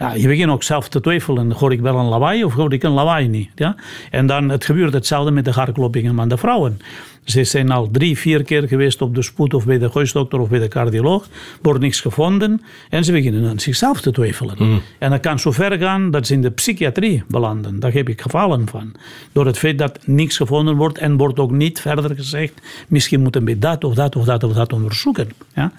ja, 0.00 0.14
je 0.14 0.28
begint 0.28 0.50
ook 0.50 0.62
zelf 0.62 0.88
te 0.88 1.00
twijfelen. 1.00 1.52
Hoor 1.52 1.72
ik 1.72 1.80
wel 1.80 1.96
een 1.96 2.08
lawaai 2.08 2.44
of 2.44 2.54
hoor 2.54 2.72
ik 2.72 2.82
een 2.82 2.90
lawaai 2.90 3.28
niet? 3.28 3.50
Ja? 3.54 3.76
En 4.10 4.26
dan 4.26 4.48
het 4.48 4.64
gebeurt 4.64 4.92
hetzelfde 4.92 5.30
met 5.30 5.44
de 5.44 5.50
hartkloppingen 5.50 6.14
van 6.14 6.28
de 6.28 6.36
vrouwen. 6.36 6.78
Ze 7.24 7.44
zijn 7.44 7.70
al 7.70 7.90
drie, 7.90 8.18
vier 8.18 8.42
keer 8.42 8.68
geweest 8.68 9.02
op 9.02 9.14
de 9.14 9.22
spoed 9.22 9.54
of 9.54 9.64
bij 9.64 9.78
de 9.78 9.90
huisdokter 9.92 10.40
of 10.40 10.48
bij 10.48 10.58
de 10.58 10.68
cardioloog. 10.68 11.28
Wordt 11.62 11.80
niks 11.80 12.00
gevonden 12.00 12.62
en 12.88 13.04
ze 13.04 13.12
beginnen 13.12 13.50
aan 13.50 13.58
zichzelf 13.58 14.00
te 14.00 14.10
twijfelen. 14.10 14.54
Mm. 14.58 14.82
En 14.98 15.10
dat 15.10 15.20
kan 15.20 15.38
zo 15.38 15.50
ver 15.50 15.78
gaan 15.78 16.10
dat 16.10 16.26
ze 16.26 16.32
in 16.32 16.42
de 16.42 16.50
psychiatrie 16.50 17.22
belanden. 17.28 17.80
Daar 17.80 17.92
heb 17.92 18.08
ik 18.08 18.20
gevallen 18.20 18.68
van. 18.68 18.92
Door 19.32 19.46
het 19.46 19.58
feit 19.58 19.78
dat 19.78 19.98
niks 20.04 20.36
gevonden 20.36 20.76
wordt 20.76 20.98
en 20.98 21.16
wordt 21.16 21.38
ook 21.38 21.50
niet 21.50 21.80
verder 21.80 22.14
gezegd. 22.16 22.52
Misschien 22.88 23.20
moeten 23.22 23.44
we 23.44 23.58
dat 23.58 23.84
of 23.84 23.94
dat 23.94 24.16
of 24.16 24.24
dat 24.24 24.44
of 24.44 24.52
dat 24.52 24.72
onderzoeken. 24.72 25.28
Ja? 25.54 25.72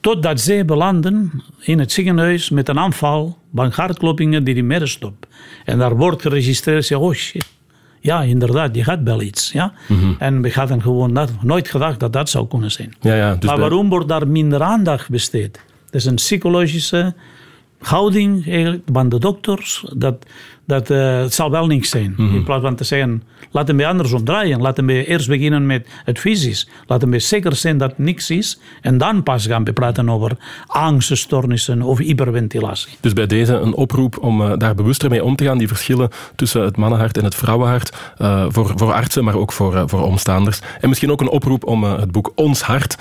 Totdat 0.00 0.40
zij 0.40 0.64
belanden 0.64 1.42
in 1.60 1.78
het 1.78 1.92
ziekenhuis 1.92 2.50
met 2.50 2.68
een 2.68 2.78
aanval 2.78 3.38
van 3.54 3.70
hartkloppingen 3.70 4.44
die 4.44 4.54
die 4.54 4.64
midden 4.64 4.88
stopt. 4.88 5.26
En 5.64 5.78
daar 5.78 5.96
wordt 5.96 6.22
geregistreerd, 6.22 6.94
oh 6.94 7.12
shit. 7.12 7.46
Ja, 8.00 8.22
inderdaad, 8.22 8.74
je 8.74 8.84
gaat 8.84 9.02
wel 9.02 9.22
iets. 9.22 9.52
Ja? 9.52 9.72
Mhm. 9.88 10.12
En 10.18 10.42
we 10.42 10.50
hadden 10.52 10.82
gewoon 10.82 11.28
nooit 11.42 11.68
gedacht 11.68 12.00
dat 12.00 12.12
dat 12.12 12.28
zou 12.28 12.46
kunnen 12.46 12.70
zijn. 12.70 12.94
Ja, 13.00 13.14
ja, 13.14 13.34
dus 13.34 13.50
maar 13.50 13.58
waarom 13.58 13.88
wordt 13.88 14.08
daar 14.08 14.28
minder 14.28 14.62
aandacht 14.62 15.08
besteed? 15.08 15.60
Dat 15.84 15.94
is 15.94 16.04
een 16.04 16.14
psychologische 16.14 17.14
houding 17.78 18.44
van 18.92 19.08
de 19.08 19.18
dokters. 19.18 19.84
Dat 19.96 20.26
dat 20.66 20.90
uh, 20.90 21.20
het 21.20 21.34
zal 21.34 21.50
wel 21.50 21.66
niks 21.66 21.88
zijn. 21.88 22.14
Mm 22.16 22.26
-hmm. 22.26 22.36
In 22.36 22.44
plaats 22.44 22.62
van 22.62 22.74
te 22.74 22.84
zeggen, 22.84 23.22
laten 23.50 23.76
we 23.76 23.86
andersom 23.86 24.24
draaien. 24.24 24.60
Laten 24.60 24.86
we 24.86 25.06
eerst 25.06 25.28
beginnen 25.28 25.66
met 25.66 25.86
het 26.04 26.18
fysisch. 26.18 26.68
Laten 26.86 27.10
we 27.10 27.18
zeker 27.18 27.56
zijn 27.56 27.78
dat 27.78 27.98
niks 27.98 28.30
is. 28.30 28.60
En 28.80 28.98
dan 28.98 29.22
pas 29.22 29.46
gaan 29.46 29.64
we 29.64 29.72
praten 29.72 30.10
over 30.10 30.32
angststoornissen 30.66 31.82
of 31.82 31.98
hyperventilatie. 31.98 32.96
Dus 33.00 33.12
bij 33.12 33.26
deze 33.26 33.54
een 33.54 33.74
oproep 33.74 34.18
om 34.18 34.40
uh, 34.40 34.52
daar 34.56 34.74
bewuster 34.74 35.10
mee 35.10 35.24
om 35.24 35.36
te 35.36 35.44
gaan. 35.44 35.58
Die 35.58 35.68
verschillen 35.68 36.08
tussen 36.34 36.62
het 36.62 36.76
mannenhart 36.76 37.18
en 37.18 37.24
het 37.24 37.34
vrouwenhart. 37.34 37.96
Uh, 38.18 38.46
voor, 38.48 38.72
voor 38.76 38.92
artsen, 38.92 39.24
maar 39.24 39.36
ook 39.36 39.52
voor, 39.52 39.88
voor 39.88 40.02
omstaanders. 40.02 40.60
En 40.80 40.88
misschien 40.88 41.10
ook 41.10 41.20
een 41.20 41.28
oproep 41.28 41.64
om 41.64 41.84
het 41.84 42.12
boek 42.12 42.32
Ons 42.34 42.62
Hart 42.62 42.96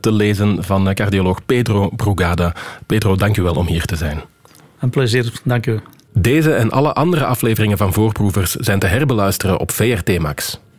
te 0.00 0.12
lezen 0.12 0.64
van 0.64 0.94
cardioloog 0.94 1.44
Pedro 1.46 1.88
Brugada. 1.88 2.52
Pedro, 2.86 3.16
dank 3.16 3.36
u 3.36 3.42
wel 3.42 3.54
om 3.54 3.66
hier 3.66 3.84
te 3.84 3.96
zijn. 3.96 4.20
Een 4.78 4.90
plezier, 4.90 5.32
dank 5.44 5.66
u. 5.66 5.80
Deze 6.12 6.54
en 6.54 6.70
alle 6.70 6.92
andere 6.92 7.24
afleveringen 7.24 7.78
van 7.78 7.92
Voorproevers 7.92 8.54
zijn 8.54 8.78
te 8.78 8.86
herbeluisteren 8.86 9.58
op 9.58 9.70
VRT 9.70 10.18
Max. 10.18 10.60